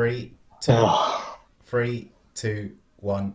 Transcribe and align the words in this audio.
Three, 0.00 0.32
two, 0.62 0.72
Oh, 0.74 1.36
three, 1.66 2.10
two, 2.34 2.74
one. 2.96 3.34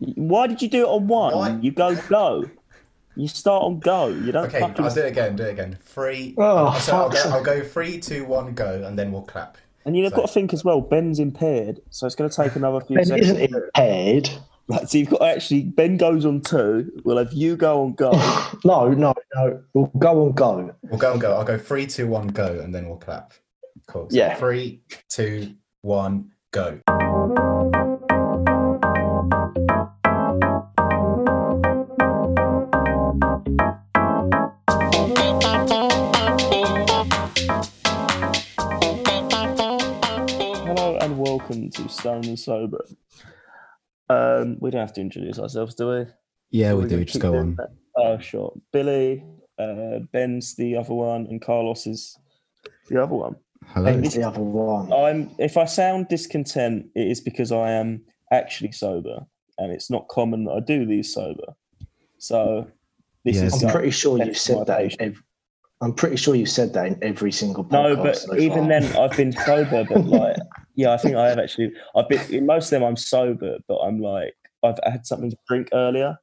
Why 0.00 0.48
did 0.48 0.60
you 0.60 0.68
do 0.68 0.82
it 0.82 0.88
on 0.88 1.06
one? 1.06 1.34
Why? 1.36 1.56
You 1.60 1.70
go 1.70 1.94
go. 2.08 2.50
You 3.14 3.28
start 3.28 3.62
on 3.62 3.78
go. 3.78 4.08
You 4.08 4.32
don't 4.32 4.46
Okay, 4.46 4.58
fucking. 4.58 4.84
I'll 4.84 4.92
do 4.92 5.02
it 5.02 5.06
again. 5.12 5.36
Do 5.36 5.44
it 5.44 5.50
again. 5.50 5.78
Three. 5.82 6.34
Oh, 6.36 6.76
so 6.80 6.96
I'll 6.96 7.10
go, 7.10 7.22
I'll 7.26 7.44
go 7.44 7.62
three, 7.62 8.00
two, 8.00 8.24
one, 8.24 8.54
go, 8.54 8.82
and 8.84 8.98
then 8.98 9.12
we'll 9.12 9.22
clap. 9.22 9.56
and 9.84 9.96
you've 9.96 10.10
so- 10.10 10.16
got 10.16 10.26
to 10.26 10.32
think 10.32 10.52
as 10.52 10.64
well. 10.64 10.80
Ben's 10.80 11.20
impaired, 11.20 11.80
so 11.90 12.06
it's 12.08 12.16
going 12.16 12.28
to 12.28 12.34
take 12.36 12.56
another 12.56 12.80
few 12.80 12.96
Ben 12.96 13.06
seconds. 13.06 13.28
isn't 13.30 13.54
impaired. 13.54 14.30
Right, 14.66 14.90
so 14.90 14.98
you've 14.98 15.10
got 15.10 15.22
actually. 15.22 15.62
Ben 15.62 15.96
goes 15.96 16.24
on 16.26 16.40
two. 16.40 16.90
We'll 17.04 17.18
have 17.18 17.32
you 17.32 17.54
go 17.54 17.82
on 17.84 17.92
go. 17.92 18.10
No, 18.64 18.88
no, 18.88 19.14
no. 19.36 19.62
We'll 19.74 19.92
go 19.96 20.26
on 20.26 20.32
go. 20.32 20.74
We'll 20.82 20.98
go 20.98 21.12
and 21.12 21.20
go. 21.20 21.34
I'll 21.36 21.44
go 21.44 21.56
three, 21.56 21.86
two, 21.86 22.08
one, 22.08 22.26
go, 22.26 22.58
and 22.58 22.74
then 22.74 22.88
we'll 22.88 22.96
clap. 22.98 23.32
Cool. 23.90 24.08
So 24.08 24.16
Yeah. 24.16 24.34
Three, 24.36 24.82
two, 25.08 25.54
one, 25.82 26.30
go. 26.52 26.80
Hello 39.68 40.96
and 41.02 41.18
welcome 41.18 41.68
to 41.70 41.88
Stone 41.88 42.24
and 42.24 42.38
Sober. 42.38 42.82
Um, 44.08 44.56
we 44.60 44.70
don't 44.70 44.80
have 44.80 44.94
to 44.94 45.00
introduce 45.02 45.38
ourselves, 45.38 45.74
do 45.74 45.88
we? 45.90 46.06
Yeah, 46.50 46.72
we 46.72 46.82
We're 46.82 46.88
do. 46.88 46.94
gonna 46.96 47.04
Just 47.04 47.20
go 47.20 47.36
on. 47.36 47.56
that. 47.56 47.68
Oh, 47.96 48.18
sure. 48.18 48.54
Billy, 48.72 49.22
uh, 49.58 49.98
Ben's 50.12 50.54
the 50.56 50.76
other 50.76 50.94
one, 50.94 51.26
and 51.26 51.42
Carlos 51.42 51.86
is 51.86 52.16
the 52.88 53.02
other 53.02 53.14
one. 53.14 53.36
Hello. 53.74 53.84
Ben's 53.92 54.14
the 54.14 54.22
other 54.26 54.40
one. 54.40 54.92
I'm. 54.92 55.30
If 55.38 55.56
I 55.56 55.64
sound 55.64 56.08
discontent, 56.08 56.86
it 56.94 57.06
is 57.08 57.20
because 57.20 57.52
I 57.52 57.70
am 57.70 58.02
actually 58.32 58.72
sober, 58.72 59.24
and 59.58 59.72
it's 59.72 59.90
not 59.90 60.08
common 60.08 60.44
that 60.44 60.52
I 60.52 60.60
do 60.60 60.84
these 60.86 61.12
sober. 61.12 61.54
So 62.18 62.66
this 63.24 63.36
Yeah, 63.36 63.44
is. 63.44 63.62
I'm 63.62 63.70
pretty 63.70 63.90
sure 63.90 64.18
you 64.18 64.26
test 64.26 64.44
said 64.44 64.66
that. 64.66 64.94
In 65.00 65.16
I'm 65.82 65.94
pretty 65.94 66.16
sure 66.16 66.34
you 66.34 66.44
said 66.46 66.74
that 66.74 66.86
in 66.88 66.98
every 67.02 67.32
single 67.32 67.66
No, 67.70 67.96
but 67.96 68.16
so 68.18 68.36
even 68.36 68.68
far. 68.68 68.68
then, 68.68 68.96
I've 68.98 69.16
been 69.16 69.32
sober. 69.32 69.84
But 69.88 70.04
like, 70.04 70.36
yeah, 70.74 70.92
I 70.92 70.96
think 70.96 71.16
I 71.16 71.28
have 71.28 71.38
actually. 71.38 71.72
I've 71.96 72.08
been 72.08 72.20
in 72.34 72.46
most 72.46 72.66
of 72.66 72.70
them. 72.70 72.84
I'm 72.84 72.96
sober, 72.96 73.58
but 73.68 73.76
I'm 73.78 74.00
like, 74.00 74.34
I've 74.62 74.78
had 74.84 75.06
something 75.06 75.30
to 75.30 75.36
drink 75.48 75.68
earlier. 75.72 76.18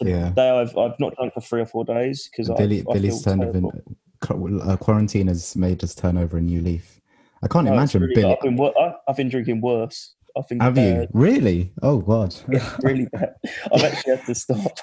Yeah. 0.00 0.28
Today, 0.30 0.50
I've 0.50 0.76
I've 0.76 0.98
not 1.00 1.14
drunk 1.16 1.32
for 1.34 1.40
three 1.40 1.60
or 1.60 1.66
four 1.66 1.84
days 1.84 2.28
because 2.30 2.50
Billy, 2.58 2.84
I, 2.86 2.90
I 2.90 2.92
Billy's 2.92 3.22
feel 3.24 3.32
turned 3.36 3.42
over. 3.44 3.52
terrible. 3.52 3.82
qu- 4.20 4.60
uh, 4.60 4.76
Quarantine 4.76 5.28
has 5.28 5.56
made 5.56 5.82
us 5.82 5.94
turn 5.94 6.18
over 6.18 6.36
a 6.36 6.40
new 6.40 6.60
leaf. 6.60 6.97
I 7.42 7.48
can't 7.48 7.66
No, 7.66 7.72
imagine 7.74 8.02
really- 8.02 8.14
Billy. 8.14 8.32
I've 8.34 8.40
been, 8.40 8.56
wor- 8.56 8.78
I- 8.78 8.94
I've 9.08 9.16
been 9.16 9.28
drinking 9.28 9.60
worse. 9.60 10.14
I 10.36 10.42
think 10.42 10.62
Have 10.62 10.78
you 10.78 11.08
really? 11.14 11.72
Oh 11.82 11.98
God! 11.98 12.34
Yeah, 12.52 12.76
really 12.82 13.06
bad. 13.06 13.34
I've 13.74 13.82
actually 13.82 14.16
had 14.16 14.26
to 14.26 14.34
stop. 14.36 14.78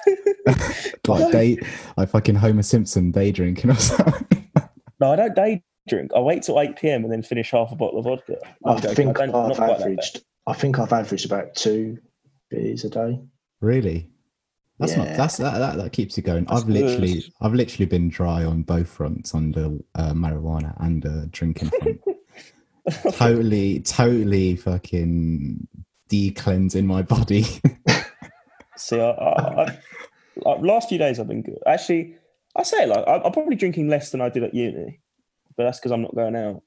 like 1.08 1.32
day, 1.32 1.58
like 1.96 2.10
fucking 2.10 2.34
Homer 2.34 2.62
Simpson 2.62 3.10
day 3.10 3.32
drinking 3.32 3.70
or 3.70 3.74
something. 3.76 4.50
no, 5.00 5.12
I 5.12 5.16
don't 5.16 5.34
day 5.34 5.62
drink. 5.88 6.10
I 6.14 6.20
wait 6.20 6.42
till 6.42 6.60
eight 6.60 6.76
pm 6.76 7.04
and 7.04 7.12
then 7.12 7.22
finish 7.22 7.52
half 7.52 7.72
a 7.72 7.76
bottle 7.76 8.00
of 8.00 8.04
vodka. 8.04 8.36
I 8.66 8.72
I'm 8.72 8.80
joking. 8.82 8.94
think 8.96 9.16
don't- 9.16 9.34
I've 9.34 9.56
quite 9.56 9.70
averaged. 9.80 10.20
I 10.46 10.52
think 10.52 10.78
I've 10.78 10.92
averaged 10.92 11.24
about 11.26 11.54
two 11.54 11.98
beers 12.50 12.84
a 12.84 12.90
day. 12.90 13.20
really? 13.60 14.10
That's 14.78 14.94
not. 14.94 15.06
That's 15.16 15.38
that, 15.38 15.58
that. 15.58 15.76
That 15.78 15.92
keeps 15.92 16.18
you 16.18 16.22
going. 16.22 16.44
That's 16.44 16.60
I've 16.62 16.68
literally, 16.68 17.14
good. 17.14 17.32
I've 17.40 17.54
literally 17.54 17.86
been 17.86 18.10
dry 18.10 18.44
on 18.44 18.62
both 18.62 18.88
fronts, 18.88 19.34
on 19.34 19.52
the 19.52 19.82
uh, 19.94 20.12
marijuana 20.12 20.74
and 20.84 21.02
the 21.02 21.28
drinking 21.32 21.70
front. 21.70 21.98
totally, 23.12 23.80
totally 23.80 24.56
fucking 24.56 25.66
de-cleansing 26.08 26.86
my 26.86 27.02
body. 27.02 27.44
See, 28.76 29.00
I, 29.00 29.10
I, 29.10 29.62
I, 29.64 29.78
like, 30.36 30.60
last 30.60 30.88
few 30.88 30.98
days 30.98 31.18
I've 31.18 31.28
been 31.28 31.42
good. 31.42 31.58
Actually, 31.66 32.16
I 32.54 32.62
say 32.62 32.86
like 32.86 33.06
I, 33.08 33.22
I'm 33.24 33.32
probably 33.32 33.56
drinking 33.56 33.88
less 33.88 34.10
than 34.10 34.20
I 34.20 34.28
did 34.28 34.42
at 34.44 34.54
uni, 34.54 35.00
but 35.56 35.64
that's 35.64 35.78
because 35.78 35.92
I'm 35.92 36.02
not 36.02 36.14
going 36.14 36.36
out. 36.36 36.62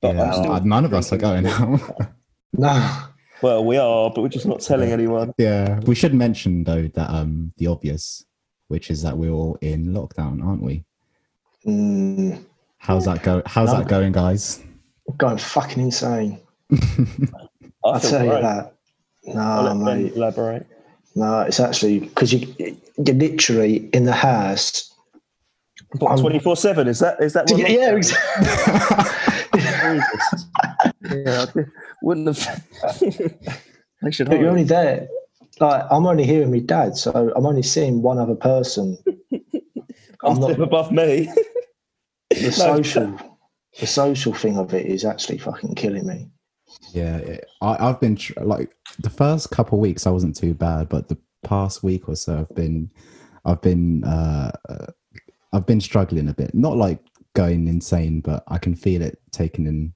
But 0.00 0.16
Yeah, 0.16 0.22
I'm 0.24 0.32
still 0.34 0.52
uh, 0.52 0.58
none 0.60 0.84
of 0.84 0.94
us 0.94 1.12
are 1.12 1.16
going 1.18 1.46
out. 1.46 1.80
No, 2.56 2.98
Well, 3.42 3.64
we 3.64 3.78
are, 3.78 4.12
but 4.14 4.22
we're 4.22 4.28
just 4.28 4.46
not 4.46 4.60
telling 4.60 4.92
anyone. 4.92 5.34
yeah, 5.38 5.80
we 5.80 5.96
should 5.96 6.14
mention 6.14 6.62
though 6.62 6.86
that 6.86 7.10
um 7.10 7.50
the 7.56 7.66
obvious, 7.66 8.24
which 8.68 8.90
is 8.92 9.02
that 9.02 9.18
we're 9.18 9.32
all 9.32 9.58
in 9.60 9.86
lockdown, 9.86 10.44
aren't 10.44 10.62
we? 10.62 10.84
mm, 11.66 12.44
How's 12.78 13.06
that 13.06 13.24
go? 13.24 13.42
How's 13.46 13.72
No. 13.72 13.78
that 13.80 13.88
going, 13.88 14.12
guys? 14.12 14.62
Going 15.16 15.38
fucking 15.38 15.82
insane. 15.82 16.40
I 16.72 16.78
I'll 17.84 18.00
tell 18.00 18.24
you 18.24 18.30
great. 18.30 18.42
that. 18.42 18.74
No, 19.26 19.74
mate. 19.74 20.14
elaborate. 20.14 20.66
No, 21.14 21.40
it's 21.40 21.60
actually 21.60 22.00
because 22.00 22.32
you 22.32 22.54
you're 22.58 23.14
literally 23.14 23.88
in 23.92 24.04
the 24.04 24.12
house. 24.12 24.90
Twenty 25.98 26.38
four 26.40 26.56
seven. 26.56 26.88
Is 26.88 26.98
that 27.00 27.20
is 27.20 27.34
that 27.34 27.50
what? 27.50 27.58
Yeah, 27.60 27.68
yeah, 27.68 27.94
exactly. 27.94 28.46
Yeah, 31.10 31.46
wouldn't 32.02 32.26
have. 32.26 32.64
they 34.02 34.10
should. 34.10 34.28
But 34.28 34.40
you're 34.40 34.50
only 34.50 34.64
there. 34.64 35.08
Like 35.60 35.84
I'm 35.90 36.06
only 36.06 36.24
hearing 36.24 36.50
my 36.50 36.58
dad, 36.58 36.96
so 36.96 37.32
I'm 37.36 37.46
only 37.46 37.62
seeing 37.62 38.02
one 38.02 38.18
other 38.18 38.34
person. 38.34 38.98
I'm 40.24 40.40
not 40.40 40.58
above 40.58 40.90
me. 40.90 41.30
the 42.30 42.50
social. 42.50 43.33
The 43.80 43.86
social 43.86 44.32
thing 44.32 44.56
of 44.58 44.72
it 44.74 44.86
is 44.86 45.04
actually 45.04 45.38
fucking 45.38 45.74
killing 45.74 46.06
me. 46.06 46.28
Yeah, 46.92 47.16
it- 47.18 47.46
I, 47.60 47.88
I've 47.88 48.00
been 48.00 48.16
tr- 48.16 48.40
like 48.40 48.74
the 48.98 49.10
first 49.10 49.50
couple 49.50 49.78
weeks 49.80 50.06
I 50.06 50.10
wasn't 50.10 50.36
too 50.36 50.54
bad, 50.54 50.88
but 50.88 51.08
the 51.08 51.18
past 51.42 51.82
week 51.82 52.08
or 52.08 52.16
so 52.16 52.38
I've 52.48 52.54
been, 52.54 52.90
I've 53.44 53.60
been, 53.62 54.04
uh, 54.04 54.52
uh, 54.68 54.86
I've 55.52 55.66
been 55.66 55.80
struggling 55.80 56.28
a 56.28 56.34
bit. 56.34 56.54
Not 56.54 56.76
like 56.76 57.00
going 57.34 57.66
insane, 57.68 58.20
but 58.20 58.44
I 58.48 58.58
can 58.58 58.74
feel 58.74 59.02
it 59.02 59.18
taking 59.32 59.66
in, 59.66 59.92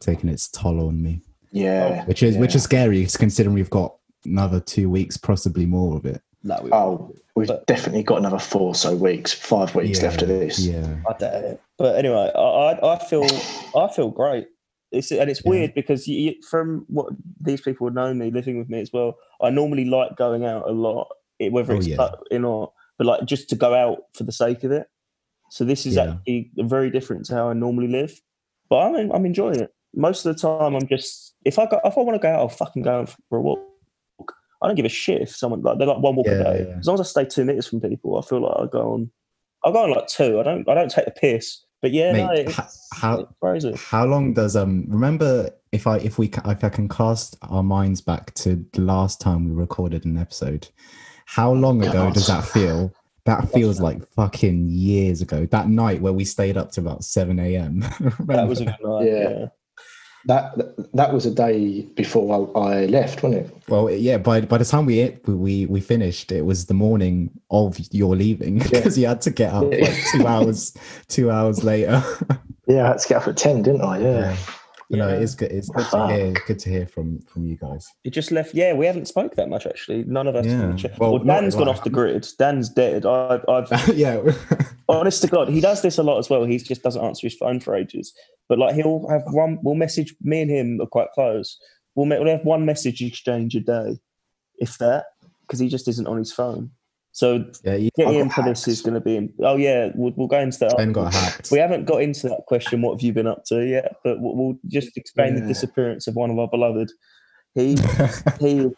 taking 0.00 0.28
its 0.30 0.48
toll 0.48 0.86
on 0.88 1.02
me, 1.02 1.20
Yeah, 1.52 2.04
which 2.06 2.22
is 2.22 2.36
which 2.36 2.54
is 2.54 2.62
scary 2.62 3.06
considering 3.06 3.54
we've 3.54 3.70
got 3.70 3.94
another 4.24 4.60
two 4.60 4.88
weeks, 4.90 5.16
possibly 5.16 5.66
more 5.66 5.96
of 5.96 6.06
it. 6.06 6.22
no, 6.42 6.60
we, 6.62 6.70
Oh, 6.72 7.14
we've 7.38 7.48
But- 7.48 7.66
definitely 7.66 8.02
got 8.02 8.18
another 8.18 8.38
four 8.38 8.74
so 8.74 8.94
weeks, 8.94 9.32
five 9.32 9.74
weeks 9.74 10.00
yeah, 10.02 10.08
after 10.08 10.26
this. 10.26 10.58
Yeah, 10.58 10.96
I 11.08 11.12
doubt 11.16 11.44
it. 11.44 11.60
But 11.78 11.96
anyway, 11.96 12.30
I, 12.34 12.40
I, 12.40 12.94
I 12.94 12.98
feel 12.98 13.24
I 13.76 13.88
feel 13.94 14.10
great. 14.10 14.48
It's 14.90 15.10
and 15.12 15.30
it's 15.30 15.42
Yeah. 15.44 15.50
weird 15.50 15.74
because 15.74 16.08
you, 16.08 16.18
you, 16.18 16.34
from 16.50 16.84
what 16.88 17.12
these 17.40 17.60
people 17.60 17.84
would 17.84 17.94
know 17.94 18.12
me 18.14 18.30
living 18.30 18.58
with 18.58 18.68
me 18.68 18.80
as 18.80 18.92
well. 18.92 19.16
I 19.40 19.50
normally 19.50 19.84
like 19.84 20.16
going 20.16 20.44
out 20.44 20.68
a 20.68 20.72
lot, 20.72 21.08
it- 21.38 21.52
whether 21.52 21.74
Oh, 21.74 21.76
it's 21.76 21.86
yeah. 21.86 22.10
in 22.30 22.44
or 22.44 22.72
but 22.98 23.06
like 23.06 23.24
just 23.24 23.48
to 23.50 23.56
go 23.56 23.74
out 23.74 23.98
for 24.14 24.24
the 24.24 24.32
sake 24.32 24.64
of 24.64 24.72
it. 24.72 24.88
So 25.50 25.64
this 25.64 25.86
is 25.86 25.94
Yeah. 25.94 26.14
actually 26.14 26.50
very 26.56 26.90
different 26.90 27.26
to 27.26 27.34
how 27.34 27.48
I 27.50 27.52
normally 27.52 27.88
live. 27.88 28.20
But 28.68 28.78
I'm 28.78 29.10
I'm 29.12 29.24
enjoying 29.26 29.60
it. 29.60 29.70
Most 29.94 30.26
of 30.26 30.34
the 30.34 30.40
time, 30.40 30.74
I'm 30.74 30.86
just 30.88 31.34
if 31.44 31.58
I 31.58 31.66
go 31.66 31.80
if 31.84 31.96
I 31.96 32.00
want 32.00 32.16
to 32.20 32.22
go 32.26 32.28
out, 32.32 32.40
I'll 32.40 32.48
fucking 32.48 32.82
go 32.82 33.00
out 33.00 33.14
for 33.28 33.38
a 33.38 33.40
walk. 33.42 33.60
I 34.62 34.66
don't 34.66 34.76
give 34.76 34.84
a 34.86 34.88
shit 34.90 35.22
if 35.22 35.30
someone 35.36 35.62
like 35.62 35.78
they're 35.78 35.86
like 35.86 35.98
one 36.02 36.16
walk 36.16 36.26
Yeah, 36.26 36.32
a 36.32 36.44
day. 36.44 36.66
yeah. 36.68 36.78
As 36.78 36.86
long 36.86 36.94
as 36.94 37.00
I 37.00 37.04
stay 37.04 37.24
two 37.24 37.44
meters 37.44 37.66
from 37.68 37.80
people, 37.80 38.18
I 38.18 38.22
feel 38.22 38.40
like 38.42 38.54
I 38.58 38.66
go 38.66 38.92
on. 38.94 39.10
I 39.64 39.72
go 39.72 39.84
on 39.84 39.90
like 39.90 40.06
two. 40.08 40.40
I 40.40 40.42
don't. 40.42 40.68
I 40.68 40.74
don't 40.74 40.90
take 40.90 41.04
the 41.04 41.10
piss. 41.12 41.64
But 41.80 41.92
yeah, 41.92 42.12
no, 42.12 42.28
Mate, 42.28 42.48
it's, 42.48 42.56
ho- 42.56 42.98
how 43.00 43.20
it's 43.20 43.32
crazy. 43.40 43.74
How 43.76 44.04
long 44.04 44.34
does 44.34 44.56
um 44.56 44.84
remember 44.88 45.50
if 45.70 45.86
I 45.86 45.98
if 45.98 46.18
we 46.18 46.28
ca- 46.28 46.50
if 46.50 46.64
I 46.64 46.68
can 46.70 46.88
cast 46.88 47.36
our 47.42 47.62
minds 47.62 48.00
back 48.00 48.34
to 48.34 48.64
the 48.72 48.80
last 48.80 49.20
time 49.20 49.44
we 49.48 49.54
recorded 49.54 50.04
an 50.04 50.18
episode, 50.18 50.66
how 51.26 51.52
long 51.52 51.84
ago 51.86 52.10
does 52.10 52.26
that 52.26 52.44
feel? 52.44 52.92
That 53.26 53.48
feels 53.52 53.78
like 53.78 54.10
fucking 54.14 54.68
years 54.70 55.20
ago. 55.20 55.44
That 55.46 55.68
night 55.68 56.00
where 56.00 56.14
we 56.14 56.24
stayed 56.24 56.56
up 56.56 56.72
to 56.72 56.80
about 56.80 57.04
seven 57.04 57.38
a.m. 57.38 57.80
That 58.20 58.48
was 58.48 58.60
a 58.62 58.64
good 58.64 58.76
night. 58.82 59.06
Yeah. 59.06 59.28
Yeah. 59.28 59.46
That 60.26 60.54
that 60.94 61.12
was 61.14 61.24
a 61.26 61.30
day 61.30 61.82
before 61.94 62.50
I, 62.56 62.86
left, 62.86 63.22
wasn't 63.22 63.46
it? 63.46 63.56
well, 63.68 63.88
yeah. 63.90 64.18
By 64.18 64.40
by 64.42 64.58
the 64.58 64.64
time 64.64 64.84
we 64.84 65.16
we 65.26 65.66
we 65.66 65.80
finished, 65.80 66.32
it 66.32 66.44
was 66.44 66.66
the 66.66 66.74
morning 66.74 67.30
of 67.50 67.78
your 67.92 68.16
leaving 68.16 68.58
because 68.58 68.98
you 68.98 69.06
had 69.06 69.20
to 69.22 69.30
get 69.30 69.52
up 69.52 69.64
Yeah. 69.72 69.84
like 69.86 70.04
two 70.12 70.26
hours 70.32 70.76
two 71.08 71.30
hours 71.30 71.64
later. 71.64 72.02
Yeah, 72.70 72.84
I 72.84 72.88
had 72.88 72.98
to 72.98 73.08
get 73.08 73.22
up 73.22 73.28
at 73.28 73.36
ten, 73.38 73.62
didn't 73.62 73.80
I? 73.80 73.98
Yeah. 73.98 74.20
No, 74.20 74.36
Yeah. 74.90 75.08
it 75.10 75.22
is 75.22 75.34
good. 75.34 75.52
It's 75.52 75.68
good 75.68 75.86
to 75.90 76.06
hear. 76.08 76.32
Good 76.46 76.58
to 76.60 76.70
hear 76.70 76.86
from 76.86 77.20
from 77.22 77.44
you 77.46 77.56
guys. 77.56 77.86
It 78.04 78.10
just 78.10 78.30
left. 78.32 78.54
Yeah, 78.54 78.72
we 78.72 78.86
haven't 78.86 79.06
spoke 79.06 79.34
that 79.36 79.48
much 79.50 79.66
actually. 79.66 80.04
None 80.04 80.26
of 80.26 80.34
us. 80.34 80.46
Yeah. 80.46 80.74
Well, 80.98 81.12
Well, 81.12 81.24
not- 81.24 81.40
Dan's 81.40 81.54
gone 81.54 81.66
well- 81.66 81.74
off 81.76 81.84
the 81.84 81.90
grid. 81.90 82.26
Dan's 82.38 82.70
dead. 82.70 83.04
I, 83.04 83.40
I've 83.48 83.70
yeah. 83.94 84.20
honest 84.88 85.20
to 85.22 85.28
God, 85.28 85.48
he 85.50 85.60
does 85.60 85.82
this 85.82 85.98
a 85.98 86.02
lot 86.02 86.18
as 86.18 86.30
well. 86.30 86.44
He 86.44 86.56
just 86.58 86.82
doesn't 86.82 87.04
answer 87.04 87.26
his 87.26 87.34
phone 87.36 87.60
for 87.60 87.74
ages. 87.76 88.14
But 88.48 88.58
like 88.58 88.74
he'll 88.74 89.06
have 89.08 89.24
one. 89.26 89.58
We'll 89.62 89.74
message. 89.74 90.14
Me 90.22 90.40
and 90.40 90.50
him 90.50 90.80
are 90.80 90.86
quite 90.86 91.08
close. 91.14 91.58
We'll, 91.94 92.06
we'll 92.08 92.26
have 92.36 92.44
one 92.46 92.64
message 92.64 93.02
exchange 93.02 93.54
a 93.56 93.60
day, 93.60 93.98
if 94.58 94.78
that, 94.78 95.04
because 95.42 95.58
he 95.58 95.68
just 95.68 95.88
isn't 95.88 96.06
on 96.06 96.16
his 96.16 96.32
phone. 96.32 96.70
So 97.18 97.44
Yeah, 97.64 97.74
you 97.74 97.90
getting 97.96 98.12
got 98.12 98.20
in 98.20 98.30
for 98.30 98.42
this 98.44 98.60
hacked. 98.60 98.68
is 98.68 98.80
going 98.80 98.94
to 98.94 99.00
be. 99.00 99.28
Oh 99.42 99.56
yeah, 99.56 99.90
we'll, 99.96 100.12
we'll 100.16 100.28
go 100.28 100.38
into 100.38 100.56
that. 100.60 100.76
Ben 100.76 100.92
got 100.92 101.12
hacked. 101.12 101.50
We 101.50 101.58
haven't 101.58 101.84
got 101.84 102.00
into 102.00 102.28
that 102.28 102.42
question. 102.46 102.80
What 102.80 102.92
have 102.92 103.02
you 103.02 103.12
been 103.12 103.26
up 103.26 103.42
to 103.46 103.66
yet? 103.66 103.96
But 104.04 104.20
we'll, 104.20 104.36
we'll 104.36 104.58
just 104.68 104.96
explain 104.96 105.34
the 105.34 105.40
disappearance 105.40 106.06
of 106.06 106.14
one 106.14 106.30
of 106.30 106.38
our 106.38 106.46
beloved. 106.46 106.92
He 107.56 107.76
he 108.40 108.70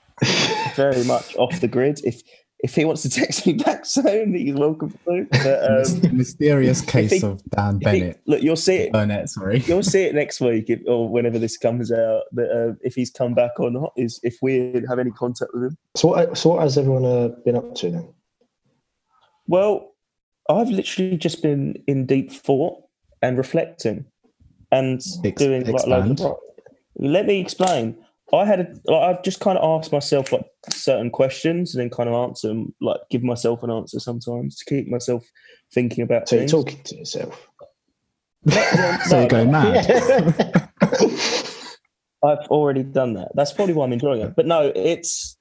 very 0.75 1.04
much 1.04 1.37
off 1.37 1.60
the 1.60 1.69
grid. 1.69 2.00
If 2.02 2.22
if 2.62 2.75
he 2.75 2.87
wants 2.87 3.02
to 3.02 3.10
text 3.10 3.46
me 3.46 3.52
back 3.54 3.84
soon, 3.96 4.32
he's 4.34 4.54
welcome 4.54 4.94
to. 5.06 5.26
But, 5.31 5.70
um, 6.10 6.16
Mysterious 6.16 6.81
case 6.81 7.10
he- 7.12 7.22
of 7.26 7.43
Dan 7.50 7.78
if 7.82 7.93
he- 7.93 8.00
Bennett. 8.00 8.20
look, 8.26 8.43
you'll 8.43 8.56
see 8.56 8.76
it. 8.76 8.93
Burnett, 8.94 9.28
sorry. 9.28 9.58
You'll 9.66 9.82
see 9.82 10.04
it 10.04 10.14
next 10.22 10.40
week, 10.40 10.64
if, 10.70 10.81
or 10.86 11.10
whenever 11.10 11.38
this 11.38 11.58
comes 11.58 11.93
out. 11.93 12.22
That 12.32 12.50
uh, 12.50 12.75
if 12.81 12.94
he's 12.94 13.10
come 13.10 13.34
back 13.34 13.60
or 13.60 13.70
not 13.70 13.93
is 13.98 14.19
if 14.22 14.36
we 14.40 14.82
have 14.88 14.98
any 14.98 15.10
contact 15.10 15.50
with 15.52 15.64
him. 15.64 15.76
So 15.94 16.08
what, 16.08 16.38
so 16.38 16.50
what 16.50 16.62
has 16.62 16.78
everyone 16.78 17.04
uh, 17.04 17.28
been 17.44 17.56
up 17.56 17.75
to 17.76 17.90
then? 17.90 18.14
Well, 19.50 19.94
I've 20.49 20.69
literally 20.69 21.17
just 21.17 21.43
been 21.43 21.82
in 21.88 22.06
deep 22.06 22.31
thought 22.31 22.85
and 23.20 23.37
reflecting 23.37 24.05
and 24.70 25.02
Ex- 25.25 25.43
doing 25.43 25.67
like 25.67 25.87
of. 26.20 26.37
Let 26.97 27.26
me 27.26 27.41
explain. 27.41 27.97
I 28.32 28.44
had 28.44 28.61
a, 28.61 28.73
like, 28.85 29.02
I've 29.02 29.25
just 29.25 29.41
kind 29.41 29.58
of 29.58 29.64
asked 29.64 29.91
myself 29.91 30.31
like 30.31 30.47
certain 30.69 31.11
questions 31.11 31.75
and 31.75 31.82
then 31.82 31.91
kind 31.91 32.08
of 32.08 32.14
answer 32.14 32.47
them, 32.47 32.73
like 32.81 33.00
give 33.11 33.25
myself 33.25 33.64
an 33.64 33.70
answer 33.73 33.99
sometimes 33.99 34.56
to 34.56 34.64
keep 34.67 34.87
myself 34.87 35.26
thinking 35.75 36.05
about 36.05 36.29
So 36.29 36.37
you're 36.37 36.46
talking 36.46 36.81
to 36.85 36.96
yourself. 36.96 37.49
so 38.49 39.19
you're 39.19 39.29
going 39.29 39.50
mad. 39.50 39.85
I've 42.23 42.46
already 42.50 42.85
done 42.85 43.14
that. 43.14 43.32
That's 43.35 43.53
probably 43.53 43.75
why 43.75 43.85
I'm 43.85 43.93
enjoying 43.93 44.20
it. 44.20 44.37
But 44.37 44.46
no, 44.46 44.70
it's 44.76 45.37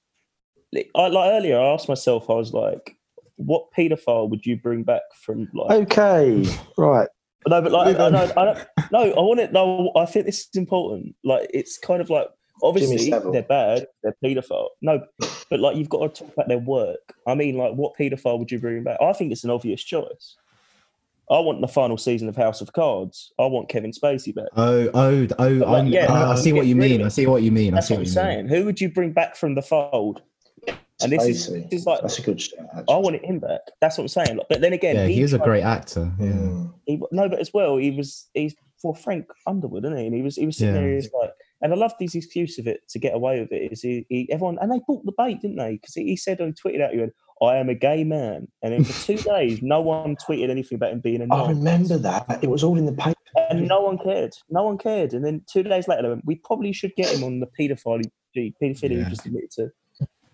I 0.95 1.07
like 1.09 1.31
earlier. 1.31 1.59
I 1.59 1.73
asked 1.73 1.89
myself. 1.89 2.27
I 2.27 2.33
was 2.33 2.53
like, 2.53 2.95
"What 3.39 3.71
paedophile 3.75 4.29
would 4.29 4.45
you 4.45 4.57
bring 4.57 4.83
back 4.83 5.01
from 5.13 5.49
like?" 5.53 5.71
okay, 5.71 6.45
right. 6.77 7.09
No, 7.47 7.61
but 7.61 7.71
like, 7.71 7.87
Move 7.87 7.99
I, 7.99 8.05
on. 8.05 8.11
don't, 8.11 8.37
I 8.37 8.45
don't. 8.45 8.67
No, 8.91 8.99
I 8.99 9.19
want 9.21 9.39
it. 9.39 9.53
No, 9.53 9.91
I 9.95 10.05
think 10.05 10.25
this 10.25 10.39
is 10.39 10.49
important. 10.55 11.15
Like, 11.23 11.49
it's 11.53 11.77
kind 11.77 12.01
of 12.01 12.09
like 12.09 12.27
obviously 12.61 13.09
they're 13.09 13.43
bad. 13.43 13.87
They're 14.03 14.15
paedophile. 14.23 14.67
No, 14.81 15.05
but 15.49 15.59
like 15.59 15.77
you've 15.77 15.89
got 15.89 16.15
to 16.15 16.23
talk 16.23 16.33
about 16.33 16.47
their 16.47 16.57
work. 16.59 17.13
I 17.27 17.35
mean, 17.35 17.57
like, 17.57 17.73
what 17.73 17.97
paedophile 17.97 18.39
would 18.39 18.51
you 18.51 18.59
bring 18.59 18.83
back? 18.83 18.97
I 19.01 19.13
think 19.13 19.31
it's 19.31 19.43
an 19.43 19.49
obvious 19.49 19.83
choice. 19.83 20.35
I 21.31 21.39
want 21.39 21.61
the 21.61 21.67
final 21.67 21.97
season 21.97 22.27
of 22.27 22.35
House 22.35 22.59
of 22.59 22.73
Cards. 22.73 23.31
I 23.39 23.45
want 23.45 23.69
Kevin 23.69 23.91
Spacey 23.91 24.33
back. 24.33 24.47
Oh, 24.57 24.89
oh, 24.95 25.27
oh! 25.37 25.63
I, 25.63 25.81
like, 25.81 25.93
yeah, 25.93 26.11
I, 26.11 26.31
I 26.31 26.35
see 26.35 26.53
what 26.53 26.65
you 26.65 26.73
get 26.73 26.81
rid 26.81 26.91
of 26.91 26.97
mean. 26.97 27.05
I 27.05 27.09
see 27.09 27.27
what 27.27 27.43
you 27.43 27.51
mean. 27.51 27.73
I 27.73 27.77
That's 27.77 27.87
see 27.87 27.93
what 27.93 27.99
what 27.99 28.01
I'm 28.01 28.05
you 28.05 28.11
saying. 28.11 28.47
Who 28.47 28.65
would 28.65 28.81
you 28.81 28.89
bring 28.89 29.11
back 29.11 29.35
from 29.35 29.53
the 29.53 29.61
fold? 29.61 30.23
And 31.01 31.11
this 31.11 31.25
is, 31.25 31.47
this 31.47 31.65
is 31.71 31.85
like 31.85 32.01
That's 32.01 32.19
a 32.19 32.21
good 32.21 32.41
shout. 32.41 32.67
I 32.89 32.97
wanted 32.97 33.23
him 33.23 33.39
back. 33.39 33.61
That's 33.81 33.97
what 33.97 34.03
I'm 34.03 34.07
saying. 34.09 34.37
Like, 34.37 34.47
But 34.49 34.61
then 34.61 34.73
again. 34.73 34.95
Yeah, 34.95 35.07
he 35.07 35.21
was 35.21 35.33
a 35.33 35.37
tried- 35.37 35.45
great 35.45 35.63
actor. 35.63 36.11
Yeah. 36.19 36.27
Mm. 36.31 36.73
he, 36.85 37.01
no, 37.11 37.29
but 37.29 37.39
as 37.39 37.51
well, 37.53 37.77
he 37.77 37.91
was 37.91 38.27
he's 38.33 38.55
for 38.81 38.95
Frank 38.95 39.25
Underwood, 39.47 39.85
isn't 39.85 39.97
he? 39.97 40.05
And 40.07 40.15
he 40.15 40.21
was 40.21 40.35
he 40.35 40.45
was 40.45 40.57
sitting 40.57 40.75
Yeah. 40.75 40.81
there, 40.81 40.93
he's 40.95 41.09
like, 41.13 41.31
and 41.61 41.73
I 41.73 41.75
love 41.75 41.93
his 41.99 42.15
excuse 42.15 42.57
of 42.59 42.67
it 42.67 42.81
to 42.89 42.99
get 42.99 43.13
away 43.13 43.39
with 43.41 43.51
it. 43.51 43.71
Is 43.71 43.81
he, 43.81 44.05
he 44.09 44.29
everyone 44.31 44.57
and 44.61 44.71
they 44.71 44.79
bought 44.87 45.05
the 45.05 45.13
bait, 45.17 45.41
didn't 45.41 45.57
they? 45.57 45.73
Because 45.73 45.93
he, 45.95 46.03
he 46.05 46.15
said 46.15 46.39
on 46.41 46.53
tweeted 46.53 46.81
out, 46.81 46.93
"You 46.93 47.01
went, 47.01 47.13
I 47.41 47.55
am 47.57 47.69
a 47.69 47.75
gay 47.75 48.03
man," 48.03 48.47
and 48.61 48.73
then 48.73 48.83
for 48.83 49.05
two 49.05 49.17
days, 49.29 49.61
no 49.61 49.81
one 49.81 50.15
tweeted 50.17 50.49
anything 50.49 50.75
about 50.77 50.91
him 50.91 50.99
being 51.01 51.21
a 51.21 51.25
I 51.25 51.27
non, 51.27 51.49
remember 51.49 51.97
that. 51.97 52.43
It 52.43 52.49
was 52.49 52.63
all 52.63 52.77
in 52.77 52.85
the 52.85 52.93
paper. 52.93 53.15
and 53.49 53.67
no 53.67 53.81
one 53.81 53.97
cared. 53.97 54.33
No 54.49 54.63
one 54.63 54.77
cared. 54.77 55.13
And 55.13 55.23
then 55.25 55.43
two 55.51 55.63
days 55.63 55.87
later, 55.87 56.01
they 56.03 56.09
went, 56.09 56.25
we 56.25 56.35
probably 56.35 56.71
should 56.73 56.93
get 56.95 57.09
him 57.13 57.23
on 57.23 57.39
the 57.41 57.47
paedophile, 57.59 58.01
gee, 58.33 58.53
paedophilia 58.61 58.97
Yeah. 58.97 59.03
he 59.03 59.09
just 59.09 59.25
admitted 59.25 59.51
to. 59.51 59.69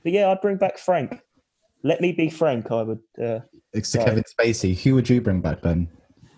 But 0.06 0.14
yeah, 0.14 0.30
I'd 0.30 0.40
bring 0.40 0.56
back 0.58 0.78
Frank. 0.78 1.20
Let 1.84 2.00
me 2.00 2.14
be 2.14 2.30
Frank. 2.30 2.72
I 2.72 2.84
would. 2.84 3.00
Uh, 3.22 3.40
It's 3.74 3.92
to 3.92 3.98
Kevin 3.98 4.24
Spacey. 4.24 4.80
Who 4.82 4.96
would 4.96 5.10
you 5.10 5.20
bring 5.20 5.42
back, 5.42 5.62
Ben? 5.62 5.90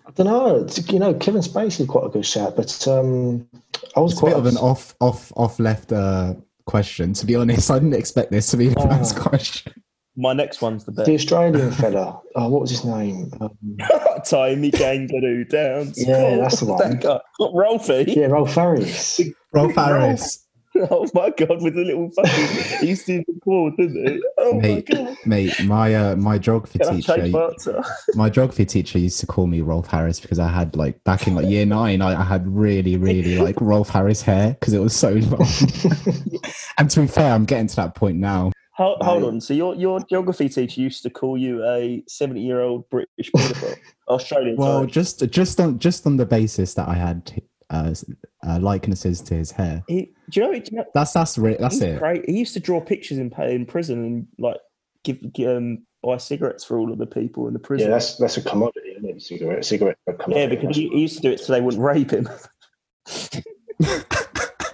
I 0.06 0.10
don't 0.12 0.26
know. 0.26 0.56
It's- 0.62 0.90
You 0.90 0.98
know, 0.98 1.14
Kevin 1.14 1.42
Spacey 1.42 1.82
is 1.82 1.86
quite 1.86 2.06
a 2.06 2.08
good 2.08 2.26
shout, 2.26 2.56
but 2.56 2.88
um, 2.88 3.46
I 3.94 4.00
was 4.00 4.12
It's 4.12 4.20
a 4.20 4.22
quite 4.22 4.30
bit 4.30 4.38
of 4.38 4.46
an 4.46 4.56
off, 4.56 4.94
off, 5.00 5.30
off 5.36 5.60
left 5.60 5.92
uh, 5.92 6.34
question. 6.66 7.12
To 7.12 7.26
be 7.26 7.36
honest, 7.36 7.70
I 7.70 7.74
didn't 7.78 7.94
expect 7.94 8.30
this 8.32 8.50
to 8.50 8.56
be 8.56 8.68
the 8.68 8.80
Oh. 8.80 8.88
first 8.88 9.16
question. 9.16 9.72
my 10.16 10.32
next 10.32 10.60
one's 10.62 10.84
the 10.84 10.92
best. 10.92 11.06
the. 11.06 11.14
Australian 11.14 11.70
fella. 11.70 12.20
Oh, 12.36 12.48
what 12.48 12.62
was 12.62 12.70
his 12.70 12.84
name? 12.86 13.30
Um, 13.40 13.50
Tie 14.24 14.54
me 14.56 14.70
kangaroo 14.70 15.44
down. 15.44 15.92
Yeah, 15.94 16.36
that's 16.38 16.60
the 16.60 16.66
one. 16.66 16.78
That 16.78 17.00
guy. 17.02 17.20
Rolfie. 17.38 18.16
yeah, 18.16 18.26
Rolf 18.26 18.54
Harris. 18.54 19.20
Rolf 19.52 19.74
Harris, 19.74 20.46
Oh 20.90 21.06
my 21.12 21.30
god, 21.30 21.62
with 21.62 21.74
the 21.74 21.82
little 21.84 22.10
fucking 22.10 22.78
he 22.80 22.88
used 22.88 23.06
to 23.06 23.24
the 23.26 23.40
quad, 23.40 23.76
didn't 23.76 24.08
he? 24.08 24.22
Oh 24.38 24.60
Mate, 24.60 24.88
my 24.88 24.94
god. 24.96 25.16
mate. 25.26 25.64
My 25.64 25.94
uh, 25.94 26.16
my 26.16 26.38
geography 26.38 26.78
Can 26.78 26.88
I 26.88 26.92
teacher, 26.96 27.16
take 27.16 27.84
my 28.14 28.30
geography 28.30 28.64
teacher 28.64 28.98
used 28.98 29.20
to 29.20 29.26
call 29.26 29.46
me 29.46 29.60
Rolf 29.60 29.88
Harris 29.88 30.20
because 30.20 30.38
I 30.38 30.48
had 30.48 30.76
like 30.76 31.02
back 31.04 31.26
in 31.26 31.34
like 31.34 31.46
year 31.46 31.66
nine, 31.66 32.00
I, 32.00 32.20
I 32.20 32.24
had 32.24 32.46
really, 32.46 32.96
really 32.96 33.38
like 33.38 33.60
Rolf 33.60 33.88
Harris 33.88 34.22
hair 34.22 34.50
because 34.50 34.72
it 34.72 34.78
was 34.78 34.94
so 34.94 35.10
long. 35.10 35.46
and 36.78 36.90
to 36.90 37.00
be 37.00 37.06
fair, 37.06 37.32
I'm 37.32 37.44
getting 37.44 37.66
to 37.66 37.76
that 37.76 37.94
point 37.94 38.18
now. 38.18 38.52
Hold, 38.74 39.02
hold 39.02 39.24
on. 39.24 39.40
So 39.40 39.54
your 39.54 39.74
your 39.74 39.98
geography 40.08 40.48
teacher 40.48 40.80
used 40.80 41.02
to 41.02 41.10
call 41.10 41.36
you 41.36 41.64
a 41.64 42.04
seventy 42.06 42.42
year 42.42 42.60
old 42.60 42.88
British 42.88 43.30
paedophile, 43.32 43.76
Australian. 44.08 44.56
Well, 44.56 44.78
sorry. 44.78 44.86
just 44.86 45.30
just 45.30 45.60
on 45.60 45.80
just 45.80 46.06
on 46.06 46.16
the 46.16 46.26
basis 46.26 46.74
that 46.74 46.88
I 46.88 46.94
had 46.94 47.42
uh, 47.70 47.94
uh, 48.46 48.58
likenesses 48.60 49.20
to 49.22 49.34
his 49.34 49.50
hair. 49.50 49.82
He, 49.88 50.12
do 50.30 50.40
you 50.40 50.46
know? 50.46 50.52
Do 50.58 50.62
you 50.70 50.76
know 50.78 50.84
That's 50.94 51.12
that's 51.12 51.36
re- 51.38 51.56
that's 51.58 51.80
it. 51.80 51.98
Great. 51.98 52.28
He 52.28 52.38
used 52.38 52.54
to 52.54 52.60
draw 52.60 52.80
pictures 52.80 53.18
in 53.18 53.32
in 53.42 53.66
prison 53.66 54.04
and 54.04 54.26
like 54.38 54.56
give, 55.04 55.32
give 55.32 55.56
um 55.56 55.84
buy 56.02 56.16
cigarettes 56.16 56.64
for 56.64 56.78
all 56.78 56.92
of 56.92 56.98
the 56.98 57.06
people 57.06 57.46
in 57.48 57.52
the 57.52 57.58
prison. 57.58 57.88
Yeah, 57.88 57.94
that's 57.94 58.16
that's 58.16 58.36
a 58.36 58.42
commodity, 58.42 58.90
isn't 58.96 59.08
it? 59.08 59.22
Cigarette, 59.22 59.64
cigarette. 59.64 59.98
are 60.06 60.14
a 60.14 60.30
Yeah, 60.30 60.46
because 60.46 60.76
he, 60.76 60.88
he 60.88 61.00
used 61.00 61.16
to 61.16 61.22
do 61.22 61.30
it 61.30 61.40
so 61.40 61.52
they 61.52 61.60
wouldn't 61.60 61.82
rape 61.82 62.10
him. 62.10 62.28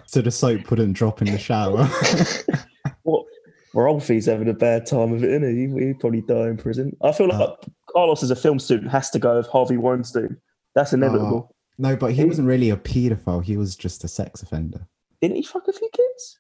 So 0.07 0.21
the 0.23 0.31
soap 0.31 0.71
wouldn't 0.71 0.93
drop 0.93 1.23
in 1.23 1.33
the 1.33 1.39
shower. 1.39 1.87
what? 3.03 3.27
Rolfie's 3.75 4.27
having 4.27 4.49
a 4.49 4.53
bad 4.55 4.87
time 4.87 5.13
of 5.13 5.25
it, 5.25 5.31
isn't 5.31 5.57
he? 5.57 5.67
He- 5.81 5.87
He'd 5.89 5.99
probably 5.99 6.21
die 6.21 6.47
in 6.51 6.57
prison. 6.57 6.97
I 7.03 7.11
feel 7.11 7.27
like 7.27 7.41
Uh, 7.41 7.57
Carlos, 7.93 8.23
as 8.23 8.31
a 8.31 8.37
film 8.37 8.61
student, 8.61 8.93
has 8.93 9.11
to 9.11 9.19
go 9.19 9.37
with 9.39 9.49
Harvey 9.49 9.77
Weinstein. 9.77 10.37
That's 10.77 10.93
inevitable. 10.93 11.54
No, 11.79 11.97
but 11.97 12.13
he 12.13 12.25
wasn't 12.25 12.49
really 12.49 12.71
a 12.71 12.77
paedophile. 12.77 13.43
He 13.43 13.57
was 13.57 13.77
just 13.77 14.05
a 14.05 14.09
sex 14.09 14.43
offender. 14.43 14.87
Didn't 15.21 15.37
he 15.37 15.43
fuck 15.43 15.67
a 15.69 15.73
few 15.73 15.89
kids? 15.93 16.39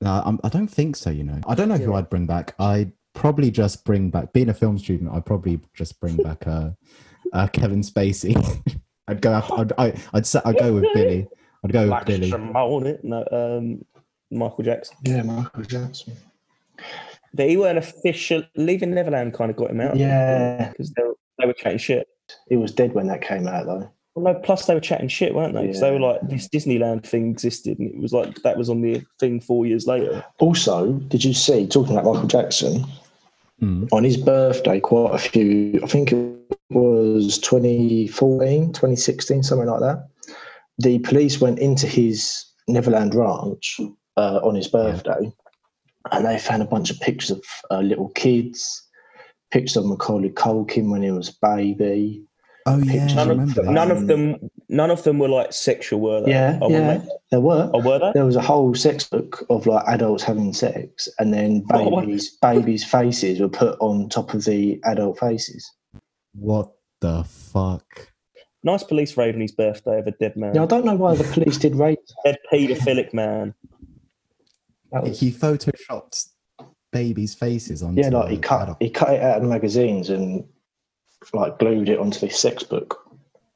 No, 0.00 0.22
I'm, 0.24 0.40
I 0.44 0.48
don't 0.48 0.68
think 0.68 0.96
so. 0.96 1.10
You 1.10 1.24
know, 1.24 1.40
I 1.46 1.54
don't 1.54 1.68
know 1.68 1.76
who 1.76 1.94
I'd 1.94 2.10
bring 2.10 2.26
back. 2.26 2.54
I'd 2.58 2.92
probably 3.14 3.50
just 3.50 3.84
bring 3.84 4.10
back. 4.10 4.32
Being 4.32 4.48
a 4.48 4.54
film 4.54 4.78
student, 4.78 5.10
I'd 5.12 5.24
probably 5.24 5.60
just 5.72 6.00
bring 6.00 6.16
back 6.16 6.46
uh, 6.46 6.70
uh 7.32 7.46
Kevin 7.48 7.80
Spacey. 7.80 8.34
I'd 9.08 9.20
go. 9.20 9.32
After, 9.32 9.54
I'd, 9.54 9.72
I, 9.78 10.02
I'd 10.12 10.26
say 10.26 10.40
I'd 10.44 10.58
go 10.58 10.74
with 10.74 10.86
Billy. 10.94 11.26
I'd 11.64 11.72
go 11.72 11.90
with 11.90 12.06
Billy. 12.06 12.30
Simone. 12.30 12.98
No, 13.02 13.24
um, 13.32 13.84
Michael 14.30 14.64
Jackson. 14.64 14.96
yeah, 15.04 15.22
Michael 15.22 15.62
Jackson. 15.62 16.16
But 17.32 17.48
he 17.48 17.56
weren't 17.56 17.78
official. 17.78 18.44
Leaving 18.56 18.94
Neverland 18.94 19.34
kind 19.34 19.50
of 19.50 19.56
got 19.56 19.70
him 19.70 19.80
out. 19.80 19.96
Yeah, 19.96 20.70
because 20.70 20.92
they 20.92 21.02
were, 21.02 21.14
they 21.38 21.46
were 21.46 21.52
chatting 21.52 21.78
shit. 21.78 22.06
he 22.48 22.56
was 22.56 22.72
dead 22.72 22.94
when 22.94 23.08
that 23.08 23.22
came 23.22 23.46
out, 23.46 23.66
though. 23.66 23.90
Well, 24.14 24.32
no, 24.32 24.40
plus 24.40 24.66
they 24.66 24.74
were 24.74 24.80
chatting 24.80 25.08
shit, 25.08 25.34
weren't 25.34 25.54
they? 25.54 25.66
'Cause 25.66 25.80
they 25.80 25.90
were 25.90 25.98
like, 26.00 26.20
this 26.28 26.48
Disneyland 26.48 27.04
thing 27.04 27.30
existed, 27.30 27.78
and 27.78 27.88
it 27.90 27.98
was 28.00 28.12
like 28.12 28.42
that 28.42 28.56
was 28.56 28.70
on 28.70 28.80
the 28.80 29.02
thing 29.18 29.40
four 29.40 29.66
years 29.66 29.86
later. 29.86 30.24
Also, 30.38 30.92
did 31.08 31.24
you 31.24 31.34
see, 31.34 31.66
talking 31.66 31.96
about 31.96 32.12
Michael 32.12 32.28
Jackson, 32.28 32.84
Mm. 33.62 33.88
on 33.92 34.02
his 34.04 34.16
birthday, 34.16 34.80
quite 34.80 35.14
a 35.14 35.18
few, 35.18 35.80
I 35.82 35.86
think 35.86 36.12
it 36.12 36.36
was 36.70 37.38
2014, 37.38 38.72
2016, 38.72 39.42
something 39.42 39.68
like 39.68 39.80
that. 39.80 40.06
The 40.78 40.98
police 41.00 41.40
went 41.40 41.58
into 41.60 41.86
his 41.86 42.44
Neverland 42.68 43.14
ranch 43.14 43.80
uh, 44.16 44.40
on 44.42 44.54
his 44.56 44.66
birthday 44.68 45.32
and 46.12 46.26
they 46.26 46.38
found 46.38 46.62
a 46.62 46.66
bunch 46.66 46.90
of 46.90 46.98
pictures 47.00 47.30
of 47.30 47.44
uh, 47.70 47.78
little 47.80 48.08
kids, 48.10 48.82
pictures 49.52 49.76
of 49.76 49.86
Macaulay 49.86 50.30
Culkin 50.30 50.90
when 50.90 51.02
he 51.02 51.10
was 51.12 51.28
a 51.30 51.46
baby. 51.46 52.22
Oh 52.66 52.78
yeah, 52.78 53.06
I 53.10 53.14
None 53.14 53.28
remember 53.28 53.60
of, 53.60 53.66
that. 53.66 53.72
none 53.72 53.90
of 53.90 54.06
them, 54.06 54.36
none 54.70 54.90
of 54.90 55.02
them 55.04 55.18
were 55.18 55.28
like 55.28 55.52
sexual, 55.52 56.00
were 56.00 56.22
they? 56.22 56.30
Yeah, 56.30 56.58
oh, 56.62 56.70
yeah, 56.70 56.96
they? 56.98 57.08
there 57.30 57.40
were. 57.40 57.70
Oh, 57.74 57.82
were 57.82 57.98
they? 57.98 58.12
There 58.14 58.24
was 58.24 58.36
a 58.36 58.40
whole 58.42 58.74
sex 58.74 59.04
book 59.04 59.44
of 59.50 59.66
like 59.66 59.84
adults 59.86 60.22
having 60.22 60.54
sex, 60.54 61.06
and 61.18 61.34
then 61.34 61.64
Oh, 61.74 62.00
babies, 62.00 62.38
babies' 62.40 62.82
faces 62.84 63.38
were 63.40 63.50
put 63.50 63.78
on 63.80 64.08
top 64.08 64.32
of 64.32 64.44
the 64.44 64.80
adult 64.84 65.18
faces. 65.18 65.70
What 66.34 66.72
the 67.00 67.24
fuck? 67.24 68.08
Nice 68.62 68.82
police 68.82 69.14
raid 69.18 69.34
on 69.34 69.42
his 69.42 69.52
birthday 69.52 69.98
of 69.98 70.06
a 70.06 70.12
dead 70.12 70.34
man. 70.36 70.54
Now 70.54 70.62
I 70.62 70.66
don't 70.66 70.86
know 70.86 70.94
why 70.94 71.14
the 71.16 71.24
police 71.24 71.58
did 71.58 71.76
raid. 71.76 71.98
Dead 72.24 72.38
paedophilic 72.50 73.12
man. 73.12 73.52
Was, 74.90 75.20
He 75.20 75.30
photoshopped 75.30 76.28
babies' 76.92 77.34
faces 77.34 77.82
on. 77.82 77.94
yeah, 77.96 78.08
like 78.08 78.30
he 78.30 78.38
cut 78.38 78.74
he 78.80 78.88
cut 78.88 79.12
it 79.12 79.22
out 79.22 79.42
of 79.42 79.48
magazines 79.48 80.08
and 80.08 80.44
like 81.32 81.58
glued 81.58 81.88
it 81.88 81.98
onto 81.98 82.26
his 82.26 82.38
sex 82.38 82.62
book. 82.62 83.00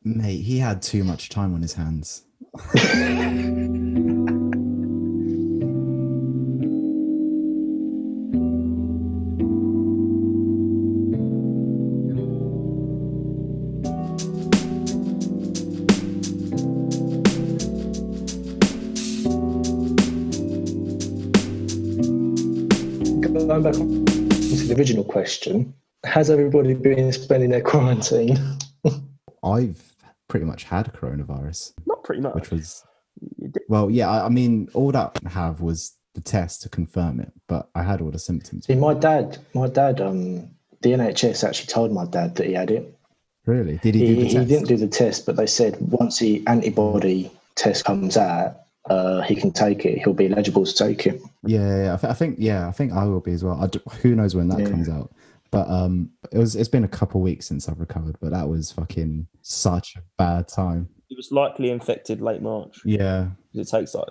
Mate, 0.05 0.43
he 0.43 0.59
had 0.59 0.81
too 0.81 1.05
much 1.05 1.29
time 1.29 1.55
on 1.55 1.63
his 1.63 1.75
hands. 1.75 2.23
Going 23.49 23.63
back 23.63 23.73
to 23.73 23.81
the 23.81 24.75
original 24.77 25.05
question, 25.05 25.75
has 26.05 26.31
everybody 26.31 26.75
been 26.75 27.13
spending 27.13 27.51
their 27.51 27.61
quarantine? 27.63 28.39
I've 29.45 29.93
pretty 30.29 30.47
much 30.47 30.65
had 30.65 30.93
coronavirus, 30.93 31.73
Not 31.87 32.05
pretty 32.05 32.21
much. 32.23 32.35
which 32.35 32.51
was 32.51 32.85
well, 33.69 33.91
yeah. 33.91 34.09
I, 34.09 34.27
I 34.27 34.29
mean, 34.29 34.69
all 34.75 34.93
that 34.93 35.19
I 35.25 35.29
have 35.31 35.61
was 35.61 35.95
the 36.15 36.21
test 36.21 36.63
to 36.63 36.69
confirm 36.69 37.21
it, 37.21 37.33
but 37.49 37.69
I 37.75 37.83
had 37.83 38.01
all 38.01 38.11
the 38.11 38.19
symptoms. 38.19 38.67
See, 38.67 38.75
my 38.75 38.95
dad, 38.95 39.39
my 39.55 39.69
dad, 39.69 40.01
um, 40.01 40.51
the 40.83 40.91
NHS 40.91 41.47
actually 41.47 41.67
told 41.67 41.93
my 41.93 42.05
dad 42.07 42.37
that 42.37 42.47
he 42.47 42.53
had 42.53 42.71
it. 42.71 42.95
Really? 43.47 43.79
Did 43.79 43.95
he, 43.95 44.07
He, 44.07 44.15
do 44.15 44.17
the 44.17 44.23
test? 44.25 44.33
he 44.33 44.39
test? 44.39 44.49
didn't 44.49 44.69
do 44.69 44.77
the 44.77 44.89
test, 44.89 45.27
but 45.27 45.37
they 45.37 45.47
said 45.47 45.77
once 45.81 46.19
the 46.19 46.43
antibody 46.47 47.31
test 47.57 47.85
comes 47.85 48.17
out, 48.17 48.57
uh, 48.91 49.23
he 49.23 49.35
can 49.35 49.51
take 49.53 49.85
it. 49.85 49.99
He'll 49.99 50.13
be 50.15 50.31
eligible 50.31 50.65
to 50.65 50.75
take 50.75 51.07
it. 51.07 51.21
Yeah, 51.45 51.61
yeah, 51.61 51.85
yeah. 51.85 51.95
I, 51.95 51.97
th- 51.97 52.11
I 52.11 52.15
think 52.15 52.37
yeah, 52.39 52.69
I 52.69 52.73
think 52.73 52.93
I 52.93 53.05
will 53.05 53.21
be 53.21 53.33
as 53.33 53.43
well. 53.43 53.61
I 53.61 53.67
d- 53.67 53.81
who 54.03 54.15
knows 54.15 54.35
when 54.35 54.49
that 54.49 54.61
Yeah. 54.61 54.69
comes 54.71 54.89
out? 54.89 55.11
But 55.51 55.69
um, 55.69 56.11
it 56.33 56.39
was. 56.39 56.57
It's 56.57 56.69
been 56.69 56.85
a 56.85 56.89
couple 56.89 57.21
weeks 57.21 57.47
since 57.47 57.69
I've 57.69 57.81
recovered, 57.81 58.17
but 58.21 58.31
that 58.33 58.49
was 58.49 58.71
fucking 58.73 59.27
such 59.43 59.97
a 59.97 60.03
bad 60.19 60.49
time. 60.49 60.89
It 61.11 61.17
was 61.17 61.33
likely 61.33 61.71
infected 61.71 62.21
late 62.21 62.43
March. 62.43 62.81
Yeah, 62.85 63.29
It 63.55 63.67
takes 63.69 63.95
like. 63.95 64.09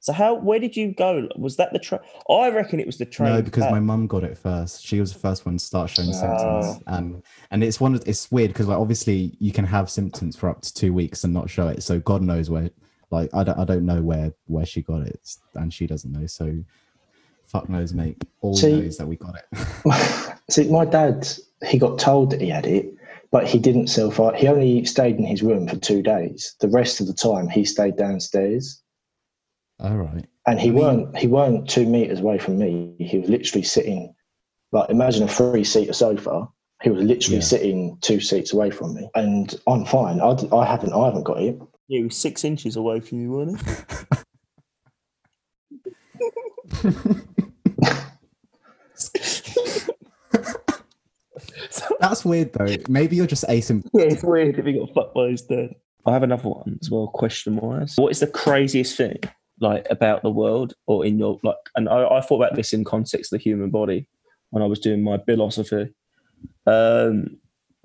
So 0.00 0.12
how? 0.12 0.34
Where 0.34 0.58
did 0.58 0.76
you 0.76 0.94
go? 0.94 1.26
Was 1.36 1.56
that 1.56 1.72
the 1.72 1.78
train? 1.78 2.02
I 2.30 2.50
reckon 2.50 2.78
it 2.78 2.86
was 2.86 2.98
the 2.98 3.06
train. 3.06 3.32
no, 3.32 3.40
because 3.42 3.70
my 3.70 3.80
mum 3.80 4.06
got 4.06 4.22
it 4.22 4.36
first. 4.36 4.84
She 4.84 5.00
was 5.00 5.14
the 5.14 5.18
first 5.18 5.46
one 5.46 5.56
to 5.56 5.64
start 5.64 5.88
showing 5.88 6.10
Ah. 6.10 6.60
symptoms, 6.60 6.82
and 6.86 7.22
and 7.50 7.64
it's 7.64 7.80
one. 7.80 7.94
Of, 7.94 8.06
it's 8.06 8.30
weird 8.30 8.50
because 8.50 8.66
like 8.68 8.78
obviously 8.78 9.34
you 9.40 9.50
can 9.52 9.64
have 9.64 9.88
symptoms 9.88 10.36
for 10.36 10.50
up 10.50 10.60
to 10.60 10.74
two 10.74 10.92
weeks 10.92 11.24
and 11.24 11.32
not 11.32 11.48
show 11.48 11.68
it. 11.68 11.82
So 11.82 11.98
God 12.00 12.20
knows 12.22 12.50
where. 12.50 12.70
Like 13.10 13.30
I 13.32 13.44
don't. 13.44 13.58
I 13.58 13.64
don't 13.64 13.86
know 13.86 14.02
where 14.02 14.34
where 14.46 14.66
she 14.66 14.82
got 14.82 15.06
it, 15.06 15.20
and 15.54 15.72
she 15.72 15.86
doesn't 15.86 16.12
know. 16.12 16.26
So 16.26 16.52
fuck 17.46 17.68
knows, 17.68 17.92
mate. 17.92 18.22
All 18.40 18.56
See- 18.56 18.80
knows 18.80 18.96
that 18.98 19.06
we 19.06 19.16
got 19.16 19.36
it. 19.36 20.38
See, 20.50 20.68
my 20.70 20.84
dad, 20.84 21.26
he 21.66 21.78
got 21.78 21.98
told 21.98 22.30
that 22.30 22.40
he 22.40 22.48
had 22.50 22.66
it, 22.66 22.92
but 23.30 23.46
he 23.46 23.58
didn't 23.58 23.86
self. 23.88 24.16
He 24.36 24.46
only 24.48 24.84
stayed 24.84 25.16
in 25.16 25.24
his 25.24 25.42
room 25.42 25.66
for 25.68 25.76
two 25.76 26.02
days. 26.02 26.54
The 26.60 26.68
rest 26.68 27.00
of 27.00 27.06
the 27.06 27.14
time, 27.14 27.48
he 27.48 27.64
stayed 27.64 27.96
downstairs, 27.96 28.82
all 29.80 29.96
right. 29.96 30.26
and 30.46 30.60
he 30.60 30.68
I 30.68 30.72
mean- 30.72 30.82
weren't. 30.82 31.16
He 31.16 31.26
weren't 31.26 31.68
two 31.68 31.86
meters 31.86 32.20
away 32.20 32.38
from 32.38 32.58
me. 32.58 32.94
He 32.98 33.18
was 33.18 33.28
literally 33.30 33.64
sitting. 33.64 34.14
Like 34.72 34.90
imagine 34.90 35.22
a 35.22 35.28
three-seater 35.28 35.92
sofa. 35.92 36.48
He 36.82 36.90
was 36.90 37.02
literally 37.04 37.36
Yeah. 37.36 37.42
sitting 37.44 37.96
two 38.02 38.20
seats 38.20 38.52
away 38.52 38.70
from 38.70 38.94
me, 38.94 39.08
and 39.14 39.54
I'm 39.68 39.84
fine. 39.86 40.20
I, 40.20 40.34
d- 40.34 40.48
I 40.52 40.64
haven't. 40.66 40.92
I 40.92 41.06
haven't 41.06 41.22
got 41.22 41.40
it. 41.40 41.58
He 41.88 42.02
was 42.02 42.16
six 42.16 42.44
inches 42.44 42.76
away 42.76 43.00
from 43.00 43.20
you, 43.20 43.30
wasn't 43.30 43.62
he? 46.82 47.20
That's 52.00 52.24
weird 52.24 52.52
though. 52.52 52.76
Maybe 52.88 53.16
you're 53.16 53.26
just 53.26 53.44
asymptomatic. 53.44 53.90
Yeah, 53.94 54.04
it's 54.04 54.22
weird 54.22 54.58
if 54.58 54.64
he 54.64 54.72
got 54.72 54.94
fucked 54.94 55.14
by 55.14 55.28
his 55.28 55.42
dad. 55.42 55.74
I 56.06 56.12
have 56.12 56.22
another 56.22 56.48
one 56.48 56.78
as 56.82 56.90
well, 56.90 57.08
question 57.08 57.56
wise. 57.56 57.94
What 57.96 58.10
is 58.10 58.20
the 58.20 58.26
craziest 58.26 58.96
thing 58.96 59.18
like 59.60 59.86
about 59.88 60.22
the 60.22 60.30
world 60.30 60.74
or 60.86 61.06
in 61.06 61.18
your 61.18 61.38
like 61.42 61.56
and 61.76 61.88
I, 61.88 62.04
I 62.04 62.20
thought 62.20 62.42
about 62.42 62.56
this 62.56 62.72
in 62.72 62.84
context 62.84 63.32
of 63.32 63.38
the 63.38 63.42
human 63.42 63.70
body 63.70 64.08
when 64.50 64.62
I 64.62 64.66
was 64.66 64.80
doing 64.80 65.02
my 65.02 65.18
philosophy. 65.18 65.94
Um 66.66 67.38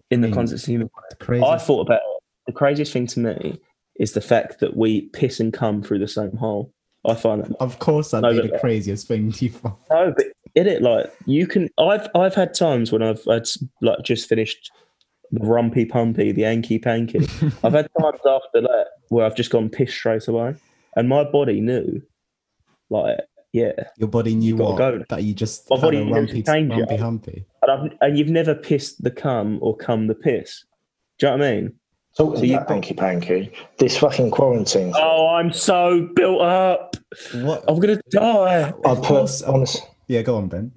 in 0.10 0.22
the 0.22 0.32
context 0.32 0.64
of 0.64 0.66
the 0.66 0.72
human 0.74 0.90
Crazy. 1.20 1.44
I 1.44 1.58
thought 1.58 1.82
about 1.82 2.02
the 2.48 2.54
craziest 2.54 2.92
thing 2.92 3.08
to 3.08 3.20
me 3.20 3.62
is 4.00 4.14
the 4.14 4.22
fact 4.22 4.60
that 4.60 4.76
we 4.76 5.02
piss 5.10 5.40
and 5.40 5.54
come 5.54 5.84
through 5.84 6.00
the 6.00 6.08
same 6.08 6.36
hole. 6.36 6.74
I 7.08 7.16
find 7.16 7.44
that 7.44 7.56
Of 7.60 7.80
course, 7.80 8.12
that'd 8.12 8.24
No, 8.24 8.32
be 8.42 8.48
but- 8.48 8.54
the 8.54 8.60
craziest 8.60 9.08
thing 9.08 9.34
you 9.40 9.50
find. 9.50 9.76
no, 9.90 10.14
but 10.16 10.26
in 10.56 10.68
it 10.68 10.82
like 10.82 11.14
you 11.26 11.46
can. 11.48 11.70
I've 11.78 12.08
I've 12.16 12.36
had 12.36 12.54
times 12.54 12.92
when 12.92 13.02
I've 13.04 13.22
I'd 13.28 13.46
like 13.82 14.00
just 14.04 14.28
finished 14.28 14.72
the 15.32 15.40
rumpy 15.42 15.88
pumpy, 15.90 16.32
the 16.34 16.42
anky 16.42 16.82
panky. 16.82 17.20
I've 17.64 17.74
had 17.74 17.88
times 18.02 18.20
after 18.26 18.62
that 18.62 18.86
where 19.10 19.26
I've 19.26 19.36
just 19.36 19.52
gone 19.52 19.70
piss 19.70 19.94
straight 19.94 20.28
away, 20.28 20.56
and 20.96 21.08
my 21.08 21.24
body 21.24 21.62
knew, 21.62 22.02
like 22.90 23.18
yeah, 23.54 23.72
Your 23.98 24.10
body 24.10 24.36
knew 24.36 24.58
gotta 24.58 24.70
what 24.72 24.78
go. 24.78 25.04
that 25.16 25.24
you 25.24 25.34
just 25.34 25.70
My 25.70 25.80
body 25.80 25.98
a 25.98 26.06
knew 26.06 26.14
rumpy, 26.14 26.40
it. 26.40 26.46
rumpy 26.46 27.00
humpy. 27.00 27.46
and 27.64 27.72
I've 27.72 27.98
and 28.02 28.18
you've 28.18 28.30
never 28.30 28.54
pissed 28.56 29.04
the 29.04 29.12
cum 29.12 29.60
or 29.62 29.76
cum 29.78 30.08
the 30.08 30.16
piss. 30.16 30.66
Do 31.20 31.28
you 31.28 31.32
know 31.32 31.38
what 31.38 31.46
I 31.48 31.52
mean? 31.56 31.74
Talking 32.18 32.38
So 32.38 32.44
you- 32.44 32.56
about 32.58 32.70
hanky 32.70 32.94
panky, 32.96 33.52
this 33.78 33.98
fucking 33.98 34.32
quarantine. 34.32 34.94
Oh, 34.96 35.28
I'm 35.30 35.52
so 35.54 36.10
built 36.16 36.42
up. 36.42 36.89
What? 37.34 37.64
I'm 37.68 37.80
gonna 37.80 38.02
die. 38.10 38.70
I 38.70 38.96
course. 38.96 39.42
put 39.42 39.50
honest. 39.50 39.84
Yeah, 40.08 40.22
go 40.22 40.38
on, 40.38 40.48
Ben. 40.48 40.72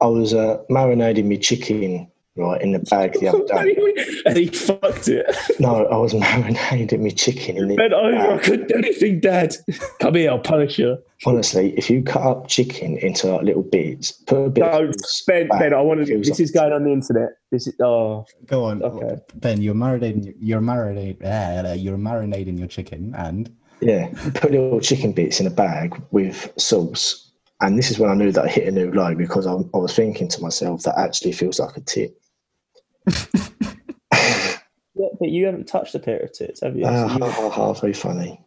I 0.00 0.06
was 0.06 0.34
uh, 0.34 0.58
marinating 0.70 1.28
my 1.28 1.36
chicken 1.36 2.10
right 2.36 2.60
in 2.60 2.72
the 2.72 2.78
bag 2.78 3.14
the 3.14 3.28
other 3.28 3.44
day. 3.44 4.22
and 4.26 4.36
he 4.36 4.46
fucked 4.48 5.08
it. 5.08 5.24
No, 5.58 5.86
I 5.86 5.96
was 5.96 6.12
marinating 6.14 7.00
my 7.00 7.10
chicken 7.10 7.56
in 7.56 7.68
the 7.68 7.76
Bent 7.76 7.92
over, 7.92 8.34
I 8.34 8.38
couldn't 8.38 8.68
do 8.68 8.74
anything, 8.76 9.20
Dad. 9.20 9.56
Come 10.00 10.14
here, 10.14 10.30
I'll 10.30 10.38
punish 10.38 10.78
you. 10.78 10.98
Honestly, 11.24 11.76
if 11.78 11.88
you 11.88 12.02
cut 12.02 12.22
up 12.22 12.48
chicken 12.48 12.98
into 12.98 13.28
like 13.28 13.42
little 13.42 13.62
bits, 13.62 14.12
put 14.12 14.44
a 14.44 14.50
bit. 14.50 14.60
No, 14.60 14.88
of 14.88 14.94
Ben, 15.26 15.48
Ben, 15.48 15.72
I 15.72 15.80
want 15.80 16.06
to. 16.06 16.18
This 16.18 16.30
like- 16.30 16.40
is 16.40 16.50
going 16.50 16.72
on 16.72 16.84
the 16.84 16.92
internet. 16.92 17.30
This 17.50 17.66
is 17.66 17.74
oh, 17.80 18.26
Go 18.46 18.64
on. 18.64 18.82
Okay. 18.82 19.16
Ben, 19.36 19.62
you're 19.62 19.74
marinating. 19.74 20.34
You're 20.38 20.60
marinating. 20.60 21.24
Uh, 21.24 21.72
you're 21.72 21.96
marinating 21.96 22.58
your 22.58 22.68
chicken, 22.68 23.14
and 23.16 23.50
Yeah, 23.80 24.08
put 24.34 24.50
little 24.52 24.80
chicken 24.80 25.12
bits 25.12 25.38
in 25.40 25.46
a 25.46 25.50
bag 25.50 26.00
with 26.10 26.50
sauce. 26.58 27.30
And 27.60 27.78
this 27.78 27.90
is 27.90 27.98
when 27.98 28.10
I 28.10 28.14
knew 28.14 28.32
that 28.32 28.44
I 28.44 28.48
hit 28.48 28.68
a 28.68 28.70
new 28.70 28.90
low 28.92 29.14
because 29.14 29.46
I, 29.46 29.52
I 29.52 29.78
was 29.78 29.94
thinking 29.94 30.28
to 30.28 30.42
myself 30.42 30.82
that 30.82 30.98
actually 30.98 31.32
feels 31.32 31.58
like 31.58 31.76
a 31.76 31.80
tit. 31.80 32.14
yeah, 34.12 35.08
but 35.18 35.28
you 35.28 35.46
haven't 35.46 35.66
touched 35.68 35.94
a 35.94 35.98
pair 35.98 36.18
of 36.20 36.32
tits, 36.32 36.60
have 36.62 36.76
you? 36.76 36.84
Ah, 36.86 37.06
So 37.08 37.14
you- 37.14 37.24
ha, 37.24 37.30
ha, 37.30 37.50
ha, 37.50 37.72
very 37.74 37.92
funny. 37.92 38.40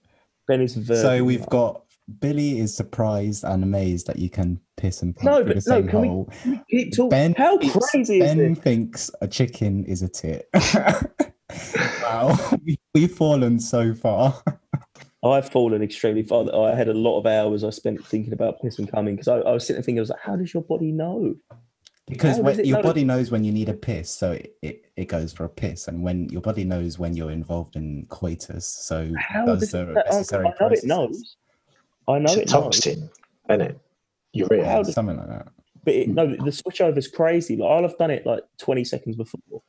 ben 0.47 0.61
is 0.61 0.75
very. 0.75 0.99
so 0.99 1.23
we've 1.23 1.45
got 1.47 1.83
Billy 2.19 2.57
is 2.59 2.75
surprised 2.75 3.43
and 3.43 3.63
amazed 3.63 4.07
that 4.07 4.17
you 4.17 4.29
can 4.31 4.59
piss 4.77 5.03
and 5.03 5.15
pump 5.15 5.25
No, 5.25 5.35
through 5.43 5.53
but 5.53 5.63
the 5.63 5.69
no, 5.69 5.75
same 5.81 5.87
can 5.87 6.01
we- 6.01 6.07
hole. 6.07 6.29
Keep 6.71 6.95
talking. 6.95 7.09
Ben, 7.09 7.33
How 7.37 7.57
thinks- 7.57 7.89
crazy 7.91 8.17
is 8.19 8.23
Ben 8.25 8.37
this? 8.53 8.59
thinks 8.63 9.11
a 9.21 9.27
chicken 9.27 9.85
is 9.85 10.01
a 10.01 10.07
tit. 10.09 10.49
wow, 12.03 12.37
we, 12.65 12.79
we've 12.95 13.11
fallen 13.11 13.59
so 13.59 13.93
far. 13.93 14.41
I've 15.23 15.49
fallen 15.49 15.81
extremely 15.81 16.23
far. 16.23 16.45
I 16.55 16.73
had 16.75 16.87
a 16.87 16.93
lot 16.93 17.19
of 17.19 17.25
hours 17.25 17.63
I 17.63 17.71
spent 17.71 18.05
thinking 18.05 18.31
about 18.33 18.61
piss 18.61 18.79
and 18.79 18.89
coming 18.89 19.15
because 19.15 19.27
I, 19.27 19.39
I 19.39 19.51
was 19.51 19.63
sitting 19.63 19.77
there 19.77 19.83
thinking, 19.83 19.99
I 19.99 20.01
was 20.01 20.09
like, 20.09 20.21
how 20.21 20.35
does 20.35 20.53
your 20.53 20.63
body 20.63 20.91
know? 20.91 21.35
Because 22.07 22.39
when, 22.39 22.63
your 22.65 22.77
know? 22.77 22.83
body 22.83 23.03
knows 23.03 23.29
when 23.29 23.43
you 23.43 23.51
need 23.51 23.69
a 23.69 23.73
piss, 23.73 24.09
so 24.09 24.31
it, 24.31 24.55
it, 24.61 24.85
it 24.95 25.05
goes 25.05 25.31
for 25.31 25.43
a 25.43 25.49
piss, 25.49 25.87
and 25.87 26.01
when 26.01 26.27
your 26.29 26.41
body 26.41 26.63
knows 26.63 26.97
when 26.97 27.15
you're 27.15 27.29
involved 27.29 27.75
in 27.75 28.07
coitus, 28.09 28.65
so 28.65 29.11
How 29.15 29.45
does 29.45 29.59
does 29.59 29.71
the 29.71 29.85
that, 29.85 30.07
I 30.11 30.15
necessary 30.15 30.43
know 30.45 30.49
it 30.49 30.57
processes. 30.57 30.85
knows. 30.85 31.35
I 32.07 32.17
know 32.17 32.23
It's 32.23 32.35
a 32.35 32.41
it 32.41 32.51
knows. 32.51 32.63
toxin, 32.63 33.09
isn't 33.49 33.61
it? 33.61 33.79
Urea. 34.33 34.65
How 34.65 34.81
does- 34.81 34.93
something 34.93 35.17
like 35.17 35.27
that. 35.27 35.49
But 35.83 35.93
it, 35.93 36.07
hmm. 36.07 36.13
no, 36.15 36.35
the 36.35 36.51
switch 36.51 36.81
over 36.81 36.97
is 36.97 37.07
crazy. 37.07 37.55
Like 37.55 37.69
I'll 37.69 37.83
have 37.83 37.97
done 37.97 38.11
it 38.11 38.25
like 38.25 38.43
20 38.57 38.83
seconds 38.85 39.15
before, 39.15 39.61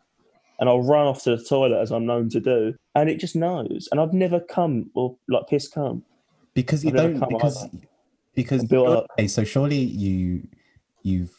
and 0.60 0.68
I'll 0.68 0.82
run 0.82 1.06
off 1.06 1.24
to 1.24 1.36
the 1.36 1.42
toilet 1.42 1.80
as 1.80 1.90
I'm 1.90 2.06
known 2.06 2.28
to 2.30 2.40
do, 2.40 2.74
and 2.94 3.08
it 3.08 3.16
just 3.16 3.34
knows. 3.34 3.88
And 3.90 4.00
I've 4.00 4.12
never 4.12 4.38
come 4.38 4.90
or 4.94 5.16
like 5.28 5.48
piss 5.48 5.66
come. 5.66 6.04
Because 6.54 6.84
you 6.84 6.90
I've 6.90 6.96
don't 6.96 7.18
come 7.18 7.28
because 7.30 7.64
either. 7.64 7.78
because 8.34 8.60
And 8.60 8.68
built 8.68 8.88
up. 8.88 9.06
okay, 9.18 9.26
so 9.26 9.42
surely 9.42 9.78
you 9.78 10.46
you've 11.02 11.34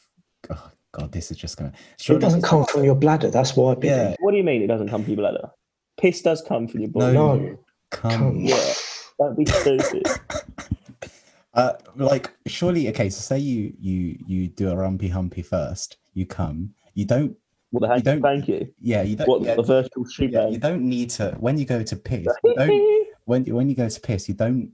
oh 0.50 0.72
god, 0.92 1.12
this 1.12 1.32
is 1.32 1.38
just 1.38 1.58
gonna 1.58 1.72
it 2.10 2.20
doesn't 2.20 2.42
come 2.42 2.66
from 2.66 2.84
your 2.84 2.96
bladder. 2.96 3.30
That's 3.30 3.56
why. 3.56 3.76
Billy. 3.76 3.94
yeah 3.94 4.16
What 4.20 4.32
do 4.32 4.38
you 4.38 4.44
mean 4.44 4.64
it 4.64 4.68
doesn't 4.68 4.90
come 4.90 5.04
from 5.04 5.14
your 5.14 5.22
bladder? 5.22 5.52
Piss 6.00 6.22
does 6.22 6.42
come 6.42 6.68
from 6.68 6.82
your 6.82 6.90
body. 6.90 7.14
No. 7.14 7.36
No, 7.36 7.60
come 7.92 8.12
come. 8.12 8.36
Yeah. 8.40 8.74
Don't 9.20 9.38
be 9.38 9.46
stupid. 9.46 10.08
uh 11.54 11.74
like 11.96 12.32
surely 12.48 12.88
okay 12.88 13.10
so 13.10 13.20
say 13.20 13.38
you 13.38 13.74
you 13.78 14.18
you 14.26 14.48
do 14.48 14.70
a 14.70 14.74
rumpy 14.74 15.12
humpy 15.12 15.42
first 15.42 15.98
you 16.14 16.26
come 16.26 16.74
you 16.94 17.04
don't 17.04 17.36
What 17.72 17.82
the 17.82 17.88
heck? 17.88 18.04
don't- 18.04 18.22
Thank 18.22 18.48
you. 18.48 18.72
yeah 18.82 19.02
you 19.02 19.16
don't 19.16 19.28
What 19.28 19.42
yeah, 19.42 19.56
the 19.56 19.64
virtual 19.64 20.06
sheep 20.06 20.32
yeah, 20.34 20.48
you 20.50 20.58
don't 20.60 20.84
need 20.84 21.10
to 21.12 21.32
when 21.40 21.58
you 21.58 21.66
go 21.66 21.82
to 21.84 21.96
piss 21.96 22.28
you 22.44 22.56
don't 22.58 23.08
when 23.26 23.46
when 23.46 23.70
you 23.70 23.76
go 23.76 23.88
to 23.90 24.00
piss 24.00 24.28
you 24.30 24.36
don't 24.36 24.72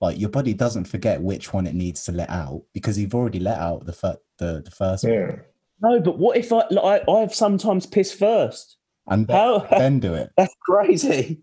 like 0.00 0.18
your 0.18 0.28
body 0.30 0.54
doesn't 0.54 0.84
forget 0.84 1.20
which 1.20 1.52
one 1.52 1.66
it 1.66 1.74
needs 1.74 2.04
to 2.04 2.12
let 2.12 2.30
out 2.30 2.62
because 2.72 2.96
you've 2.98 3.14
already 3.14 3.40
let 3.40 3.58
out 3.58 3.84
the 3.86 3.92
fir- 3.92 4.16
the, 4.38 4.62
the 4.64 4.70
first 4.70 5.02
one 5.04 5.40
No, 5.80 6.00
but 6.00 6.18
what 6.18 6.36
if 6.36 6.52
I 6.52 6.62
like, 6.70 7.02
I 7.08 7.10
I've 7.12 7.34
sometimes 7.34 7.86
pissed 7.86 8.18
first? 8.18 8.76
and 9.08 9.26
then, 9.26 9.36
How? 9.36 9.66
then 9.70 9.98
do 10.00 10.14
it 10.14 10.30
That's 10.36 10.54
crazy. 10.64 11.40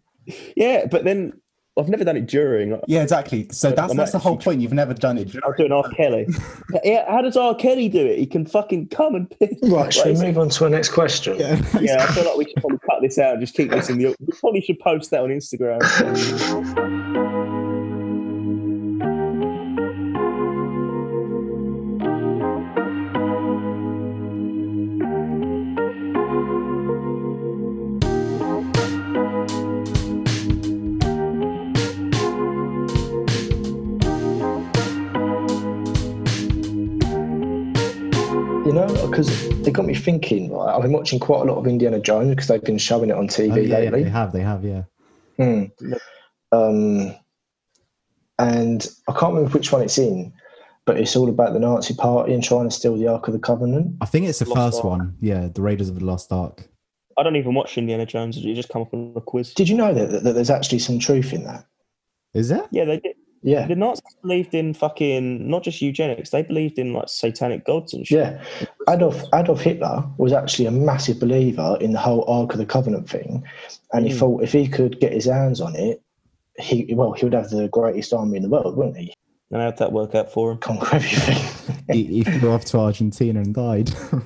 Yeah, 0.55 0.85
but 0.89 1.03
then 1.03 1.33
I've 1.77 1.89
never 1.89 2.03
done 2.03 2.17
it 2.17 2.25
during. 2.27 2.79
Yeah 2.87 3.03
exactly 3.03 3.47
so 3.51 3.71
that's 3.71 3.91
I'm 3.91 3.97
that's 3.97 4.11
the 4.13 4.19
whole 4.19 4.37
point 4.37 4.61
you've 4.61 4.73
never 4.73 4.93
done 4.93 5.17
it 5.17 5.35
I'll 5.43 5.53
do 5.53 5.65
an 5.65 5.71
R. 5.71 5.87
Kelly. 5.89 6.27
yeah, 6.83 7.09
how 7.09 7.21
does 7.21 7.37
R. 7.37 7.55
Kelly 7.55 7.89
do 7.89 8.05
it? 8.05 8.17
He 8.17 8.25
can 8.25 8.45
fucking 8.45 8.87
come 8.89 9.15
and 9.15 9.29
piss. 9.29 9.57
Right, 9.63 9.93
shall 9.93 10.13
we 10.13 10.19
move 10.21 10.37
on 10.37 10.49
to 10.49 10.63
our 10.65 10.69
next 10.69 10.89
question? 10.89 11.39
yeah, 11.39 11.61
Yeah, 11.79 12.03
I 12.03 12.07
feel 12.13 12.25
like 12.25 12.37
we 12.37 12.45
should 12.45 12.57
probably 12.57 12.79
cut 12.79 13.01
this 13.01 13.17
out 13.17 13.33
and 13.33 13.41
just 13.41 13.55
keep 13.55 13.69
this 13.71 13.89
in 13.89 13.97
the. 13.97 14.15
We 14.19 14.33
probably 14.39 14.61
should 14.61 14.79
post 14.79 15.11
that 15.11 15.21
on 15.21 15.29
Instagram. 15.29 17.14
Thinking. 40.05 40.55
I've 40.57 40.81
been 40.83 40.93
watching 40.93 41.19
quite 41.19 41.41
a 41.41 41.51
lot 41.51 41.57
of 41.57 41.67
Indiana 41.67 41.99
Jones 41.99 42.29
because 42.29 42.47
they've 42.47 42.63
been 42.63 42.77
showing 42.77 43.09
it 43.09 43.15
on 43.17 43.27
TV 43.27 43.51
Oh, 43.51 43.55
yeah, 43.55 43.61
yeah, 43.61 43.77
lately. 43.89 44.03
they 44.03 44.09
have, 44.09 44.31
they 44.31 44.41
have, 44.41 44.63
yeah. 44.63 44.83
Hmm. 45.37 45.63
Um, 46.51 47.13
and 48.39 48.87
I 49.07 49.11
can't 49.13 49.33
remember 49.33 49.49
which 49.49 49.71
one 49.71 49.81
it's 49.81 49.97
in, 49.97 50.31
but 50.85 50.97
it's 50.97 51.15
all 51.15 51.29
about 51.29 51.53
the 51.53 51.59
Nazi 51.59 51.93
Party 51.93 52.33
and 52.33 52.43
trying 52.43 52.69
to 52.69 52.71
steal 52.75 52.95
the 52.97 53.07
Ark 53.07 53.27
of 53.27 53.33
the 53.33 53.39
Covenant. 53.39 53.95
I 54.01 54.05
think 54.05 54.27
it's 54.27 54.39
the 54.39 54.45
Lost 54.45 54.57
first 54.57 54.77
Ark. 54.77 54.85
one. 54.85 55.15
Yeah, 55.19 55.47
the 55.53 55.61
Raiders 55.61 55.89
of 55.89 55.95
the 55.99 56.05
Lost 56.05 56.31
Ark. 56.31 56.67
I 57.17 57.23
don't 57.23 57.35
even 57.37 57.53
watch 57.53 57.77
Indiana 57.77 58.05
Jones. 58.05 58.37
It 58.37 58.53
just 58.55 58.69
come 58.69 58.81
up 58.83 58.93
on 58.93 59.13
a 59.15 59.21
quiz. 59.21 59.53
Did 59.53 59.69
you 59.69 59.77
know 59.77 59.93
that, 59.93 60.11
that, 60.11 60.23
that 60.23 60.33
there's 60.33 60.49
actually 60.49 60.79
some 60.79 60.99
truth 60.99 61.33
in 61.33 61.43
that? 61.45 61.65
Is 62.33 62.49
there? 62.49 62.67
Yeah, 62.71 62.83
they 62.85 62.99
did. 62.99 63.15
Yeah, 63.47 63.67
The 63.67 63.75
Nazis 63.75 64.15
believed 64.23 64.55
in 64.55 64.73
fucking 64.73 65.47
not 65.47 65.61
just 65.61 65.79
eugenics. 65.79 66.31
They 66.31 66.41
believed 66.41 66.79
in 66.79 66.93
like 66.93 67.09
satanic 67.09 67.63
gods 67.63 67.93
and 67.93 68.05
shit. 68.07 68.17
yeah. 68.17 68.43
Adolf 68.89 69.21
Adolf 69.35 69.61
Hitler 69.61 70.03
was 70.17 70.33
actually 70.33 70.65
a 70.65 70.71
massive 70.71 71.19
believer 71.19 71.77
in 71.79 71.93
the 71.93 71.99
whole 71.99 72.25
Ark 72.27 72.53
of 72.53 72.57
the 72.57 72.65
Covenant 72.65 73.07
thing, 73.07 73.43
and 73.93 74.07
he 74.07 74.13
Mm. 74.13 74.17
thought 74.17 74.43
if 74.43 74.51
he 74.51 74.67
could 74.67 74.99
get 74.99 75.13
his 75.13 75.25
hands 75.25 75.61
on 75.61 75.75
it, 75.75 76.01
he 76.59 76.91
well 76.95 77.11
he 77.13 77.23
would 77.23 77.33
have 77.33 77.51
the 77.51 77.67
greatest 77.67 78.13
army 78.13 78.37
in 78.37 78.41
the 78.43 78.49
world, 78.49 78.75
wouldn't 78.75 78.97
he? 78.97 79.13
And 79.51 79.61
how'd 79.61 79.77
that 79.77 79.91
work 79.91 80.15
out 80.15 80.31
for 80.31 80.51
him? 80.51 80.57
Conquer 80.57 80.95
everything. 80.95 81.85
he, 81.93 82.03
he 82.05 82.23
flew 82.23 82.51
off 82.51 82.65
to 82.65 82.79
Argentina 82.79 83.41
and 83.41 83.53
died. 83.53 83.91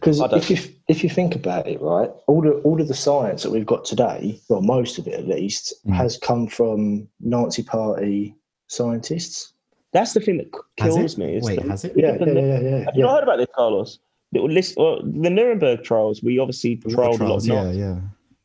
Because 0.00 0.18
if 0.32 0.48
you 0.50 0.56
if 0.88 1.04
you 1.04 1.10
think 1.10 1.34
about 1.36 1.66
it, 1.68 1.78
right, 1.82 2.08
all 2.26 2.40
the 2.40 2.52
all 2.62 2.80
of 2.80 2.88
the 2.88 2.94
science 2.94 3.42
that 3.42 3.50
we've 3.50 3.66
got 3.66 3.84
today, 3.84 4.40
well, 4.48 4.62
most 4.62 4.96
of 4.98 5.06
it 5.06 5.12
at 5.12 5.28
least, 5.28 5.74
Mm. 5.86 5.92
has 5.94 6.16
come 6.16 6.46
from 6.46 7.06
Nazi 7.20 7.62
Party 7.62 8.34
scientists. 8.70 9.52
That's 9.92 10.12
the 10.14 10.20
thing 10.20 10.38
that 10.38 10.48
Has 10.78 10.94
kills 10.94 11.14
it? 11.14 11.18
me. 11.18 11.36
is 11.36 11.44
Wait, 11.44 11.60
the- 11.60 11.68
has 11.68 11.84
it? 11.84 11.92
Yeah, 11.96 12.16
the- 12.16 12.26
yeah, 12.26 12.40
yeah, 12.40 12.60
yeah. 12.60 12.78
Have 12.84 12.94
you 12.94 13.00
yeah. 13.00 13.06
not 13.06 13.14
heard 13.14 13.22
about 13.24 13.38
this, 13.38 13.48
Carlos? 13.54 13.98
The, 14.32 14.40
list, 14.40 14.76
well, 14.76 15.00
the 15.02 15.28
Nuremberg 15.28 15.82
trials, 15.82 16.22
we 16.22 16.38
obviously 16.38 16.76
The 16.76 16.96
war 16.96 17.06
trialed 17.10 17.20
a 17.20 17.24
lot 17.24 17.36
of 17.38 17.46
yeah, 17.46 17.54
Nazis. 17.64 17.78
yeah. 17.78 17.96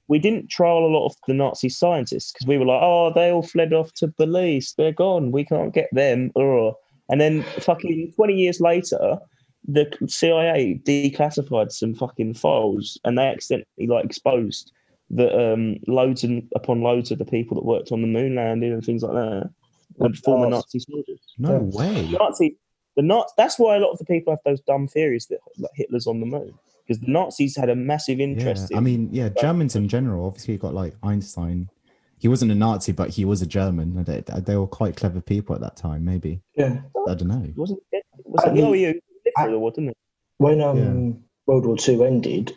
We 0.07 0.19
didn't 0.19 0.49
trial 0.49 0.79
a 0.79 0.87
lot 0.87 1.05
of 1.07 1.15
the 1.27 1.33
Nazi 1.33 1.69
scientists 1.69 2.31
because 2.31 2.47
we 2.47 2.57
were 2.57 2.65
like, 2.65 2.81
oh, 2.81 3.11
they 3.13 3.31
all 3.31 3.43
fled 3.43 3.73
off 3.73 3.93
to 3.95 4.07
Belize. 4.07 4.73
They're 4.77 4.91
gone. 4.91 5.31
We 5.31 5.45
can't 5.45 5.73
get 5.73 5.89
them. 5.91 6.31
Ugh. 6.35 6.73
And 7.09 7.21
then 7.21 7.43
fucking 7.59 8.13
20 8.15 8.33
years 8.33 8.59
later, 8.59 9.19
the 9.67 9.91
CIA 10.07 10.79
declassified 10.83 11.71
some 11.71 11.93
fucking 11.93 12.33
files 12.35 12.99
and 13.03 13.17
they 13.17 13.27
accidentally 13.27 13.87
like 13.87 14.05
exposed 14.05 14.71
that 15.11 15.33
um, 15.39 15.77
loads 15.87 16.23
and 16.23 16.47
upon 16.55 16.81
loads 16.81 17.11
of 17.11 17.17
the 17.19 17.25
people 17.25 17.55
that 17.55 17.65
worked 17.65 17.91
on 17.91 18.01
the 18.01 18.07
moon 18.07 18.35
landing 18.35 18.73
and 18.73 18.83
things 18.83 19.03
like 19.03 19.13
that 19.13 19.49
were 19.97 20.13
former. 20.13 20.49
Nazi 20.49 20.79
soldiers. 20.79 21.19
No 21.37 21.51
Yeah. 21.53 21.77
way. 21.77 22.09
Nazi, 22.19 22.57
the 22.95 23.01
Nazi, 23.03 23.29
that's 23.37 23.57
why 23.59 23.75
a 23.75 23.79
lot 23.79 23.91
of 23.91 23.99
the 23.99 24.05
people 24.05 24.31
have 24.33 24.39
those 24.45 24.61
dumb 24.61 24.87
theories 24.87 25.27
that 25.27 25.39
like, 25.57 25.71
Hitler's 25.75 26.07
on 26.07 26.19
the 26.19 26.25
moon 26.25 26.53
because 26.87 26.99
the 27.01 27.11
Nazis 27.11 27.55
had 27.57 27.69
a 27.69 27.75
massive 27.75 28.19
Yeah, 28.19 28.25
interest. 28.25 28.73
I 28.75 28.79
mean, 28.79 29.09
yeah, 29.11 29.29
Germans 29.29 29.75
in 29.75 29.87
general. 29.87 30.25
Obviously, 30.27 30.53
you 30.53 30.59
got 30.59 30.73
like 30.73 30.93
Einstein. 31.03 31.69
He 32.17 32.27
wasn't 32.27 32.51
a 32.51 32.55
Nazi, 32.55 32.91
but 32.93 33.09
he 33.09 33.25
was 33.25 33.41
a 33.41 33.45
German. 33.45 33.97
and 33.97 34.05
They, 34.05 34.21
they 34.41 34.55
were 34.55 34.67
quite 34.67 34.95
clever 34.95 35.19
people 35.21 35.53
at 35.55 35.61
that 35.61 35.75
time. 35.75 36.05
Maybe 36.05 36.41
Yeah. 36.55 36.81
I 37.07 37.13
don't 37.13 37.27
know. 37.27 37.51
wasn't 37.55 37.81
it? 37.91 38.03
Was 38.23 38.43
I 38.45 38.49
it? 38.49 38.53
mean- 38.53 38.73
yeah, 38.75 38.93
Hitler 39.37 39.55
or 39.55 39.59
what, 39.59 39.75
didn't 39.75 39.89
it? 39.91 39.97
When 40.37 40.61
um, 40.61 41.23
World 41.45 41.65
War 41.65 41.77
Two 41.77 42.03
ended, 42.03 42.53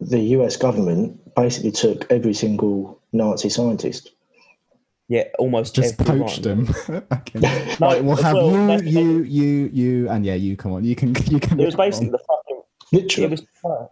the 0.00 0.18
US 0.36 0.56
government 0.56 1.34
basically 1.34 1.70
took 1.72 2.10
every 2.10 2.34
single 2.34 3.00
Nazi 3.12 3.48
scientist. 3.48 4.10
Yeah, 5.08 5.24
almost 5.38 5.74
Just 5.74 5.98
poached 5.98 6.42
them. 6.42 6.68
okay. 6.88 7.38
No, 7.38 7.76
right, 7.80 8.02
we'll 8.02 8.16
have 8.16 8.34
well, 8.34 8.82
you, 8.82 9.00
you, 9.00 9.22
you, 9.24 9.70
you, 9.72 10.08
and 10.08 10.24
yeah, 10.24 10.34
you. 10.34 10.56
Come 10.56 10.72
on, 10.72 10.84
you 10.84 10.96
can, 10.96 11.08
you 11.26 11.40
can. 11.40 11.60
It 11.60 11.66
was 11.66 11.74
come 11.74 11.82
on. 11.82 11.86
basically 11.88 12.10
the 12.10 12.18
fucking. 12.18 12.62
Literally. 12.92 13.24
It 13.26 13.30
was. 13.30 13.40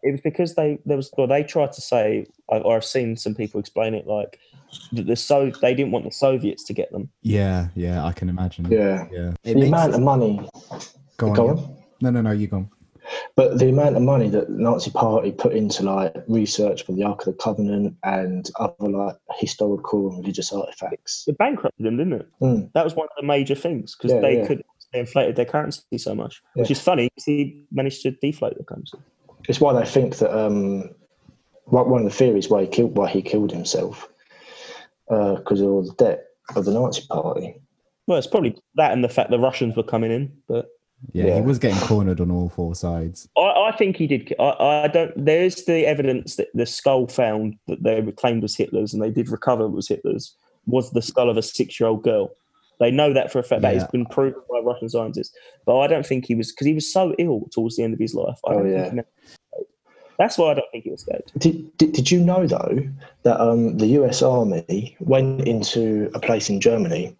It 0.02 0.12
was 0.12 0.20
because 0.22 0.54
they 0.54 0.78
there 0.86 0.96
was. 0.96 1.10
Well, 1.18 1.26
they 1.26 1.42
tried 1.42 1.72
to 1.72 1.80
say, 1.82 2.26
or 2.48 2.76
I've 2.76 2.84
seen 2.84 3.16
some 3.16 3.34
people 3.34 3.60
explain 3.60 3.94
it 3.94 4.06
like 4.06 4.38
that 4.92 5.06
the 5.06 5.16
so 5.16 5.50
they 5.60 5.74
didn't 5.74 5.92
want 5.92 6.04
the 6.06 6.12
Soviets 6.12 6.64
to 6.64 6.72
get 6.72 6.90
them. 6.92 7.10
Yeah, 7.20 7.68
yeah, 7.74 8.04
I 8.04 8.12
can 8.12 8.28
imagine. 8.28 8.70
yeah. 8.70 9.06
yeah. 9.12 9.32
It 9.44 9.54
The 9.54 9.60
makes 9.60 9.68
amount 9.68 9.94
of 9.94 10.00
money. 10.00 10.48
go 11.18 11.28
on. 11.28 11.34
Go 11.34 11.54
yeah. 11.54 11.66
No, 12.00 12.10
no, 12.10 12.22
no. 12.22 12.30
You 12.30 12.46
go. 12.46 12.56
On. 12.58 12.70
But 13.34 13.58
the 13.58 13.68
amount 13.68 13.96
of 13.96 14.02
money 14.02 14.28
that 14.28 14.48
the 14.48 14.54
Nazi 14.62 14.90
Party 14.90 15.32
put 15.32 15.52
into 15.54 15.82
like 15.82 16.14
research 16.28 16.84
for 16.84 16.92
the 16.92 17.04
Ark 17.04 17.20
of 17.20 17.26
the 17.26 17.42
Covenant 17.42 17.96
and 18.04 18.48
other 18.58 18.88
like 18.88 19.16
historical 19.38 20.08
and 20.08 20.18
religious 20.18 20.52
artifacts. 20.52 21.24
It 21.26 21.38
bankrupted 21.38 21.84
them, 21.84 21.96
didn't 21.96 22.12
it? 22.14 22.28
Mm. 22.40 22.72
That 22.74 22.84
was 22.84 22.94
one 22.94 23.06
of 23.06 23.16
the 23.20 23.26
major 23.26 23.54
things 23.54 23.96
because 23.96 24.12
Yeah, 24.14 24.20
they 24.20 24.38
yeah. 24.38 24.46
could 24.46 24.62
they 24.92 25.00
inflated 25.00 25.36
their 25.36 25.46
currency 25.46 25.96
so 25.96 26.14
much, 26.14 26.42
which 26.54 26.70
is 26.70 26.80
funny 26.80 27.08
because 27.08 27.24
he 27.24 27.64
managed 27.72 28.02
to 28.02 28.10
deflate 28.10 28.58
the 28.58 28.64
currency. 28.64 28.98
It's 29.48 29.60
why 29.60 29.72
they 29.72 29.88
think 29.88 30.18
that 30.18 30.36
um, 30.38 30.90
one 31.64 31.88
one 31.88 32.04
of 32.04 32.10
the 32.10 32.16
theories 32.16 32.48
why 32.50 32.62
he 32.62 32.68
killed 32.68 32.96
why 32.96 33.08
he 33.08 33.22
killed 33.22 33.50
himself 33.50 34.08
because 35.08 35.60
of 35.60 35.68
all 35.68 35.82
the 35.82 35.94
debt 35.94 36.24
of 36.56 36.64
the 36.64 36.72
Nazi 36.72 37.06
Party. 37.08 37.54
Well, 38.06 38.18
it's 38.18 38.26
probably 38.26 38.56
that 38.74 38.92
and 38.92 39.02
the 39.02 39.08
fact 39.08 39.30
the 39.30 39.38
Russians 39.38 39.76
were 39.76 39.82
coming 39.82 40.10
in, 40.10 40.32
but 40.48 40.66
Yeah, 41.12 41.26
Yeah. 41.26 41.34
he 41.36 41.40
was 41.42 41.58
getting 41.58 41.80
cornered 41.80 42.20
on 42.20 42.30
all 42.30 42.48
four 42.48 42.74
sides. 42.74 43.28
I, 43.36 43.70
I 43.70 43.74
think 43.76 43.96
he 43.96 44.06
did. 44.06 44.34
I, 44.38 44.84
I 44.84 44.88
don't. 44.88 45.12
There 45.24 45.42
is 45.42 45.64
the 45.64 45.86
evidence 45.86 46.36
that 46.36 46.48
the 46.54 46.66
skull 46.66 47.06
found 47.08 47.56
that 47.66 47.82
they 47.82 48.00
claimed 48.12 48.42
was 48.42 48.56
Hitler's, 48.56 48.94
and 48.94 49.02
they 49.02 49.10
did 49.10 49.28
recover 49.28 49.68
was 49.68 49.88
Hitler's, 49.88 50.34
was 50.66 50.90
the 50.92 51.02
skull 51.02 51.28
of 51.28 51.36
a 51.36 51.42
six-year-old 51.42 52.02
girl. 52.04 52.30
They 52.80 52.90
know 52.90 53.12
that 53.12 53.30
for 53.32 53.38
a 53.38 53.42
fact. 53.42 53.62
That 53.62 53.74
has 53.74 53.86
been 53.88 54.06
proven 54.06 54.40
by 54.50 54.58
Russian 54.60 54.88
scientists. 54.88 55.34
But 55.66 55.78
I 55.78 55.86
don't 55.86 56.06
think 56.06 56.24
he 56.26 56.34
was 56.34 56.50
because 56.52 56.66
he 56.66 56.74
was 56.74 56.90
so 56.92 57.14
ill 57.18 57.48
towards 57.52 57.76
the 57.76 57.84
end 57.84 57.94
of 57.94 58.00
his 58.00 58.14
life. 58.14 58.38
I 58.46 58.52
Oh, 58.54 58.58
don't 58.62 58.72
yeah. 58.72 58.90
think 58.90 59.06
he. 59.56 59.64
That's 60.18 60.36
why 60.38 60.50
I 60.50 60.54
don't 60.54 60.70
think 60.70 60.84
he 60.84 60.90
escaped. 60.90 61.36
Did, 61.38 61.76
did, 61.78 61.92
did 61.92 62.10
you 62.10 62.20
know 62.20 62.46
though 62.46 62.78
that 63.24 63.40
um, 63.40 63.78
the 63.78 63.86
US 64.02 64.22
Army 64.22 64.96
went 65.00 65.48
into 65.48 66.10
a 66.14 66.20
place 66.20 66.48
in 66.50 66.60
Germany 66.60 67.16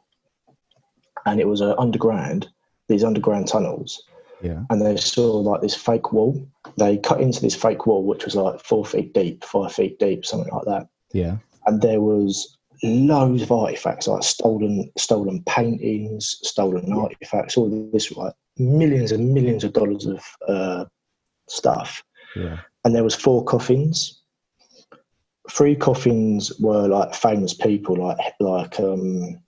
and 1.26 1.40
it 1.40 1.48
was 1.48 1.62
uh, 1.62 1.74
underground, 1.78 2.48
these 2.92 3.04
underground 3.04 3.48
tunnels, 3.48 4.04
Yeah. 4.42 4.62
and 4.70 4.80
they 4.84 4.96
saw 4.96 5.38
like 5.40 5.60
this 5.62 5.74
fake 5.74 6.12
wall. 6.12 6.46
They 6.76 6.98
cut 6.98 7.20
into 7.20 7.40
this 7.40 7.54
fake 7.54 7.86
wall, 7.86 8.04
which 8.04 8.24
was 8.24 8.36
like 8.36 8.60
four 8.60 8.84
feet 8.84 9.14
deep, 9.14 9.42
five 9.44 9.72
feet 9.72 9.98
deep, 9.98 10.24
something 10.26 10.52
like 10.52 10.66
that. 10.66 10.88
Yeah. 11.12 11.36
And 11.66 11.80
there 11.80 12.00
was 12.00 12.56
loads 12.82 13.42
of 13.42 13.52
artifacts, 13.52 14.08
like 14.08 14.22
stolen 14.24 14.90
stolen 14.98 15.42
paintings, 15.44 16.38
stolen 16.42 16.92
artifacts, 16.92 17.56
all 17.56 17.68
this, 17.92 18.10
like 18.12 18.34
millions 18.58 19.12
and 19.12 19.32
millions 19.32 19.64
of 19.64 19.72
dollars 19.72 20.04
of 20.06 20.22
uh, 20.48 20.84
stuff 21.48 22.02
Yeah. 22.36 22.58
and 22.84 22.94
there 22.94 23.04
was 23.04 23.14
four 23.14 23.44
coffins. 23.44 24.20
Three 25.50 25.74
coffins 25.74 26.52
were 26.60 26.86
like 26.88 27.14
famous 27.14 27.54
people, 27.54 27.96
like 27.96 28.18
like 28.40 28.78
um, 28.80 29.40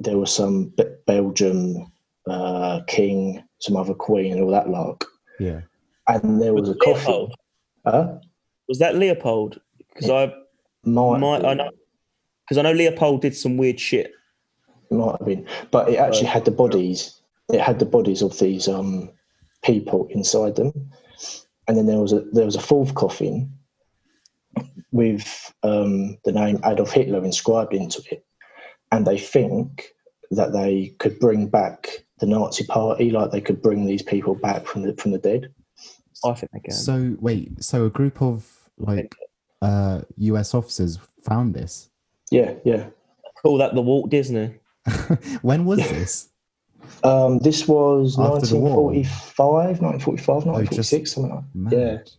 there 0.00 0.18
was 0.18 0.32
some 0.34 0.66
Be- 0.76 0.84
Belgium 1.06 1.90
uh, 2.28 2.80
king, 2.86 3.42
some 3.60 3.76
other 3.76 3.94
queen, 3.94 4.32
and 4.32 4.42
all 4.42 4.50
that 4.50 4.68
lot. 4.70 5.04
Yeah. 5.38 5.60
And 6.08 6.40
there 6.40 6.54
was 6.54 6.68
a 6.68 6.74
coffin. 6.74 7.12
Leopold 7.12 7.34
Huh? 7.86 8.18
was 8.68 8.78
that 8.78 8.96
Leopold? 8.96 9.60
Because 9.92 10.08
I 10.10 10.32
Might, 10.84 11.18
might 11.18 11.44
I 11.44 11.54
know 11.54 11.70
because 12.44 12.58
I 12.58 12.62
know 12.62 12.72
Leopold 12.72 13.22
did 13.22 13.34
some 13.36 13.56
weird 13.56 13.80
shit. 13.80 14.12
might 14.90 15.16
have 15.18 15.26
been, 15.26 15.46
but 15.70 15.88
it 15.88 15.96
actually 15.96 16.26
had 16.26 16.44
the 16.44 16.50
bodies. 16.50 17.20
It 17.52 17.60
had 17.60 17.78
the 17.78 17.86
bodies 17.86 18.22
of 18.22 18.38
these 18.38 18.68
um, 18.68 19.10
people 19.62 20.06
inside 20.10 20.56
them, 20.56 20.72
and 21.68 21.76
then 21.76 21.86
there 21.86 21.98
was 22.00 22.12
a 22.12 22.20
there 22.32 22.44
was 22.46 22.56
a 22.56 22.60
fourth 22.60 22.94
coffin 22.94 23.50
with 24.92 25.52
um, 25.62 26.16
the 26.24 26.32
name 26.32 26.60
Adolf 26.64 26.92
Hitler 26.92 27.24
inscribed 27.24 27.74
into 27.74 28.02
it, 28.10 28.24
and 28.92 29.06
they 29.06 29.18
think 29.18 29.88
that 30.30 30.52
they 30.52 30.94
could 30.98 31.18
bring 31.18 31.48
back 31.48 31.88
the 32.18 32.26
Nazi 32.26 32.64
Party, 32.64 33.10
like 33.10 33.30
they 33.30 33.40
could 33.40 33.60
bring 33.62 33.86
these 33.86 34.02
people 34.02 34.34
back 34.34 34.66
from 34.66 34.82
the 34.82 34.94
from 34.94 35.12
the 35.12 35.18
dead. 35.18 35.52
I 36.24 36.32
think 36.34 36.52
they 36.52 36.60
can. 36.60 36.74
So 36.74 37.16
wait, 37.20 37.62
so 37.62 37.84
a 37.84 37.90
group 37.90 38.22
of 38.22 38.50
like 38.78 39.14
uh 39.62 40.02
US 40.16 40.54
officers 40.54 40.98
found 41.24 41.54
this. 41.54 41.90
Yeah, 42.30 42.54
yeah. 42.64 42.86
Call 43.42 43.58
that 43.58 43.74
the 43.74 43.82
Walt 43.82 44.10
Disney. 44.10 44.54
when 45.42 45.64
was 45.64 45.78
this? 45.78 46.28
Um, 47.02 47.38
this 47.38 47.66
was 47.68 48.18
After 48.18 48.46
the 48.46 48.56
war? 48.56 48.92
1945, 48.92 49.80
1945, 49.80 50.28
Oh, 50.28 50.52
1946, 50.52 51.12
something 51.12 51.34
like 51.34 51.40
that. 51.40 51.54
Mad. 51.54 51.72
Yeah. 51.72 52.12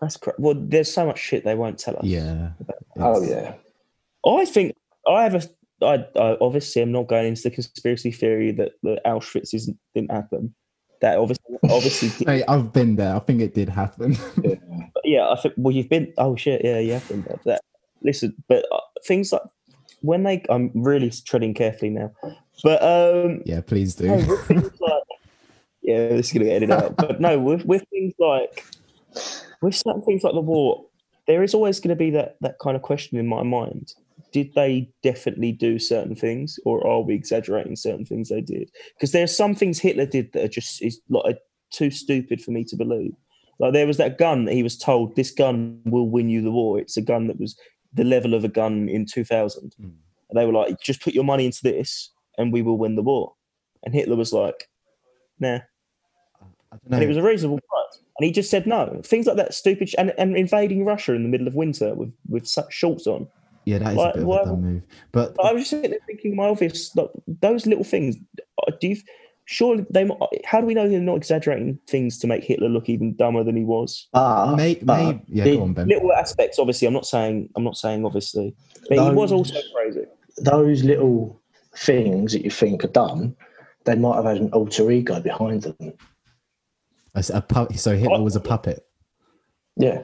That's 0.00 0.16
correct. 0.16 0.38
well. 0.40 0.54
There's 0.56 0.92
so 0.92 1.06
much 1.06 1.18
shit 1.18 1.44
they 1.44 1.54
won't 1.54 1.78
tell 1.78 1.96
us. 1.96 2.04
Yeah. 2.04 2.50
Oh 2.98 3.22
yeah. 3.22 3.54
I 4.26 4.44
think 4.44 4.74
I 5.08 5.22
have 5.22 5.34
a. 5.34 5.42
I, 5.82 6.04
I 6.16 6.36
obviously 6.40 6.82
I'm 6.82 6.92
not 6.92 7.08
going 7.08 7.26
into 7.26 7.42
the 7.42 7.50
conspiracy 7.50 8.10
theory 8.10 8.52
that 8.52 8.72
the 8.82 9.00
Auschwitz 9.04 9.54
isn't, 9.54 9.78
didn't 9.94 10.12
happen. 10.12 10.54
That 11.02 11.18
obviously, 11.18 11.56
obviously, 11.64 12.08
did, 12.18 12.28
Hey, 12.28 12.44
I've 12.48 12.72
been 12.72 12.96
there. 12.96 13.14
I 13.14 13.18
think 13.18 13.42
it 13.42 13.54
did 13.54 13.68
happen. 13.68 14.16
but 14.36 14.58
yeah. 15.04 15.28
I 15.28 15.36
think 15.36 15.54
well, 15.56 15.74
you've 15.74 15.90
been. 15.90 16.12
Oh 16.16 16.36
shit, 16.36 16.62
yeah, 16.64 16.78
you 16.78 16.92
have 16.92 17.06
been 17.08 17.22
there. 17.22 17.38
That 17.44 17.60
listen, 18.02 18.34
but 18.48 18.64
uh, 18.72 18.80
things 19.04 19.32
like 19.32 19.42
when 20.00 20.22
they, 20.22 20.42
I'm 20.48 20.70
really 20.74 21.10
treading 21.10 21.52
carefully 21.52 21.90
now. 21.90 22.12
But 22.62 22.82
um, 22.82 23.42
yeah, 23.44 23.60
please 23.60 23.94
do. 23.94 24.06
no, 24.06 24.16
like, 24.80 25.02
Yeah, 25.82 26.08
this 26.08 26.28
is 26.28 26.32
gonna 26.32 26.46
get 26.46 26.54
edited 26.54 26.70
out. 26.70 26.96
But 26.96 27.20
no, 27.20 27.38
with 27.38 27.66
with 27.66 27.84
things 27.90 28.14
like 28.18 28.64
with 29.60 29.74
certain 29.74 30.02
things 30.02 30.22
like 30.22 30.34
the 30.34 30.40
war, 30.40 30.86
there 31.26 31.42
is 31.42 31.54
always 31.54 31.80
going 31.80 31.90
to 31.90 31.96
be 31.96 32.10
that 32.10 32.36
that 32.40 32.58
kind 32.58 32.76
of 32.76 32.82
question 32.82 33.18
in 33.18 33.26
my 33.26 33.42
mind. 33.42 33.92
Did 34.32 34.52
they 34.54 34.90
definitely 35.02 35.52
do 35.52 35.78
certain 35.78 36.14
things, 36.14 36.58
or 36.64 36.86
are 36.86 37.00
we 37.00 37.14
exaggerating 37.14 37.76
certain 37.76 38.04
things 38.04 38.28
they 38.28 38.40
did? 38.40 38.70
Because 38.94 39.12
there 39.12 39.24
are 39.24 39.28
some 39.28 39.54
things 39.54 39.78
Hitler 39.78 40.06
did 40.06 40.32
that 40.32 40.44
are 40.44 40.48
just 40.48 40.82
is 40.82 41.00
like 41.08 41.38
too 41.70 41.90
stupid 41.90 42.40
for 42.40 42.50
me 42.50 42.64
to 42.64 42.76
believe. 42.76 43.12
Like 43.58 43.72
there 43.72 43.86
was 43.86 43.96
that 43.96 44.18
gun 44.18 44.44
that 44.44 44.54
he 44.54 44.62
was 44.62 44.76
told 44.76 45.16
this 45.16 45.30
gun 45.30 45.80
will 45.84 46.08
win 46.08 46.28
you 46.28 46.42
the 46.42 46.50
war. 46.50 46.78
It's 46.78 46.96
a 46.96 47.02
gun 47.02 47.26
that 47.28 47.40
was 47.40 47.58
the 47.92 48.04
level 48.04 48.34
of 48.34 48.44
a 48.44 48.48
gun 48.48 48.88
in 48.88 49.06
2000. 49.06 49.74
Mm. 49.80 49.92
And 50.28 50.38
they 50.38 50.44
were 50.44 50.52
like, 50.52 50.80
just 50.80 51.02
put 51.02 51.14
your 51.14 51.24
money 51.24 51.46
into 51.46 51.62
this 51.62 52.12
and 52.36 52.52
we 52.52 52.62
will 52.62 52.78
win 52.78 52.96
the 52.96 53.02
war. 53.02 53.34
And 53.84 53.94
Hitler 53.94 54.16
was 54.16 54.32
like, 54.32 54.68
nah. 55.38 55.60
I 56.72 56.76
don't 56.76 56.90
know. 56.90 56.96
And 56.96 57.04
it 57.04 57.08
was 57.08 57.16
a 57.16 57.22
reasonable 57.22 57.60
price. 57.68 58.02
And 58.18 58.26
he 58.26 58.32
just 58.32 58.50
said 58.50 58.66
no. 58.66 59.00
Things 59.04 59.26
like 59.26 59.36
that, 59.36 59.54
stupid, 59.54 59.90
sh- 59.90 59.94
and, 59.98 60.12
and 60.18 60.36
invading 60.36 60.84
Russia 60.84 61.12
in 61.12 61.22
the 61.22 61.28
middle 61.28 61.46
of 61.46 61.54
winter 61.54 61.94
with, 61.94 62.12
with 62.28 62.46
such 62.46 62.72
shorts 62.72 63.06
on. 63.06 63.28
Yeah, 63.66 63.78
that 63.78 63.90
is 63.90 63.96
like, 63.96 64.14
a 64.14 64.18
bit 64.18 64.22
of 64.22 64.28
why- 64.28 64.40
a 64.40 64.44
dumb 64.46 64.62
move. 64.62 64.82
But 65.12 65.36
I 65.44 65.52
was 65.52 65.62
just 65.62 65.70
sitting 65.70 65.90
there 65.90 66.00
thinking, 66.06 66.34
my 66.34 66.46
obvious, 66.46 66.94
like, 66.96 67.10
those 67.26 67.66
little 67.66 67.84
things, 67.84 68.16
uh, 68.66 68.72
do 68.80 68.88
you, 68.88 68.96
surely 69.44 69.84
they, 69.90 70.08
how 70.44 70.60
do 70.60 70.66
we 70.66 70.74
know 70.74 70.88
they're 70.88 71.00
not 71.00 71.16
exaggerating 71.16 71.78
things 71.86 72.18
to 72.20 72.26
make 72.26 72.42
Hitler 72.44 72.68
look 72.68 72.88
even 72.88 73.14
dumber 73.16 73.44
than 73.44 73.56
he 73.56 73.64
was? 73.64 74.08
But, 74.12 74.56
may, 74.56 74.74
but 74.76 74.96
may, 74.98 75.22
yeah, 75.28 75.44
go 75.44 75.62
on, 75.62 75.72
Ben. 75.74 75.88
Little 75.88 76.12
aspects, 76.12 76.58
obviously, 76.58 76.88
I'm 76.88 76.94
not 76.94 77.06
saying, 77.06 77.50
I'm 77.56 77.64
not 77.64 77.76
saying 77.76 78.04
obviously, 78.06 78.54
but 78.88 78.98
he 78.98 79.10
was 79.10 79.32
also 79.32 79.58
crazy. 79.74 80.04
those 80.38 80.82
little 80.84 81.40
things 81.76 82.32
that 82.32 82.42
you 82.44 82.50
think 82.50 82.84
are 82.84 82.88
dumb, 82.88 83.36
they 83.84 83.94
might 83.94 84.16
have 84.16 84.24
had 84.24 84.38
an 84.38 84.50
alter 84.52 84.90
ego 84.90 85.20
behind 85.20 85.62
them. 85.62 85.92
A, 87.14 87.24
a 87.34 87.40
pu- 87.40 87.76
so 87.76 87.96
Hitler 87.96 88.22
was 88.22 88.36
a 88.36 88.40
puppet. 88.40 88.86
Yeah. 89.76 90.02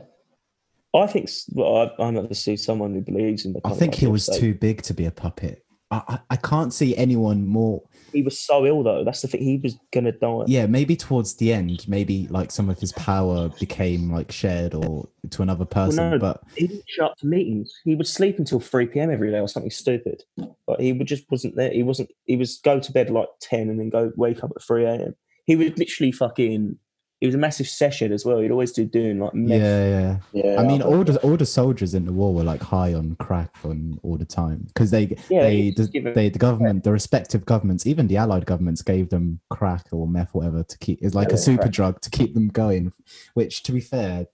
I 0.94 1.06
think 1.06 1.30
well, 1.52 1.94
I, 1.98 2.02
I 2.02 2.10
never 2.10 2.34
see 2.34 2.56
someone 2.56 2.94
who 2.94 3.00
believes 3.00 3.44
in 3.44 3.54
the. 3.54 3.60
I 3.64 3.72
think 3.72 3.94
he 3.94 4.06
was 4.06 4.26
say- 4.26 4.38
too 4.38 4.54
big 4.54 4.82
to 4.82 4.94
be 4.94 5.06
a 5.06 5.10
puppet. 5.10 5.64
I, 5.90 6.02
I, 6.08 6.18
I 6.30 6.36
can't 6.36 6.72
see 6.72 6.96
anyone 6.96 7.46
more. 7.46 7.82
He 8.12 8.22
was 8.22 8.38
so 8.38 8.66
ill 8.66 8.82
though. 8.82 9.04
That's 9.04 9.22
the 9.22 9.28
thing. 9.28 9.42
He 9.42 9.58
was 9.62 9.78
gonna 9.92 10.12
die. 10.12 10.44
Yeah, 10.46 10.66
maybe 10.66 10.96
towards 10.96 11.36
the 11.36 11.52
end, 11.52 11.86
maybe 11.88 12.26
like 12.28 12.50
some 12.50 12.68
of 12.68 12.78
his 12.78 12.92
power 12.92 13.50
became 13.60 14.10
like 14.12 14.32
shared 14.32 14.74
or 14.74 15.08
to 15.30 15.42
another 15.42 15.64
person. 15.64 16.10
no, 16.10 16.18
but 16.18 16.42
He 16.56 16.66
didn't 16.66 16.84
show 16.88 17.06
up 17.06 17.16
to 17.18 17.26
meetings. 17.26 17.72
He 17.84 17.94
would 17.94 18.06
sleep 18.06 18.38
until 18.38 18.60
three 18.60 18.86
p.m. 18.86 19.10
every 19.10 19.30
day 19.30 19.38
or 19.38 19.48
something 19.48 19.70
stupid. 19.70 20.22
But 20.66 20.80
he 20.80 20.92
would 20.92 21.06
just 21.06 21.24
wasn't 21.30 21.56
there. 21.56 21.70
He 21.70 21.82
wasn't. 21.82 22.10
He 22.24 22.36
was 22.36 22.58
go 22.58 22.80
to 22.80 22.92
bed 22.92 23.10
like 23.10 23.28
ten 23.40 23.68
and 23.70 23.78
then 23.78 23.88
go 23.90 24.12
wake 24.16 24.42
up 24.44 24.50
at 24.54 24.62
three 24.62 24.84
a.m. 24.84 25.14
He 25.46 25.56
would 25.56 25.78
literally 25.78 26.12
fucking. 26.12 26.78
It 27.22 27.26
was 27.26 27.34
a 27.36 27.38
massive 27.38 27.68
session 27.68 28.12
as 28.12 28.24
well. 28.26 28.38
He'd 28.40 28.50
always 28.50 28.72
do 28.72 28.84
doing 28.84 29.20
like 29.20 29.32
meth. 29.32 29.60
yeah, 29.60 29.88
yeah. 29.88 30.16
Yeah. 30.32 30.60
I 30.60 30.64
mean, 30.66 30.82
all 30.82 31.04
the 31.04 31.18
all 31.20 31.36
the 31.36 31.46
soldiers 31.46 31.94
in 31.94 32.04
the 32.04 32.12
war 32.12 32.34
were 32.34 32.42
like 32.42 32.60
high 32.60 32.94
on 32.94 33.14
crack 33.20 33.50
on 33.64 33.98
all 34.02 34.16
the 34.16 34.24
time 34.24 34.64
because 34.66 34.90
they 34.90 35.16
Yeah, 35.30 35.44
they 35.44 35.70
the, 35.70 35.72
just 35.82 35.92
give 35.92 36.06
it- 36.06 36.14
they 36.16 36.28
the 36.30 36.38
government 36.40 36.82
the 36.82 36.90
respective 36.90 37.46
governments 37.46 37.86
even 37.86 38.08
the 38.08 38.16
allied 38.16 38.44
governments 38.44 38.82
gave 38.82 39.08
them 39.10 39.38
crack 39.50 39.84
or 39.92 40.08
meth 40.08 40.34
whatever 40.34 40.64
to 40.64 40.78
keep 40.78 40.98
it's 41.00 41.14
like 41.14 41.28
Yeah, 41.28 41.34
a 41.34 41.38
super 41.38 41.62
crack. 41.62 41.72
drug 41.72 42.00
to 42.00 42.10
keep 42.10 42.34
them 42.34 42.48
going 42.48 42.92
which 43.34 43.62
to 43.62 43.72
be 43.72 43.80
fair 43.80 44.26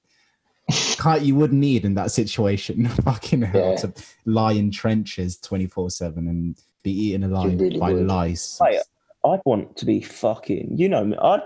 can't 0.97 1.23
you 1.23 1.35
would 1.35 1.53
need 1.53 1.85
in 1.85 1.95
that 1.95 2.11
situation 2.11 2.87
fucking 3.05 3.43
hell 3.43 3.71
Yeah. 3.73 3.77
to 3.77 3.93
lie 4.25 4.53
in 4.53 4.71
trenches 4.71 5.37
24 5.39 5.91
7 5.91 6.27
and 6.29 6.57
be 6.83 6.93
eaten 6.93 7.25
alive 7.25 7.61
really 7.61 7.79
by 7.79 7.93
would. 7.93 8.07
lice 8.07 8.59
Mate, 8.63 8.81
I'd 9.27 9.41
want 9.45 9.77
to 9.77 9.85
be 9.85 10.01
fucking. 10.01 10.73
You 10.77 10.89
know 10.89 11.05
me. 11.05 11.17
I'd. 11.21 11.41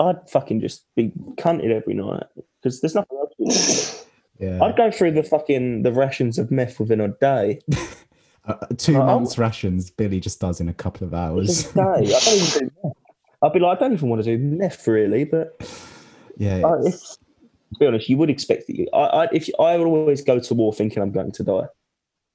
I'd 0.00 0.28
fucking 0.30 0.60
just 0.60 0.84
be 0.96 1.12
cunted 1.36 1.70
every 1.70 1.94
night 1.94 2.24
because 2.62 2.80
there's 2.80 2.94
nothing 2.94 3.18
else. 3.18 3.32
to 3.36 4.04
do. 4.38 4.44
yeah 4.46 4.62
I'd 4.62 4.76
go 4.76 4.90
through 4.90 5.12
the 5.12 5.22
fucking 5.22 5.82
the 5.82 5.92
rations 5.92 6.38
of 6.38 6.50
meth 6.50 6.78
within 6.80 7.00
a 7.00 7.08
day. 7.08 7.60
uh, 8.46 8.54
two 8.76 8.96
Oh. 8.96 9.06
months 9.06 9.38
rations 9.38 9.90
billy 9.90 10.20
just 10.20 10.40
does 10.40 10.60
in 10.60 10.68
a 10.68 10.74
couple 10.74 11.06
of 11.06 11.14
hours 11.14 11.64
day. 11.72 11.80
I 11.80 11.84
don't 11.94 12.02
even 12.04 12.68
do 12.68 12.70
meth. 12.84 12.92
I'd 13.42 13.52
be 13.52 13.58
like, 13.60 13.76
I 13.76 13.80
don't 13.80 13.92
even 13.92 14.08
want 14.08 14.24
to 14.24 14.36
do 14.36 14.42
meth 14.42 14.86
really, 14.88 15.24
but 15.24 15.56
yeah 16.36 16.56
I, 16.66 16.78
it's- 16.80 17.18
if, 17.18 17.18
to 17.74 17.78
be 17.80 17.86
honest, 17.86 18.08
you 18.08 18.16
would 18.16 18.30
expect 18.30 18.66
that. 18.68 18.76
You, 18.76 18.86
I, 18.94 18.98
I, 19.24 19.28
if 19.32 19.48
I 19.58 19.76
would 19.76 19.86
always 19.86 20.22
go 20.22 20.38
to 20.38 20.54
war 20.54 20.72
thinking 20.72 21.02
I'm 21.02 21.10
going 21.12 21.32
to 21.32 21.42
die, 21.42 21.66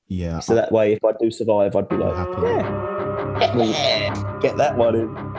yeah 0.07 0.39
so 0.39 0.53
that 0.55 0.71
way, 0.71 0.93
if 0.93 1.03
I 1.05 1.11
do 1.19 1.31
survive, 1.31 1.75
I'd 1.75 1.87
be 1.87 1.95
like, 1.95 2.15
happy. 2.15 2.41
yeah, 2.47 3.63
yeah, 3.63 4.39
get 4.41 4.57
that 4.57 4.75
one 4.77 4.95
in. 4.95 5.30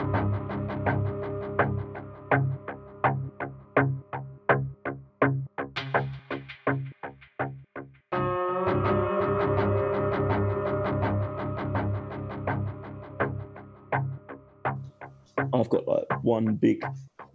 One 16.32 16.54
big 16.54 16.82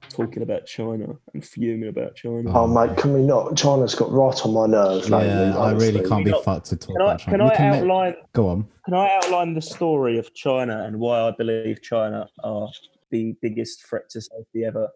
talking 0.09 0.41
about 0.41 0.65
China 0.65 1.05
and 1.33 1.45
fuming 1.45 1.89
about 1.89 2.15
China. 2.15 2.51
Oh, 2.53 2.65
mate, 2.67 2.97
can 2.97 3.13
we 3.13 3.21
not? 3.21 3.55
China's 3.55 3.93
got 3.93 4.11
right 4.11 4.39
on 4.45 4.53
my 4.53 4.65
nerves 4.65 5.09
lately. 5.09 5.27
yeah 5.29 5.57
i 5.57 5.71
really 5.71 6.03
can't 6.07 6.25
be 6.25 6.31
Can 6.31 6.41
fucked 6.43 6.65
to 6.67 6.75
talk 6.77 6.95
Can 6.95 7.01
I, 7.01 7.05
about 7.05 7.19
China. 7.19 7.37
can 7.37 7.45
We 7.45 7.51
I 7.51 7.55
can 7.55 7.69
ma- 7.69 7.77
outline 7.77 8.15
go 8.33 8.49
on 8.49 8.67
Can 8.85 8.93
I 8.95 9.07
outline 9.17 9.53
the 9.53 9.61
story 9.61 10.17
of 10.17 10.33
China 10.33 10.83
and 10.85 10.99
why 10.99 11.19
I 11.27 11.31
believe 11.37 11.81
China 11.83 12.27
are 12.43 12.69
the 13.11 13.35
biggest 13.41 13.85
threat 13.87 14.09
to 14.11 14.21
safety 14.21 14.65
ever? 14.65 14.87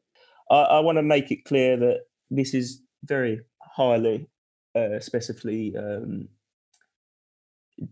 I, 0.50 0.62
I 0.78 0.80
want 0.80 0.98
to 0.98 1.04
make 1.04 1.32
it 1.32 1.46
clear 1.46 1.78
that 1.78 2.00
this 2.30 2.54
is 2.54 2.82
very 3.06 3.42
highly, 3.62 4.28
uh, 4.76 5.00
specifically 5.00 5.76
um, 5.78 6.28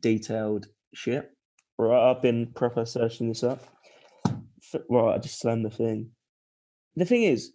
detailed 0.02 0.68
shit. 0.94 1.32
Right, 1.78 2.10
I've 2.12 2.22
been 2.22 2.48
proper 2.48 2.86
searching 2.86 3.30
this 3.30 3.44
up. 3.44 3.62
F- 4.74 4.82
Right, 4.90 5.16
I 5.16 5.18
just 5.18 5.40
slammed 5.40 5.66
the 5.66 5.70
thing. 5.70 6.10
The 6.96 7.06
thing 7.06 7.24
is, 7.24 7.52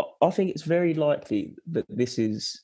I- 0.00 0.26
I 0.26 0.30
think 0.30 0.50
it's 0.50 0.62
very 0.62 0.94
likely 0.94 1.54
that 1.72 1.86
this 1.88 2.18
is 2.18 2.62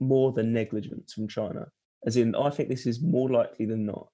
more 0.00 0.32
than 0.32 0.52
negligence 0.52 1.12
from 1.12 1.28
China. 1.28 1.66
As 2.06 2.16
in, 2.16 2.34
I 2.34 2.50
think 2.50 2.68
this 2.68 2.86
is 2.86 3.00
more 3.00 3.30
likely 3.30 3.66
than 3.66 3.86
not. 3.86 4.08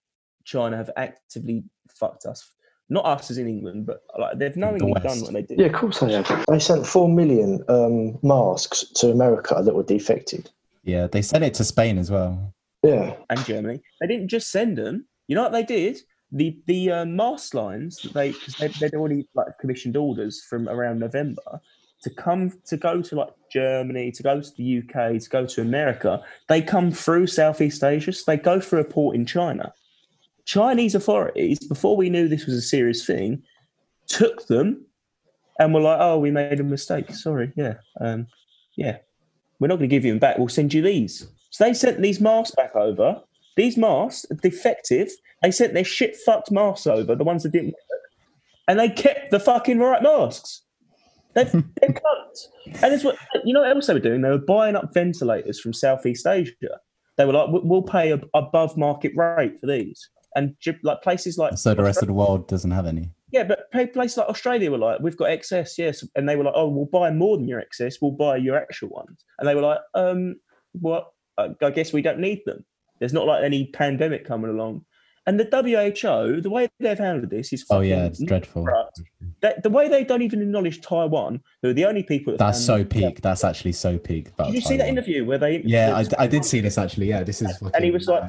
China 0.45 0.77
have 0.77 0.91
actively 0.97 1.65
fucked 1.91 2.27
us. 2.27 2.51
Not 2.91 3.05
us 3.05 3.31
as 3.31 3.37
in 3.39 3.49
England, 3.49 3.85
but 3.87 4.01
like 4.19 4.39
they've 4.39 4.57
knowingly 4.57 4.95
done 4.95 5.21
what 5.21 5.33
they 5.35 5.43
did. 5.43 5.59
Yeah, 5.59 5.67
of 5.67 5.73
course 5.75 6.01
they 6.01 6.13
have. 6.13 6.45
They 6.49 6.59
sent 6.59 6.87
four 6.87 7.07
million 7.09 7.63
um, 7.69 8.19
masks 8.23 8.85
to 8.97 9.11
America 9.11 9.61
that 9.63 9.75
were 9.75 9.83
defected. 9.83 10.51
Yeah, 10.85 11.07
they 11.07 11.21
sent 11.21 11.45
it 11.45 11.53
to 11.55 11.65
Spain 11.65 11.99
as 11.99 12.11
well. 12.11 12.55
Yeah. 12.83 13.17
and 13.29 13.45
Germany. 13.45 13.81
They 14.01 14.07
didn't 14.07 14.29
just 14.29 14.51
send 14.51 14.79
them. 14.79 15.07
You 15.27 15.35
know 15.37 15.43
what 15.43 15.53
they 15.53 15.65
did? 15.65 15.99
The 16.31 16.59
the 16.67 16.91
uh, 16.91 17.05
mask 17.05 17.55
lines 17.55 17.97
that 18.03 18.13
they 18.13 18.33
because 18.33 18.55
they, 18.57 18.69
they'd 18.69 18.95
already 18.95 19.27
like 19.35 19.59
commissioned 19.61 19.97
orders 19.97 20.45
from 20.49 20.69
around 20.69 20.99
November 20.99 21.61
to 22.03 22.11
come 22.11 22.53
to 22.67 22.77
go 22.77 23.03
to 23.03 23.15
like 23.17 23.33
Germany, 23.51 24.13
to 24.13 24.23
go 24.23 24.41
to 24.41 24.51
the 24.57 24.79
UK, 24.79 25.21
to 25.21 25.29
go 25.31 25.47
to 25.47 25.61
America. 25.61 26.23
They 26.49 26.63
come 26.63 26.93
through 26.93 27.27
Southeast 27.29 27.83
Asia. 27.83 28.13
So 28.13 28.25
they 28.27 28.37
go 28.37 28.61
through 28.61 28.81
a 28.81 28.85
port 28.85 29.17
in 29.17 29.27
China. 29.27 29.73
Chinese 30.45 30.95
authorities, 30.95 31.59
before 31.59 31.97
we 31.97 32.09
knew 32.09 32.29
this 32.29 32.47
was 32.47 32.55
a 32.55 32.63
serious 32.63 33.05
thing, 33.05 33.43
took 34.07 34.47
them 34.47 34.87
and 35.59 35.75
were 35.75 35.81
like, 35.81 35.99
"Oh, 36.01 36.19
we 36.19 36.31
made 36.31 36.61
a 36.61 36.65
mistake. 36.65 37.13
Sorry, 37.13 37.53
yeah, 37.57 37.75
um, 38.01 38.27
yeah, 38.77 38.99
we're 39.59 39.69
not 39.69 39.77
going 39.77 39.91
to 39.91 39.95
give 39.95 40.05
you 40.05 40.13
them 40.13 40.19
back. 40.19 40.39
We'll 40.39 40.49
send 40.49 40.73
you 40.73 40.83
these." 40.83 41.27
So 41.51 41.65
they 41.65 41.75
sent 41.75 42.01
these 42.01 42.21
masks 42.21 42.55
back 42.55 42.75
over. 42.77 43.21
These 43.57 43.77
masks 43.77 44.25
are 44.31 44.37
defective. 44.37 45.11
They 45.43 45.51
sent 45.51 45.75
their 45.75 45.85
shit 45.85 46.17
fucked 46.17 46.51
masks 46.51 46.87
over, 46.87 47.15
the 47.15 47.25
ones 47.25 47.43
that 47.45 47.53
didn't 47.53 47.69
work, 47.69 48.01
and 48.67 48.79
they 48.79 48.89
kept 48.91 49.31
the 49.31 49.41
fucking 49.41 49.79
right 49.79 50.03
masks. 50.03 50.63
They've, 51.35 51.51
they're 51.53 51.91
cunts. 51.91 52.83
And 52.83 52.93
it's 52.93 53.05
what 53.05 53.17
you 53.45 53.53
know 53.55 53.61
what 53.61 53.71
else 53.71 53.87
they 53.87 53.95
were 53.95 54.01
doing? 54.01 54.23
They 54.23 54.31
were 54.31 54.39
buying 54.39 54.77
up 54.77 54.93
ventilators 54.93 55.61
from 55.61 55.73
Southeast 55.73 56.27
Asia. 56.27 56.53
They 57.17 57.25
were 57.25 57.33
like, 57.33 57.49
"We- 57.51 57.61
"We'll 57.63 57.83
pay 57.83 58.13
a, 58.13 58.21
above 58.35 58.77
market 58.77 59.13
rate 59.17 59.61
for 59.61 59.67
these." 59.67 60.09
And 60.37 60.55
like 60.85 61.03
places 61.03 61.39
like 61.39 61.57
So 61.59 61.75
the 61.75 61.83
rest 61.83 62.03
of 62.03 62.07
the 62.09 62.15
world 62.15 62.47
doesn't 62.49 62.71
have 62.71 62.87
any. 62.87 63.11
yeah, 63.33 63.45
but 63.45 63.71
places 63.73 64.19
like 64.19 64.29
Australia 64.29 64.71
were 64.71 64.79
like, 64.79 65.01
we've 65.01 65.17
got 65.17 65.31
excess, 65.31 65.77
yes. 65.79 66.05
And 66.15 66.29
they 66.29 66.37
were 66.37 66.45
like, 66.45 66.55
oh, 66.55 66.69
we'll 66.69 66.85
buy 66.87 67.11
more 67.11 67.37
than 67.37 67.49
your 67.49 67.59
excess. 67.61 67.97
We'll 68.01 68.13
buy 68.13 68.37
your 68.37 68.57
actual 68.57 68.91
ones. 68.91 69.25
And 69.39 69.49
they 69.49 69.55
were 69.55 69.63
like, 69.63 69.81
um? 69.95 70.37
I 71.39 71.49
I 71.63 71.71
guess 71.71 71.93
we 71.93 72.03
don't 72.03 72.21
need 72.21 72.43
them. 72.47 72.65
There's 73.01 73.13
not 73.13 73.27
like 73.27 73.43
any 73.43 73.67
pandemic 73.73 74.25
coming 74.27 74.51
along. 74.51 74.85
And 75.29 75.39
the 75.39 75.45
WHO, 75.45 76.41
the 76.41 76.49
way 76.49 76.69
they've 76.81 76.99
handled 76.99 77.29
this 77.29 77.53
is 77.53 77.67
Oh 77.69 77.81
yeah, 77.81 77.97
fucking 77.97 78.07
it's 78.13 78.25
dreadful. 78.25 78.67
That- 79.43 79.63
the 79.63 79.69
way 79.69 79.87
they 79.87 80.03
don't 80.03 80.23
even 80.23 80.41
acknowledge 80.41 80.81
Taiwan, 80.81 81.43
who 81.61 81.69
are 81.69 81.73
the 81.75 81.85
only 81.85 82.03
people 82.03 82.33
that 82.33 82.39
That's 82.39 82.65
so 82.65 82.83
peak. 82.83 83.21
That's 83.21 83.45
actually 83.45 83.73
so 83.73 83.99
peak. 83.99 84.31
About 84.31 84.47
Did 84.47 84.55
you 84.55 84.61
see 84.63 84.79
that 84.79 84.85
Taiwan. 84.85 84.97
interview 84.97 85.27
where 85.27 85.37
they? 85.37 85.61
Yeah, 85.67 85.95
I, 86.19 86.25
I 86.25 86.27
did 86.27 86.47
see 86.47 86.61
this 86.61 86.79
actually. 86.79 87.09
Yeah, 87.11 87.25
this 87.25 87.43
is. 87.43 87.61
and 87.75 87.85
he 87.85 87.91
was 87.91 88.09
like, 88.09 88.25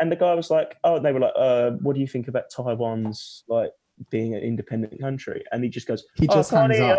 and 0.00 0.10
the 0.10 0.16
guy 0.16 0.34
was 0.34 0.50
like, 0.50 0.76
oh, 0.82 0.98
they 0.98 1.12
were 1.12 1.20
like, 1.20 1.34
uh, 1.36 1.70
what 1.82 1.94
do 1.94 2.00
you 2.00 2.08
think 2.08 2.26
about 2.26 2.44
Taiwan's 2.50 3.44
like 3.48 3.70
being 4.10 4.34
an 4.34 4.40
independent 4.42 5.00
country, 5.00 5.44
and 5.52 5.62
he 5.62 5.70
just 5.70 5.86
goes, 5.86 6.02
He 6.16 6.26
"Oh, 6.28 6.34
just 6.34 6.50
can't 6.50 6.74
hangs 6.74 6.82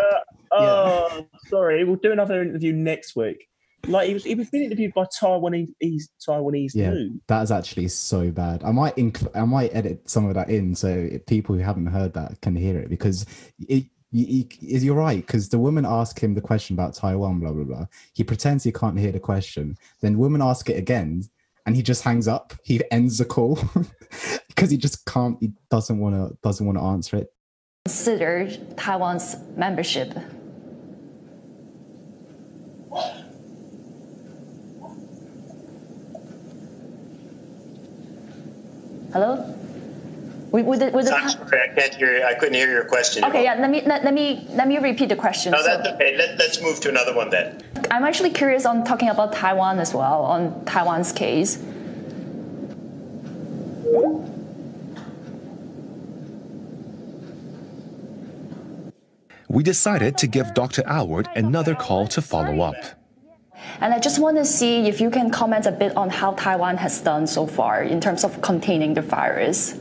uh, 0.50 0.54
oh, 0.56 1.26
sorry, 1.48 1.84
we'll 1.84 1.96
do 1.96 2.12
another 2.12 2.40
interview 2.40 2.72
next 2.72 3.16
week." 3.16 3.48
Like 3.88 4.08
he 4.08 4.14
was, 4.14 4.24
he 4.24 4.34
was 4.34 4.48
being 4.50 4.64
interviewed 4.64 4.94
by 4.94 5.04
Taiwanese 5.20 5.68
Taiwanese 6.26 6.72
Yeah. 6.74 6.90
news. 6.90 7.20
That 7.28 7.42
is 7.42 7.50
actually 7.50 7.88
so 7.88 8.30
bad. 8.30 8.62
I 8.64 8.70
might 8.72 8.94
incl- 8.96 9.34
I 9.34 9.44
might 9.44 9.74
edit 9.74 10.08
some 10.08 10.26
of 10.28 10.34
that 10.34 10.48
in 10.50 10.74
so 10.74 11.08
people 11.26 11.54
who 11.56 11.60
haven't 11.62 11.86
heard 11.86 12.14
that 12.14 12.40
can 12.40 12.54
hear 12.56 12.78
it 12.78 12.88
because 12.88 13.26
it. 13.58 13.86
You, 14.14 14.26
you, 14.60 14.78
you're 14.78 14.94
right 14.94 15.26
because 15.26 15.48
the 15.48 15.58
woman 15.58 15.86
asked 15.86 16.18
him 16.20 16.34
the 16.34 16.42
question 16.42 16.74
about 16.74 16.92
Taiwan, 16.92 17.40
blah 17.40 17.50
blah 17.50 17.64
blah. 17.64 17.86
He 18.12 18.22
pretends 18.24 18.62
he 18.62 18.70
can't 18.70 18.98
hear 18.98 19.10
the 19.10 19.18
question. 19.18 19.78
Then 20.02 20.18
woman 20.18 20.42
asks 20.42 20.68
it 20.68 20.76
again, 20.76 21.22
and 21.64 21.74
he 21.74 21.82
just 21.82 22.02
hangs 22.04 22.28
up. 22.28 22.52
He 22.62 22.82
ends 22.90 23.16
the 23.16 23.24
call 23.24 23.58
because 24.48 24.70
he 24.70 24.76
just 24.76 25.06
can't. 25.06 25.38
He 25.40 25.52
doesn't 25.70 25.98
want 25.98 26.14
to. 26.14 26.36
Doesn't 26.42 26.66
want 26.66 26.76
to 26.76 26.84
answer 26.84 27.16
it. 27.16 27.32
consider 27.86 28.50
Taiwan's 28.76 29.34
membership? 29.56 30.12
Hello? 39.12 39.36
With, 40.52 40.66
with 40.66 40.80
the, 40.80 40.90
with 40.90 41.06
the 41.06 41.14
I'm 41.14 41.28
sorry, 41.30 41.60
I 41.70 41.74
can't 41.74 41.94
hear 41.94 42.18
you. 42.18 42.24
I 42.24 42.34
couldn't 42.34 42.54
hear 42.54 42.70
your 42.70 42.84
question. 42.84 43.24
okay, 43.24 43.42
yeah. 43.44 43.54
Let 43.54 43.70
me 43.70 43.80
let, 43.86 44.04
let 44.04 44.12
me 44.12 44.46
let 44.50 44.68
me 44.68 44.78
repeat 44.78 45.08
the 45.08 45.16
question. 45.16 45.52
No, 45.52 45.58
So- 45.62 45.66
that's 45.66 45.88
okay. 45.94 46.16
Let, 46.16 46.38
let's 46.38 46.60
move 46.60 46.80
to 46.80 46.88
another 46.90 47.14
one 47.14 47.30
then. 47.30 47.62
I'm 47.90 48.04
actually 48.04 48.30
curious 48.30 48.66
on 48.66 48.84
talking 48.84 49.08
about 49.08 49.32
Taiwan 49.32 49.78
as 49.78 49.94
well, 49.94 50.22
on 50.24 50.64
Taiwan's 50.64 51.12
case. 51.12 51.58
We 59.48 59.62
decided 59.62 60.16
to 60.18 60.26
give 60.26 60.54
Dr. 60.54 60.82
Aylward 60.86 61.28
another 61.36 61.74
call 61.74 62.06
to 62.08 62.22
follow 62.22 62.62
up. 62.62 62.76
And 63.80 63.92
I 63.92 63.98
just 63.98 64.18
want 64.20 64.36
to 64.36 64.44
see 64.44 64.88
if 64.88 65.00
you 65.00 65.10
can 65.10 65.30
comment 65.30 65.66
a 65.66 65.72
bit 65.72 65.96
on 65.96 66.10
how 66.10 66.32
Taiwan 66.32 66.76
has 66.78 67.00
done 67.00 67.26
so 67.26 67.46
far 67.46 67.82
in 67.82 68.00
terms 68.00 68.24
of 68.24 68.40
containing 68.42 68.94
the 68.94 69.02
virus. 69.02 69.74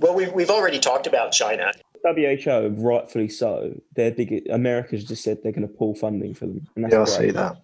Well, 0.00 0.14
we've, 0.14 0.32
we've 0.32 0.50
already 0.50 0.78
talked 0.78 1.06
about 1.06 1.32
China. 1.32 1.72
WHO, 2.04 2.74
rightfully 2.78 3.28
so, 3.28 3.80
their 3.94 4.10
big 4.10 4.48
America's 4.50 5.04
just 5.04 5.22
said 5.22 5.38
they're 5.42 5.52
going 5.52 5.68
to 5.68 5.72
pull 5.72 5.94
funding 5.94 6.34
for 6.34 6.46
them. 6.46 6.66
And 6.74 6.84
that's 6.84 6.92
Yeah, 6.92 7.02
I 7.02 7.04
great. 7.04 7.28
see 7.28 7.30
that. 7.30 7.56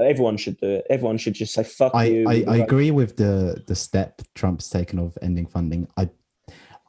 Everyone 0.00 0.36
should 0.36 0.58
do 0.58 0.68
it. 0.68 0.86
Everyone 0.88 1.18
should 1.18 1.34
just 1.34 1.52
say 1.52 1.64
fuck 1.64 1.92
I, 1.94 2.04
you. 2.04 2.28
I, 2.28 2.44
I 2.48 2.56
agree 2.58 2.90
with 2.90 3.16
the 3.16 3.62
the 3.66 3.74
step 3.74 4.22
Trump's 4.34 4.70
taken 4.70 4.98
of 4.98 5.18
ending 5.20 5.46
funding. 5.46 5.86
I 5.98 6.08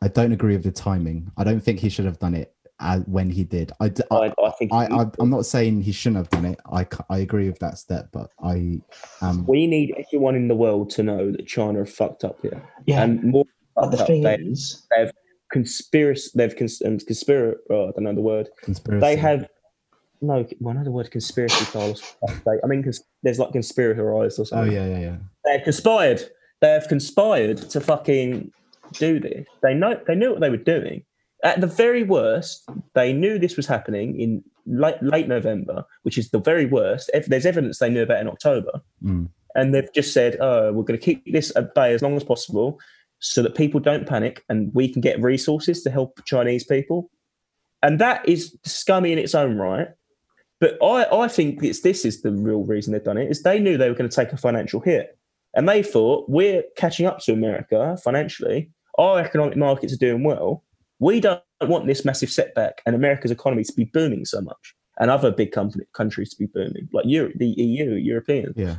I 0.01 0.07
don't 0.07 0.31
agree 0.31 0.55
with 0.55 0.63
the 0.63 0.71
timing. 0.71 1.31
I 1.35 1.43
don't 1.43 1.59
think 1.59 1.79
he 1.79 1.89
should 1.89 2.05
have 2.05 2.19
done 2.19 2.33
it 2.33 2.55
as, 2.83 3.01
when 3.05 3.29
he 3.29 3.43
did. 3.43 3.71
I, 3.79 3.89
d- 3.89 4.03
I, 4.11 4.15
I, 4.15 4.33
I 4.45 4.51
think 4.51 4.71
I, 4.73 4.85
I 4.85 5.05
am 5.19 5.29
not 5.29 5.45
saying 5.45 5.81
he 5.81 5.91
shouldn't 5.91 6.17
have 6.17 6.29
done 6.29 6.45
it. 6.45 6.59
I, 6.71 6.85
I 7.09 7.19
agree 7.19 7.47
with 7.49 7.59
that 7.59 7.77
step, 7.77 8.09
but 8.11 8.29
I 8.43 8.81
um 9.21 9.45
we 9.47 9.65
need 9.67 9.95
everyone 9.97 10.35
in 10.35 10.47
the 10.47 10.55
world 10.55 10.89
to 10.91 11.03
know 11.03 11.31
that 11.31 11.47
China 11.47 11.79
have 11.79 11.89
fucked 11.89 12.23
up 12.23 12.39
here. 12.41 12.61
Yeah, 12.85 13.03
And 13.03 13.23
more 13.23 13.45
but 13.75 13.89
the 13.91 13.97
fucked 13.97 14.07
thing 14.09 14.21
they, 14.23 14.35
is, 14.35 14.85
they've 14.95 15.11
conspiracy. 15.51 16.31
They've 16.35 16.55
cons- 16.55 16.81
um, 16.85 16.99
conspiracy. 16.99 17.59
Oh, 17.69 17.87
I 17.87 17.91
don't 17.91 18.03
know 18.03 18.13
the 18.13 18.21
word. 18.21 18.49
conspiracy. 18.63 19.01
They 19.01 19.15
have 19.15 19.47
no. 20.21 20.45
Well, 20.59 20.73
I 20.75 20.77
know 20.79 20.83
the 20.83 20.91
word 20.91 21.09
conspiracy, 21.11 21.65
Carlos. 21.71 22.01
I 22.63 22.67
mean, 22.67 22.83
cons- 22.83 23.03
there's 23.23 23.39
like 23.39 23.51
conspirators 23.51 24.37
or 24.39 24.41
Oh 24.41 24.45
something. 24.45 24.71
yeah, 24.71 24.87
yeah, 24.87 24.99
yeah. 24.99 25.15
They've 25.45 25.63
conspired. 25.63 26.21
They 26.61 26.69
have 26.69 26.87
conspired 26.87 27.57
to 27.71 27.81
fucking 27.81 28.51
do 28.93 29.19
this. 29.19 29.45
They 29.61 29.73
know. 29.73 29.99
They 30.07 30.15
knew 30.15 30.31
what 30.31 30.39
they 30.41 30.49
were 30.49 30.57
doing. 30.57 31.03
At 31.43 31.59
the 31.61 31.67
very 31.67 32.03
worst, 32.03 32.67
they 32.93 33.11
knew 33.11 33.37
this 33.37 33.57
was 33.57 33.67
happening 33.67 34.19
in 34.19 34.43
late, 34.65 35.01
late 35.01 35.27
November, 35.27 35.85
which 36.03 36.17
is 36.17 36.29
the 36.31 36.39
very 36.39 36.65
worst. 36.65 37.11
There's 37.27 37.45
evidence 37.45 37.79
they 37.79 37.89
knew 37.89 38.03
about 38.03 38.21
in 38.21 38.27
October, 38.29 38.81
Mm. 39.03 39.27
and 39.55 39.75
they've 39.75 39.91
just 39.93 40.13
said, 40.13 40.37
"Oh, 40.39 40.71
we're 40.71 40.83
going 40.83 40.99
to 40.99 41.05
keep 41.05 41.31
this 41.31 41.53
at 41.55 41.75
bay 41.75 41.93
as 41.93 42.01
long 42.01 42.15
as 42.15 42.23
possible, 42.23 42.79
so 43.19 43.41
that 43.41 43.55
people 43.55 43.79
don't 43.81 44.07
panic, 44.07 44.43
and 44.47 44.73
we 44.73 44.87
can 44.87 45.01
get 45.01 45.21
resources 45.21 45.83
to 45.83 45.89
help 45.91 46.23
Chinese 46.25 46.63
people." 46.63 47.09
And 47.81 47.99
that 47.99 48.27
is 48.27 48.57
scummy 48.63 49.11
in 49.11 49.19
its 49.19 49.35
own 49.35 49.57
right. 49.57 49.89
But 50.61 50.77
I, 50.81 51.23
I 51.23 51.27
think 51.27 51.61
it's 51.61 51.81
this 51.81 52.05
is 52.05 52.21
the 52.21 52.31
real 52.31 52.63
reason 52.63 52.93
they've 52.93 53.03
done 53.03 53.17
it 53.17 53.29
is 53.29 53.43
they 53.43 53.59
knew 53.59 53.77
they 53.77 53.89
were 53.89 53.95
going 53.95 54.09
to 54.09 54.15
take 54.15 54.31
a 54.31 54.37
financial 54.37 54.79
hit, 54.79 55.17
and 55.53 55.67
they 55.67 55.83
thought 55.83 56.29
we're 56.29 56.63
catching 56.77 57.05
up 57.05 57.19
to 57.19 57.33
America 57.33 57.97
financially. 58.01 58.71
Our 58.97 59.19
economic 59.19 59.57
markets 59.57 59.91
are 59.91 59.97
doing 59.97 60.23
well. 60.23 60.63
We 61.03 61.19
don't 61.19 61.41
want 61.61 61.85
this 61.85 62.05
massive 62.05 62.31
setback 62.31 62.81
and 62.85 62.95
America's 62.95 63.29
economy 63.29 63.65
to 63.65 63.73
be 63.73 63.83
booming 63.83 64.23
so 64.23 64.39
much, 64.39 64.73
and 64.99 65.11
other 65.11 65.31
big 65.31 65.51
company, 65.51 65.83
countries 65.93 66.29
to 66.29 66.37
be 66.37 66.45
booming, 66.45 66.87
like 66.93 67.03
Europe, 67.05 67.33
the 67.35 67.47
EU, 67.47 67.95
Europeans. 67.95 68.53
Yeah. 68.55 68.77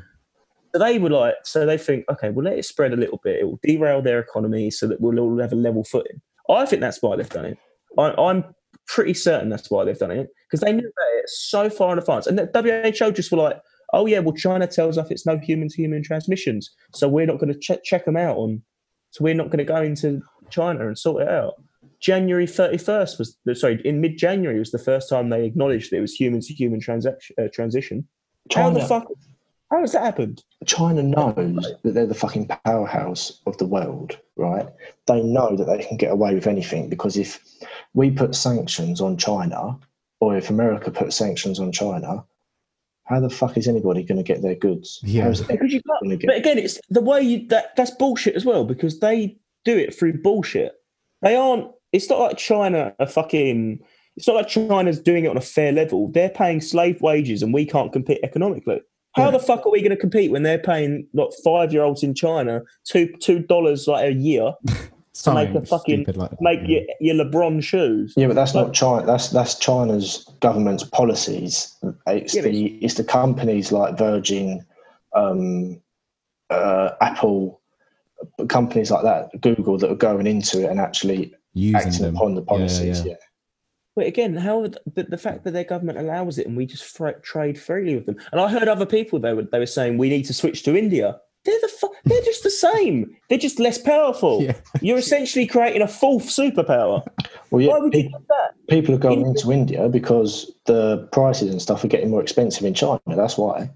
So 0.73 0.79
they 0.79 0.99
were 0.99 1.11
like, 1.11 1.35
so 1.45 1.67
they 1.67 1.77
think, 1.77 2.07
okay, 2.11 2.31
we'll 2.31 2.47
let 2.47 2.59
it 2.59 2.65
spread 2.65 2.95
a 2.95 2.97
little 2.97 3.21
bit. 3.23 3.41
It 3.41 3.45
will 3.45 3.61
derail 3.63 4.01
their 4.01 4.21
economy 4.21 4.71
so 4.71 4.87
that 4.87 5.03
we'll 5.03 5.21
all 5.21 5.39
have 5.39 5.53
a 5.53 5.57
level 5.57 5.85
footing. 5.85 6.23
I 6.49 6.65
think 6.65 6.81
that's 6.81 7.03
why 7.03 7.15
they've 7.15 7.29
done 7.29 7.45
it. 7.45 7.59
I, 7.99 8.15
I'm 8.19 8.45
pretty 8.87 9.15
certain 9.15 9.51
that's 9.51 9.71
why 9.71 9.85
they've 9.85 9.99
done 9.99 10.11
it 10.11 10.31
because 10.51 10.61
they 10.61 10.73
knew 10.73 10.81
about 10.81 11.19
it 11.19 11.29
so 11.29 11.69
far 11.69 11.93
in 11.93 11.99
advance. 11.99 12.27
And 12.27 12.39
the 12.39 12.95
WHO 12.99 13.13
just 13.13 13.33
were 13.33 13.39
like, 13.39 13.61
oh 13.93 14.07
yeah, 14.07 14.21
well 14.21 14.35
China 14.35 14.67
tells 14.67 14.97
us 14.97 15.11
it's 15.11 15.27
no 15.27 15.37
human 15.37 15.69
to 15.69 15.77
human 15.77 16.03
transmissions, 16.03 16.71
so 16.95 17.07
we're 17.07 17.27
not 17.27 17.39
going 17.39 17.53
to 17.53 17.59
check 17.59 17.85
check 17.85 18.07
them 18.07 18.17
out 18.17 18.39
on. 18.39 18.63
So 19.11 19.23
we're 19.25 19.35
not 19.35 19.49
going 19.49 19.59
to 19.59 19.65
go 19.65 19.83
into 19.83 20.23
China 20.49 20.87
and 20.87 20.99
sort 20.99 21.23
it 21.23 21.29
out. 21.29 21.55
January 22.05 22.47
31st 22.47 23.19
was 23.19 23.39
sorry, 23.59 23.81
in 23.83 23.99
mid 23.99 24.19
January 24.19 24.59
was 24.59 24.71
the 24.71 24.79
first 24.79 25.09
time 25.09 25.31
they 25.31 25.47
acknowledged 25.47 25.91
that 25.91 25.97
it 25.97 26.03
was 26.03 26.15
human 26.15 26.43
to 26.43 26.53
human 26.53 26.79
transaction 26.79 27.35
uh, 27.39 27.49
transition. 27.51 28.07
How 28.55 28.69
the 28.69 28.85
fuck? 28.85 29.07
How 29.71 29.81
has 29.81 29.93
that 29.93 30.03
happened? 30.03 30.45
China 30.67 31.03
knows 31.03 31.75
that 31.83 31.95
they're 31.95 32.07
the 32.07 32.15
fucking 32.15 32.49
powerhouse 32.67 33.41
of 33.47 33.57
the 33.57 33.65
world, 33.67 34.19
right? 34.37 34.69
They 35.07 35.23
know 35.23 35.57
that 35.57 35.65
they 35.65 35.83
can 35.83 35.97
get 35.97 36.13
away 36.13 36.35
with 36.35 36.47
anything 36.47 36.91
because 36.91 37.17
if 37.17 37.41
we 37.95 38.11
put 38.11 38.35
sanctions 38.35 39.01
on 39.01 39.17
China, 39.17 39.79
or 40.21 40.37
if 40.37 40.51
America 40.51 40.91
put 40.91 41.15
sanctions 41.15 41.59
on 41.59 41.73
China, 41.73 42.23
how 43.05 43.21
the 43.21 43.31
fuck 43.31 43.57
is 43.57 43.67
anybody 43.67 44.03
going 44.03 44.19
to 44.19 44.23
get 44.23 44.43
their 44.43 44.55
goods? 44.55 45.01
Yeah. 45.03 45.25
How's 45.25 45.41
you 45.41 45.47
can't, 45.47 46.21
get- 46.21 46.27
but 46.27 46.37
again, 46.37 46.59
it's 46.59 46.79
the 46.91 47.01
way 47.01 47.23
you 47.23 47.49
that 47.49 47.75
that's 47.77 47.93
bullshit 47.93 48.35
as 48.35 48.45
well 48.45 48.67
because 48.67 49.01
they 49.01 49.39
do 49.65 49.79
it 49.79 49.99
through 49.99 50.21
bullshit. 50.21 50.75
They 51.23 51.35
aren't. 51.35 51.71
It's 51.95 52.11
not 52.11 52.19
like 52.19 52.37
China 52.37 52.93
are 52.99 53.07
fucking. 53.07 53.79
It's 54.17 54.27
not 54.27 54.35
like 54.35 54.49
China's 54.49 54.99
doing 55.01 55.25
it 55.25 55.29
on 55.29 55.37
a 55.37 55.41
fair 55.41 55.71
level. 55.73 56.09
They're 56.09 56.29
paying 56.29 56.61
slave 56.61 57.01
wages 57.01 57.43
and 57.43 57.55
we 57.55 57.65
can't 57.65 57.93
compete 57.93 58.19
economically. 58.23 58.81
How 59.15 59.27
Yeah. 59.27 59.31
the 59.31 59.39
fuck 59.39 59.65
are 59.65 59.71
we 59.71 59.81
going 59.81 59.91
to 59.91 59.97
compete 59.97 60.33
when 60.33 60.43
they're 60.43 60.59
paying 60.59 61.07
like 61.15 61.31
five 61.45 61.73
year 61.73 61.83
olds 61.83 62.03
in 62.03 62.15
China 62.15 62.63
two 62.85 63.13
two 63.21 63.39
dollars 63.39 63.87
like 63.87 64.05
a 64.09 64.13
year 64.13 64.53
to 65.23 65.35
make 65.35 65.51
a 65.55 65.65
fucking 65.65 66.05
like 66.15 66.31
that, 66.31 66.41
make 66.41 66.61
yeah. 66.65 66.81
your, 67.01 67.17
your 67.17 67.25
LeBron 67.25 67.63
shoes? 67.63 68.13
Yeah, 68.17 68.27
but 68.27 68.35
that's 68.35 68.55
not 68.55 68.73
China. 68.73 69.07
That's 69.07 69.29
that's 69.29 69.55
China's 69.57 70.29
government's 70.41 70.83
policies. 70.83 71.77
It's 72.09 72.35
Yeah, 72.35 72.43
but 72.43 72.51
the 72.51 72.67
it's 72.85 72.95
the 72.95 73.05
companies 73.05 73.71
like 73.71 73.97
Virgin, 73.97 74.65
um, 75.15 75.81
uh, 76.51 76.91
Apple, 77.01 77.61
companies 78.49 78.91
like 78.91 79.05
that, 79.05 79.41
Google 79.41 79.79
that 79.79 79.91
are 79.91 79.97
going 79.97 80.27
into 80.27 80.65
it 80.65 80.71
and 80.71 80.81
actually 80.81 81.33
using 81.55 81.77
acting 81.77 82.03
them. 82.03 82.17
upon 82.17 82.35
the 82.35 82.43
Yeah, 82.43 82.45
yeah, 82.53 82.59
policies. 82.59 82.99
yeah. 83.01 83.11
Yeah, 83.13 83.17
But 83.97 84.07
again, 84.07 84.37
how 84.37 84.67
the, 84.67 85.05
the 85.09 85.19
fact 85.19 85.45
that 85.45 85.53
their 85.53 85.65
government 85.65 85.99
allows 85.99 86.39
it 86.39 86.47
and 86.47 86.57
we 86.57 86.67
just 86.67 86.85
fr- 86.85 87.11
trade 87.23 87.59
freely 87.59 87.95
with 87.97 88.07
them. 88.07 88.17
And 88.33 88.41
I 88.41 88.49
heard 88.49 88.69
other 88.69 88.87
people 88.87 89.19
they 89.19 89.33
were 89.35 89.45
they 89.51 89.59
were 89.59 89.67
saying 89.67 89.99
we 89.99 90.09
need 90.09 90.25
to 90.27 90.35
switch 90.35 90.63
to 90.65 90.77
India. 90.77 91.19
They're 91.45 91.61
the 91.61 91.69
fu- 91.69 91.95
they're 92.07 92.23
just 92.23 92.43
the 92.43 92.51
same. 92.51 93.15
They're 93.29 93.39
just 93.39 93.59
less 93.61 93.79
powerful. 93.79 94.43
Yeah. 94.47 94.55
You're 94.81 94.99
essentially 94.99 95.47
creating 95.47 95.83
a 95.83 95.89
fourth 95.89 96.25
superpower. 96.27 97.05
Well, 97.51 97.61
yeah, 97.63 97.73
Why 97.73 97.79
would 97.81 97.95
you 97.95 98.05
do 98.05 98.19
that? 98.29 98.55
people 98.69 98.95
are 98.95 98.99
going 98.99 99.21
India- 99.21 99.29
into 99.31 99.53
India 99.53 99.89
because 99.91 100.51
the 100.65 101.07
prices 101.13 101.51
and 101.51 101.61
stuff 101.61 101.85
are 101.85 101.89
getting 101.89 102.11
more 102.11 102.23
expensive 102.23 102.65
in 102.65 102.73
China. 102.75 102.99
That's 103.07 103.37
why. 103.39 103.71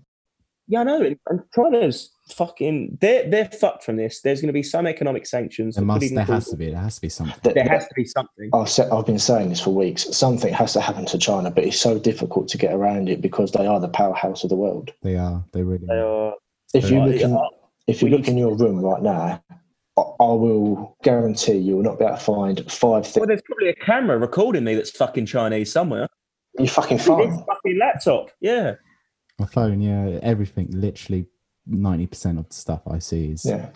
Yeah, 0.66 0.80
I 0.80 0.84
know. 0.84 1.02
And- 1.02 1.18
And 1.28 1.40
China's 1.54 2.10
fucking 2.32 2.98
they're 3.00 3.28
they're 3.28 3.46
fucked 3.50 3.84
from 3.84 3.96
this. 3.96 4.20
There's 4.20 4.40
going 4.40 4.48
to 4.48 4.52
be 4.52 4.62
some 4.62 4.86
economic 4.86 5.26
sanctions. 5.26 5.76
There 5.76 5.84
must. 5.84 6.14
There 6.14 6.24
has 6.24 6.48
to 6.50 6.56
be. 6.56 6.70
There 6.70 6.80
has 6.80 6.96
to 6.96 7.00
be 7.00 7.08
something. 7.08 7.36
That- 7.42 7.54
There 7.54 7.64
has 7.68 7.86
to 7.88 7.94
be 7.94 8.04
something. 8.04 8.50
I've, 8.52 8.68
said, 8.68 8.90
I've 8.90 9.06
been 9.06 9.18
saying 9.18 9.48
this 9.50 9.60
for 9.60 9.70
weeks. 9.74 10.04
Something 10.16 10.52
has 10.54 10.72
to 10.74 10.80
happen 10.80 11.06
to 11.06 11.18
China, 11.18 11.50
but 11.50 11.64
it's 11.64 11.80
so 11.80 11.98
difficult 11.98 12.48
to 12.48 12.58
get 12.58 12.72
around 12.74 13.08
it 13.08 13.20
because 13.20 13.52
they 13.52 13.66
are 13.66 13.80
the 13.80 13.88
powerhouse 13.88 14.42
of 14.44 14.50
the 14.50 14.56
world. 14.56 14.92
They 15.02 15.16
are. 15.16 15.44
They 15.52 15.62
really. 15.62 15.86
They 15.86 15.94
Are. 15.94 16.30
are. 16.30 16.34
If 16.74 16.90
you 16.90 16.98
Right, 16.98 17.08
look 17.12 17.20
in, 17.22 17.30
yeah. 17.30 17.46
if 17.86 18.02
you 18.02 18.08
we 18.10 18.16
look 18.16 18.28
in 18.28 18.36
your 18.36 18.54
room 18.54 18.80
right 18.80 19.02
now, 19.02 19.42
I, 19.96 20.00
I 20.00 20.32
will 20.32 20.96
guarantee 21.02 21.56
you 21.56 21.76
will 21.76 21.82
not 21.82 21.98
be 21.98 22.04
able 22.04 22.16
to 22.16 22.22
find 22.22 22.58
five 22.70 23.10
Well, 23.16 23.26
there's 23.26 23.42
probably 23.42 23.70
a 23.70 23.74
camera 23.74 24.18
recording 24.18 24.64
me 24.64 24.74
that's 24.74 24.90
fucking 24.90 25.26
Chinese 25.26 25.72
somewhere. 25.72 26.08
You 26.58 26.68
fucking 26.68 26.98
phone. 26.98 27.42
fucking 27.46 27.78
laptop. 27.78 28.30
Yeah. 28.40 28.74
My 29.38 29.46
phone. 29.46 29.80
Yeah. 29.80 30.18
Everything. 30.22 30.68
Literally, 30.72 31.26
ninety 31.68 32.06
percent 32.06 32.38
of 32.38 32.48
the 32.48 32.54
stuff 32.54 32.80
I 32.90 32.98
see 32.98 33.32
is 33.32 33.44
Yeah. 33.44 33.68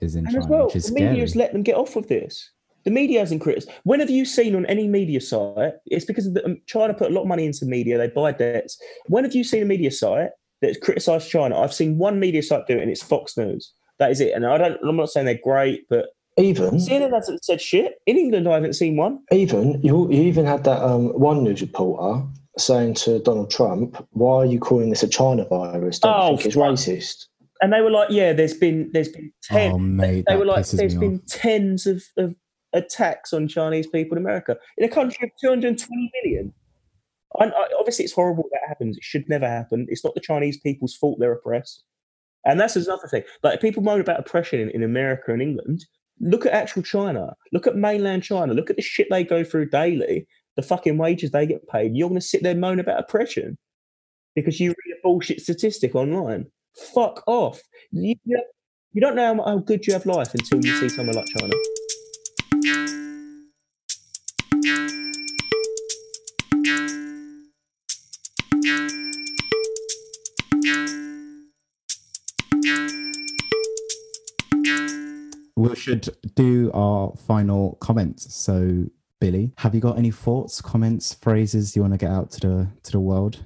is 0.00 0.14
in 0.14 0.20
And 0.26 0.28
China, 0.34 0.44
as 0.44 0.48
well, 0.48 0.66
which 0.66 0.76
is 0.76 0.86
the 0.86 0.92
media 0.94 1.08
scary. 1.08 1.20
has 1.20 1.36
let 1.36 1.52
them 1.52 1.62
get 1.62 1.76
off 1.76 1.96
with 1.96 2.08
this. 2.08 2.50
The 2.84 2.90
media 2.90 3.20
hasn't 3.20 3.42
criticised. 3.42 3.70
When 3.84 4.00
have 4.00 4.08
you 4.10 4.24
seen 4.24 4.54
on 4.54 4.64
any 4.66 4.88
media 4.88 5.20
site? 5.20 5.74
It's 5.86 6.06
because 6.06 6.26
of 6.26 6.34
the, 6.34 6.44
um, 6.46 6.60
China 6.66 6.94
put 6.94 7.10
a 7.10 7.14
lot 7.14 7.22
of 7.22 7.26
money 7.28 7.44
into 7.44 7.66
media. 7.66 7.98
They 7.98 8.08
buy 8.08 8.32
debts. 8.32 8.78
When 9.08 9.24
have 9.24 9.34
you 9.34 9.44
seen 9.44 9.62
a 9.62 9.66
media 9.66 9.90
site 9.90 10.30
that's 10.62 10.78
criticised 10.78 11.28
China? 11.30 11.58
I've 11.60 11.74
seen 11.74 11.98
one 11.98 12.18
media 12.18 12.42
site 12.42 12.66
do 12.66 12.78
it, 12.78 12.82
and 12.82 12.90
it's 12.90 13.02
Fox 13.02 13.36
News. 13.36 13.72
That 13.98 14.10
is 14.10 14.20
it. 14.20 14.32
And 14.34 14.46
I 14.46 14.56
don't. 14.56 14.78
I'm 14.82 14.96
not 14.96 15.10
saying 15.10 15.26
they're 15.26 15.38
great, 15.44 15.86
but 15.90 16.06
Even 16.38 16.76
CNN 16.76 17.12
hasn't 17.12 17.44
said 17.44 17.60
shit. 17.60 17.96
In 18.06 18.16
England, 18.16 18.48
I 18.48 18.54
haven't 18.54 18.72
seen 18.72 18.96
one. 18.96 19.18
even 19.30 19.78
you, 19.82 20.10
you 20.10 20.22
even 20.22 20.46
had 20.46 20.64
that 20.64 20.82
um, 20.82 21.08
one 21.20 21.44
news 21.44 21.60
reporter 21.60 22.26
saying 22.60 22.94
to 22.94 23.18
Donald 23.20 23.50
Trump, 23.50 24.06
"Why 24.12 24.36
are 24.36 24.46
you 24.46 24.58
calling 24.58 24.90
this 24.90 25.02
a 25.02 25.08
China 25.08 25.44
virus? 25.46 25.98
Don't 25.98 26.14
Oh, 26.14 26.30
you 26.32 26.36
think 26.36 26.46
it's 26.46 26.54
fuck. 26.54 26.64
racist?" 26.64 27.26
And 27.62 27.72
they 27.72 27.80
were 27.80 27.90
like, 27.90 28.10
"Yeah, 28.10 28.32
there's 28.32 28.54
been 28.54 28.90
there's 28.92 29.08
been 29.08 29.32
oh, 29.50 29.54
ten. 29.54 29.72
Oh, 29.72 29.78
mate, 29.78 30.24
they 30.28 30.36
were 30.36 30.44
like, 30.46 30.64
pisses 30.64 30.76
there's 30.78 30.94
me 30.96 31.08
been 31.08 31.16
off. 31.16 31.26
tens 31.26 31.86
of, 31.86 32.02
of 32.16 32.34
attacks 32.72 33.32
on 33.32 33.48
Chinese 33.48 33.86
people 33.86 34.16
in 34.16 34.24
America 34.24 34.56
in 34.78 34.84
a 34.84 34.88
country 34.88 35.26
of 35.26 35.30
220 35.40 36.12
million. 36.22 36.52
I, 37.38 37.44
I, 37.44 37.48
uh, 37.48 37.64
obviously, 37.78 38.04
it's 38.04 38.14
horrible 38.14 38.44
that 38.52 38.60
happens. 38.68 38.96
It 38.96 39.04
should 39.04 39.28
never 39.28 39.48
happen. 39.48 39.86
It's 39.88 40.04
not 40.04 40.14
the 40.14 40.20
Chinese 40.20 40.58
people's 40.58 40.94
fault 40.96 41.18
they're 41.20 41.32
oppressed. 41.32 41.84
And 42.44 42.58
that's 42.58 42.76
another 42.76 43.06
thing. 43.08 43.22
Like 43.42 43.60
people 43.60 43.82
moan 43.82 44.00
about 44.00 44.18
oppression 44.20 44.60
in, 44.60 44.70
in 44.70 44.82
America 44.82 45.32
and 45.32 45.42
England. 45.42 45.84
Look 46.20 46.46
at 46.46 46.52
actual 46.52 46.82
China. 46.82 47.34
Look 47.52 47.66
at 47.66 47.76
mainland 47.76 48.22
China. 48.22 48.54
Look 48.54 48.70
at 48.70 48.76
the 48.76 48.82
shit 48.82 49.08
they 49.10 49.24
go 49.24 49.44
through 49.44 49.70
daily. 49.70 50.26
The 50.60 50.66
fucking 50.66 50.98
wages 50.98 51.30
they 51.30 51.46
get 51.46 51.66
paid. 51.68 51.96
You're 51.96 52.10
going 52.10 52.20
to 52.20 52.26
sit 52.26 52.42
there 52.42 52.54
moan 52.54 52.80
about 52.80 53.00
oppression 53.00 53.56
because 54.34 54.60
you 54.60 54.68
read 54.68 54.94
a 54.94 55.00
bullshit 55.02 55.40
statistic 55.40 55.94
online. 55.94 56.48
Fuck 56.94 57.22
off. 57.26 57.62
You, 57.92 58.14
you 58.26 59.00
don't 59.00 59.16
know 59.16 59.36
how, 59.36 59.42
how 59.42 59.56
good 59.56 59.86
you 59.86 59.94
have 59.94 60.04
life 60.04 60.34
until 60.34 60.62
you 60.62 60.76
see 60.76 60.90
somewhere 60.90 61.14
like 61.14 61.24
China. 61.38 61.54
We 75.56 75.74
should 75.74 76.10
do 76.34 76.70
our 76.74 77.14
final 77.16 77.78
comments. 77.80 78.34
So, 78.34 78.84
Billy, 79.20 79.52
have 79.58 79.74
you 79.74 79.80
got 79.82 79.98
any 79.98 80.10
thoughts, 80.10 80.62
comments, 80.62 81.12
phrases 81.12 81.76
you 81.76 81.82
want 81.82 81.92
to 81.92 81.98
get 81.98 82.10
out 82.10 82.30
to 82.32 82.40
the 82.40 82.68
to 82.84 82.92
the 82.92 83.00
world? 83.00 83.44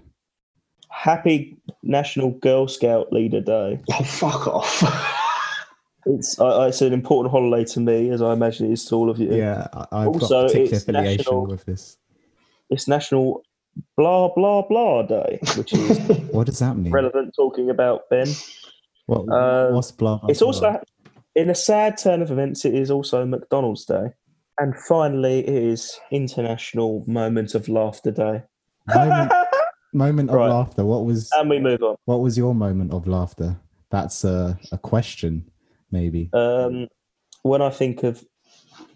Happy 0.88 1.56
National 1.82 2.30
Girl 2.30 2.68
Scout 2.68 3.12
Leader 3.12 3.40
Day. 3.40 3.80
Oh, 3.92 4.04
fuck 4.04 4.46
off! 4.46 5.10
It's 6.06 6.38
uh, 6.38 6.66
it's 6.68 6.82
an 6.82 6.92
important 6.92 7.32
holiday 7.32 7.64
to 7.72 7.80
me, 7.80 8.10
as 8.10 8.20
I 8.20 8.34
imagine 8.34 8.66
it 8.66 8.72
is 8.74 8.84
to 8.90 8.94
all 8.94 9.08
of 9.08 9.18
you. 9.18 9.34
Yeah, 9.34 9.66
I- 9.72 9.86
I've 10.02 10.08
Also, 10.08 10.42
got 10.42 10.48
particular 10.48 10.64
it's 10.74 10.82
affiliation 10.82 11.16
national- 11.16 11.46
with 11.46 11.64
this. 11.64 11.96
It's 12.68 12.86
National 12.86 13.42
Blah 13.96 14.28
Blah 14.34 14.68
Blah 14.68 15.04
Day, 15.04 15.38
which 15.56 15.72
is 15.72 15.98
What 16.30 16.44
does 16.46 16.58
that 16.58 16.76
mean? 16.76 16.92
relevant 16.92 17.32
talking 17.34 17.70
about 17.70 18.02
Ben. 18.10 18.28
What, 19.06 19.20
Uh, 19.32 19.70
what's 19.72 19.92
blah, 19.92 20.18
blah, 20.18 20.28
It's 20.28 20.40
blah? 20.40 20.46
also, 20.48 20.78
in 21.34 21.48
a 21.48 21.54
sad 21.54 21.96
turn 21.96 22.20
of 22.20 22.30
events, 22.30 22.66
it 22.66 22.74
is 22.74 22.90
also 22.90 23.24
McDonald's 23.24 23.86
Day. 23.86 24.08
And 24.58 24.76
finally, 24.76 25.40
it 25.40 25.48
is 25.48 25.98
International 26.10 27.04
Moment 27.06 27.54
of 27.54 27.68
Laughter 27.68 28.10
Day. 28.12 28.42
moment, 28.94 29.32
moment 29.92 30.30
of 30.30 30.36
Right. 30.36 30.48
laughter. 30.50 30.84
What 30.84 31.04
was 31.04 31.30
and 31.32 31.50
we 31.50 31.58
move 31.58 31.82
on. 31.82 31.96
what 32.04 32.20
was 32.20 32.36
your 32.38 32.54
moment 32.54 32.92
of 32.92 33.06
laughter? 33.08 33.56
That's 33.90 34.24
a, 34.24 34.58
a 34.72 34.78
question, 34.78 35.48
maybe 35.90 36.30
Um, 36.32 36.88
when 37.42 37.62
I 37.62 37.70
think 37.70 38.02
of, 38.02 38.24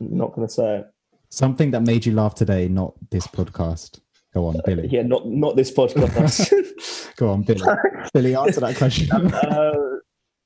I'm 0.01 0.17
not 0.17 0.33
going 0.35 0.47
to 0.47 0.53
say 0.53 0.77
it. 0.79 0.87
something 1.29 1.71
that 1.73 1.83
made 1.83 2.05
you 2.07 2.15
laugh 2.15 2.35
today, 2.35 2.69
not 2.69 2.95
this 3.11 3.27
podcast. 3.27 4.01
Go 4.35 4.47
on, 4.47 4.61
Billy. 4.65 4.89
Yeah, 4.89 5.03
not 5.03 5.27
not 5.27 5.57
this 5.57 5.71
podcast. 5.73 7.15
Go 7.17 7.31
on, 7.31 7.43
Billy. 7.43 7.63
Billy, 8.15 8.35
answer 8.37 8.61
that 8.61 8.77
question. 8.77 9.11
uh, 9.33 9.73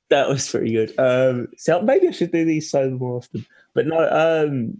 that 0.09 0.29
was 0.29 0.49
pretty 0.49 0.71
good. 0.71 0.93
Um, 0.97 1.49
so 1.57 1.81
maybe 1.81 2.07
I 2.07 2.11
should 2.11 2.31
do 2.31 2.45
these 2.45 2.71
so 2.71 2.89
more 2.91 3.17
often. 3.17 3.45
But 3.75 3.87
no, 3.87 3.97
um, 4.09 4.77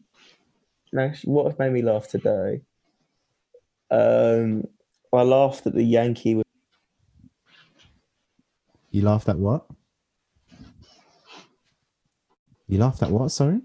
no. 0.94 1.12
What 1.26 1.46
has 1.48 1.60
made 1.60 1.74
me 1.74 1.82
laugh 1.82 2.08
today? 2.08 2.62
Um, 3.92 4.68
I 5.12 5.22
laughed 5.24 5.68
at 5.68 5.74
the 5.74 5.84
Yankee. 5.84 6.36
With, 6.36 6.46
you 8.92 9.02
laughed 9.02 9.30
at 9.30 9.38
what? 9.38 9.66
You 12.68 12.80
laughed 12.80 13.04
at 13.04 13.12
what? 13.12 13.30
Sorry. 13.32 13.60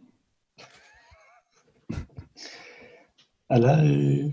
Hello. 3.49 4.33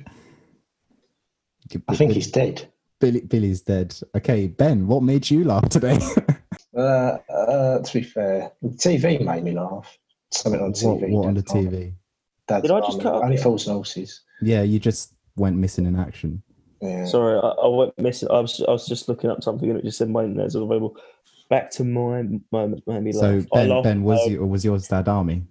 I 1.88 1.96
think 1.96 2.14
he's 2.14 2.32
dead. 2.32 2.70
Billy. 3.00 3.22
Billy's 3.22 3.62
dead. 3.62 3.96
Okay, 4.16 4.48
Ben. 4.48 4.88
What 4.88 5.04
made 5.04 5.30
you 5.30 5.44
laugh 5.44 5.70
today? 5.70 6.00
Uh, 6.76 7.18
uh, 7.30 7.80
to 7.80 7.94
be 7.94 8.04
fair, 8.04 8.52
the 8.62 8.68
TV 8.68 9.24
made 9.24 9.46
me 9.46 9.54
laugh. 9.54 9.98
Something 10.30 10.62
on 10.62 10.74
TV. 10.74 11.10
what 11.10 11.28
on 11.28 11.34
the 11.36 11.42
Dad's 11.42 11.56
Army. 11.56 11.70
TV? 11.70 11.94
Dad's 12.48 12.62
Did 12.64 12.72
I 12.72 12.80
just 12.82 13.02
cut 13.02 13.14
off 13.16 13.24
Only 13.24 13.36
it? 13.36 13.42
Fools. 13.42 14.24
Yeah, 14.42 14.62
you 14.62 14.80
just 14.80 15.14
went 15.36 15.58
missing 15.58 15.86
in 15.86 15.96
action. 15.96 16.44
Yeah. 16.82 17.06
sorry, 17.06 17.40
I, 17.40 17.48
I 17.48 17.68
went 17.68 17.98
missing. 17.98 18.30
I 18.30 18.40
was 18.40 18.62
I 18.68 18.72
was 18.72 18.86
just 18.86 19.08
looking 19.10 19.30
up 19.30 19.44
something 19.44 19.70
and 19.70 19.80
it 19.80 19.86
just 19.86 19.98
said 19.98 20.10
mine 20.10 20.36
there's 20.36 20.56
available. 20.56 20.98
Back 21.50 21.72
to 21.72 21.84
my 21.84 22.24
moment 22.52 22.84
made 22.88 23.02
me 23.04 23.12
So 23.12 23.22
laugh. 23.38 23.46
I 23.54 23.56
Ben, 23.58 23.70
laughed 23.70 23.84
Ben 23.84 24.04
was 24.04 24.20
at- 24.26 24.32
you, 24.32 24.42
or 24.42 24.46
was 24.46 24.66
yours 24.66 24.88
Dad 24.88 25.08
Army? 25.08 25.48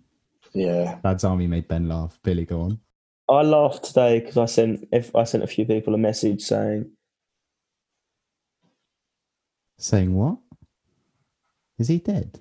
yeah. 0.53 0.99
Dad's 1.03 1.25
Army 1.25 1.47
made 1.47 1.67
Ben 1.67 1.89
laugh. 1.89 2.19
Billy, 2.23 2.45
go 2.45 2.61
on. 2.63 2.81
I 3.29 3.43
laughed 3.43 3.85
today 3.85 4.21
because 4.21 4.37
I 4.37 4.45
sent 4.47 4.87
if 4.93 5.15
I 5.17 5.25
sent 5.25 5.43
a 5.43 5.47
few 5.49 5.65
people 5.65 5.95
a 5.95 5.99
message 5.99 6.43
saying 6.43 6.91
Saying 9.79 10.15
what? 10.15 10.39
Is 11.79 11.89
he 11.89 11.99
dead? 11.99 12.41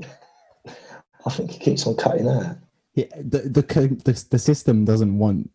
I 0.02 1.30
think 1.30 1.50
he 1.52 1.58
keeps 1.58 1.86
on 1.86 1.94
cutting 1.96 2.26
out. 2.28 2.56
Yeah, 2.98 3.04
the 3.16 3.38
the 3.42 3.62
the, 4.04 4.24
the 4.30 4.38
system 4.40 4.84
doesn't 4.84 5.18
want 5.18 5.50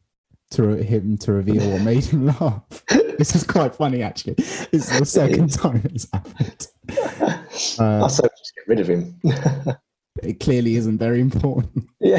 to 0.51 0.77
him 0.77 1.17
to 1.17 1.33
reveal 1.33 1.69
what 1.71 1.81
made 1.81 2.05
him 2.05 2.27
laugh. 2.27 2.63
this 3.17 3.35
is 3.35 3.43
quite 3.43 3.75
funny, 3.75 4.01
actually. 4.01 4.35
It's 4.37 4.97
the 4.97 5.05
second 5.05 5.51
time 5.51 5.81
it's 5.93 6.07
happened. 6.13 6.67
Uh, 7.79 8.05
I 8.05 8.07
say 8.07 8.23
we 8.23 8.29
just 8.39 8.53
get 8.55 8.67
rid 8.67 8.79
of 8.79 8.87
him. 8.89 9.19
it 10.23 10.39
clearly 10.39 10.75
isn't 10.75 10.97
very 10.97 11.21
important. 11.21 11.87
yeah. 11.99 12.17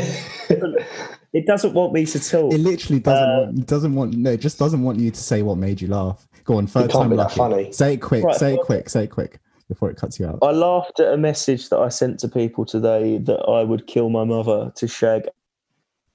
it 1.32 1.44
doesn't 1.46 1.74
want 1.74 1.92
me 1.92 2.06
to 2.06 2.20
talk. 2.20 2.52
It 2.52 2.58
literally 2.58 3.00
doesn't 3.00 3.28
Uh, 3.28 3.40
want. 3.46 3.66
Doesn't 3.66 3.94
want. 3.94 4.14
No, 4.14 4.30
it 4.30 4.40
just 4.40 4.58
doesn't 4.58 4.82
want 4.82 5.00
you 5.00 5.10
to 5.10 5.20
say 5.20 5.42
what 5.42 5.58
made 5.58 5.80
you 5.80 5.88
laugh. 5.88 6.26
Go 6.44 6.58
on, 6.58 6.66
third 6.66 6.90
time 6.90 7.10
lucky. 7.10 7.34
funny. 7.36 7.72
Say 7.72 7.94
it 7.94 7.96
quick. 7.98 8.24
Right, 8.24 8.36
say 8.36 8.54
it 8.54 8.60
quick. 8.60 8.88
Say 8.88 9.04
it 9.04 9.10
quick 9.10 9.40
before 9.74 9.90
it 9.90 9.96
cuts 9.96 10.20
you 10.20 10.26
out. 10.26 10.38
I 10.40 10.52
laughed 10.52 11.00
at 11.00 11.12
a 11.12 11.16
message 11.16 11.68
that 11.68 11.78
I 11.78 11.88
sent 11.88 12.20
to 12.20 12.28
people 12.28 12.64
today 12.64 13.18
that 13.18 13.40
I 13.40 13.64
would 13.64 13.86
kill 13.86 14.08
my 14.08 14.24
mother 14.24 14.72
to 14.76 14.88
shag. 14.88 15.28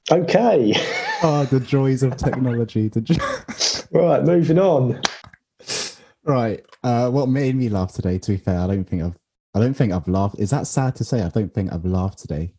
Okay. 0.10 0.74
Oh, 1.22 1.46
the 1.52 1.60
joys 1.60 2.02
of 2.02 2.16
technology. 2.16 2.88
The 2.88 3.02
jo- 3.92 4.00
right, 4.00 4.24
moving 4.24 4.58
on. 4.58 5.02
right. 6.24 6.66
Uh, 6.84 7.10
what 7.12 7.28
made 7.28 7.56
me 7.56 7.68
laugh 7.70 7.94
today? 7.94 8.18
To 8.20 8.32
be 8.32 8.38
fair, 8.38 8.60
I 8.60 8.68
don't 8.68 8.86
think 8.86 9.04
I've. 9.04 9.18
I 9.56 9.60
don't 9.60 9.74
think 9.74 9.92
I've 9.92 10.08
laughed. 10.08 10.36
Is 10.40 10.52
that 10.52 10.68
sad 10.68 10.96
to 10.98 11.04
say? 11.04 11.22
I 11.22 11.30
don't 11.30 11.54
think 11.54 11.74
I've 11.74 11.84
laughed 11.86 12.20
today. 12.20 12.54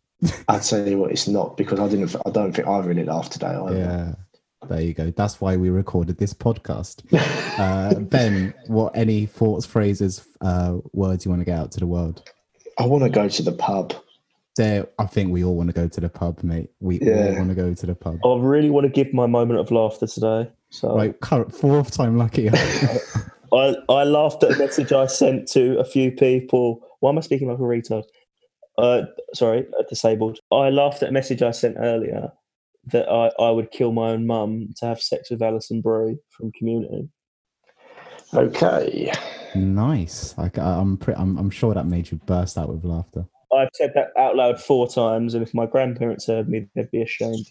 I'll 0.49 0.59
tell 0.59 0.87
you 0.87 0.99
what, 0.99 1.11
it's 1.11 1.27
not 1.27 1.57
because 1.57 1.79
I 1.79 1.87
didn't. 1.87 2.15
I 2.25 2.29
don't 2.29 2.53
think 2.53 2.67
I 2.67 2.79
really 2.79 3.05
laughed 3.05 3.31
today. 3.31 3.47
Either. 3.47 3.77
Yeah. 3.77 4.13
There 4.67 4.81
you 4.81 4.93
go. 4.93 5.11
That's 5.11 5.41
why 5.41 5.57
we 5.57 5.69
recorded 5.69 6.17
this 6.17 6.33
podcast. 6.33 7.03
Uh, 7.51 7.93
ben, 7.99 8.53
what 8.67 8.95
any 8.95 9.25
thoughts, 9.25 9.65
phrases, 9.65 10.25
uh, 10.39 10.77
words 10.93 11.25
you 11.25 11.29
want 11.29 11.41
to 11.41 11.45
get 11.45 11.59
out 11.59 11.69
to 11.69 11.79
the 11.79 11.85
world? 11.85 12.23
I 12.79 12.85
want 12.87 13.03
to 13.03 13.09
go 13.09 13.27
to 13.27 13.43
the 13.43 13.51
pub. 13.51 13.93
There, 14.55 14.87
I 14.97 15.05
think 15.05 15.31
we 15.31 15.43
all 15.43 15.55
want 15.55 15.67
to 15.67 15.73
go 15.73 15.87
to 15.87 16.01
the 16.01 16.09
pub, 16.09 16.41
mate. 16.43 16.71
We 16.79 16.99
all 17.01 17.35
want 17.35 17.49
to 17.49 17.55
go 17.55 17.73
to 17.73 17.85
the 17.85 17.93
pub. 17.93 18.19
I 18.25 18.35
really 18.37 18.69
want 18.69 18.85
to 18.85 18.89
give 18.89 19.13
my 19.13 19.27
moment 19.27 19.59
of 19.59 19.69
laughter 19.69 20.07
today. 20.07 20.49
So 20.69 20.95
Right, 20.95 21.19
current 21.19 21.53
fourth 21.53 21.91
time 21.91 22.17
lucky. 22.17 22.49
I, 23.53 23.75
I 23.89 24.03
laughed 24.05 24.43
at 24.43 24.53
a 24.53 24.57
message 24.57 24.93
I 24.93 25.05
sent 25.05 25.47
to 25.49 25.77
a 25.77 25.85
few 25.85 26.11
people. 26.11 26.87
Why 27.01 27.11
am 27.11 27.17
I 27.17 27.21
speaking 27.21 27.49
like 27.49 27.59
a 27.59 27.61
retard? 27.61 28.05
Uh, 28.77 29.03
sorry, 29.35 29.67
disabled. 29.89 30.39
I 30.51 30.69
laughed 30.69 31.03
at 31.03 31.09
a 31.09 31.11
message 31.11 31.41
I 31.43 31.51
sent 31.51 31.75
earlier 31.77 32.31
that 32.87 33.07
I, 33.09 33.31
I 33.41 33.51
would 33.51 33.71
kill 33.71 33.91
my 33.91 34.09
own 34.11 34.25
mum 34.25 34.69
to 34.77 34.85
have 34.87 35.01
sex 35.01 35.29
with 35.29 35.41
Alison 35.41 35.81
Brie 35.81 36.17
from 36.29 36.51
Community. 36.53 37.09
Okay. 38.33 39.11
nice. 39.55 40.33
I, 40.37 40.49
am 40.57 40.97
pre- 40.97 41.15
I'm, 41.15 41.37
I'm 41.37 41.49
sure 41.49 41.73
that 41.73 41.85
made 41.85 42.11
you 42.11 42.17
burst 42.25 42.57
out 42.57 42.69
with 42.69 42.83
laughter. 42.85 43.25
I've 43.53 43.69
said 43.75 43.91
that 43.95 44.11
out 44.17 44.35
loud 44.37 44.61
four 44.61 44.87
times, 44.87 45.33
and 45.33 45.43
if 45.45 45.53
my 45.53 45.65
grandparents 45.65 46.27
heard 46.27 46.47
me, 46.47 46.67
they'd 46.73 46.89
be 46.91 47.01
ashamed. 47.01 47.45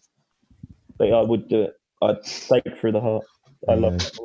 But 0.96 1.12
I 1.12 1.20
would 1.20 1.48
do 1.48 1.62
it. 1.62 1.74
I'd 2.02 2.22
take 2.24 2.64
it 2.64 2.78
through 2.78 2.92
the 2.92 3.00
heart. 3.00 3.24
I 3.68 3.74
love 3.74 3.92
Yeah. 4.00 4.06
it. 4.06 4.18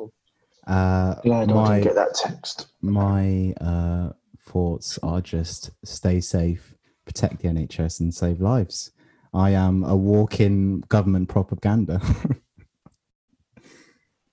Uh, 0.66 1.14
Glad 1.20 1.50
I 1.52 1.54
my 1.54 1.74
didn't 1.80 1.84
get 1.84 1.94
that 1.96 2.14
text. 2.14 2.68
my 2.80 3.52
uh, 3.60 4.12
thoughts 4.40 4.98
are 5.02 5.20
just 5.20 5.70
stay 5.84 6.20
safe, 6.20 6.74
protect 7.04 7.40
the 7.42 7.48
NHS, 7.48 8.00
and 8.00 8.12
save 8.14 8.40
lives. 8.40 8.90
I 9.34 9.50
am 9.50 9.84
a 9.84 9.96
walking 9.96 10.80
government 10.88 11.28
propaganda. 11.28 12.00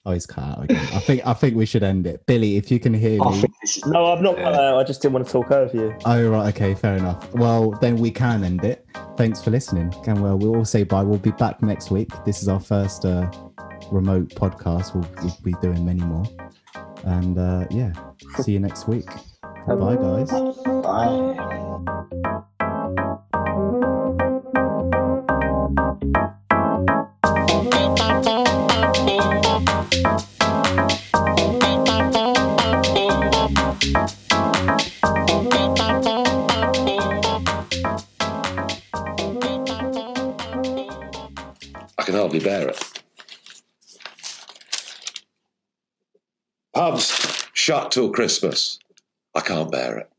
oh, 0.05 0.11
he's 0.11 0.25
cut 0.25 0.43
out 0.43 0.63
again. 0.63 0.77
I 0.93 0.99
think 0.99 1.25
I 1.25 1.33
think 1.33 1.55
we 1.55 1.65
should 1.65 1.83
end 1.83 2.07
it. 2.07 2.25
Billy, 2.25 2.57
if 2.57 2.71
you 2.71 2.79
can 2.79 2.93
hear 2.93 3.21
I 3.21 3.31
me. 3.31 3.41
think 3.41 3.53
is 3.63 3.85
No, 3.85 4.05
I've 4.05 4.21
not. 4.21 4.39
Uh, 4.39 4.77
I 4.77 4.83
just 4.83 5.01
didn't 5.01 5.15
want 5.15 5.25
to 5.25 5.31
talk 5.31 5.51
over 5.51 5.75
you. 5.75 5.95
Oh 6.05 6.29
right, 6.29 6.53
okay, 6.55 6.73
fair 6.73 6.97
enough. 6.97 7.33
Well, 7.33 7.71
then 7.81 7.97
we 7.97 8.11
can 8.11 8.43
end 8.43 8.63
it. 8.63 8.85
Thanks 9.17 9.41
for 9.41 9.51
listening. 9.51 9.93
And 10.07 10.21
well, 10.21 10.37
we'll 10.37 10.55
all 10.55 10.65
say 10.65 10.83
bye. 10.83 11.03
We'll 11.03 11.19
be 11.19 11.31
back 11.31 11.61
next 11.61 11.91
week. 11.91 12.09
This 12.25 12.41
is 12.41 12.47
our 12.47 12.59
first 12.59 13.05
uh, 13.05 13.29
remote 13.91 14.29
podcast. 14.29 14.93
We'll, 14.93 15.07
we'll 15.23 15.37
be 15.43 15.53
doing 15.61 15.85
many 15.85 16.01
more. 16.01 16.25
And 17.05 17.37
uh, 17.37 17.65
yeah, 17.69 17.93
see 18.41 18.53
you 18.53 18.59
next 18.59 18.87
week. 18.87 19.07
Bye, 19.67 19.95
guys. 19.95 20.29
Bye. 20.29 21.69
Hardly 42.34 42.49
bear 42.49 42.69
it. 42.69 43.03
Pubs 46.73 47.47
shut 47.53 47.91
till 47.91 48.09
Christmas. 48.09 48.79
I 49.36 49.41
can't 49.41 49.71
bear 49.71 49.97
it. 49.99 50.12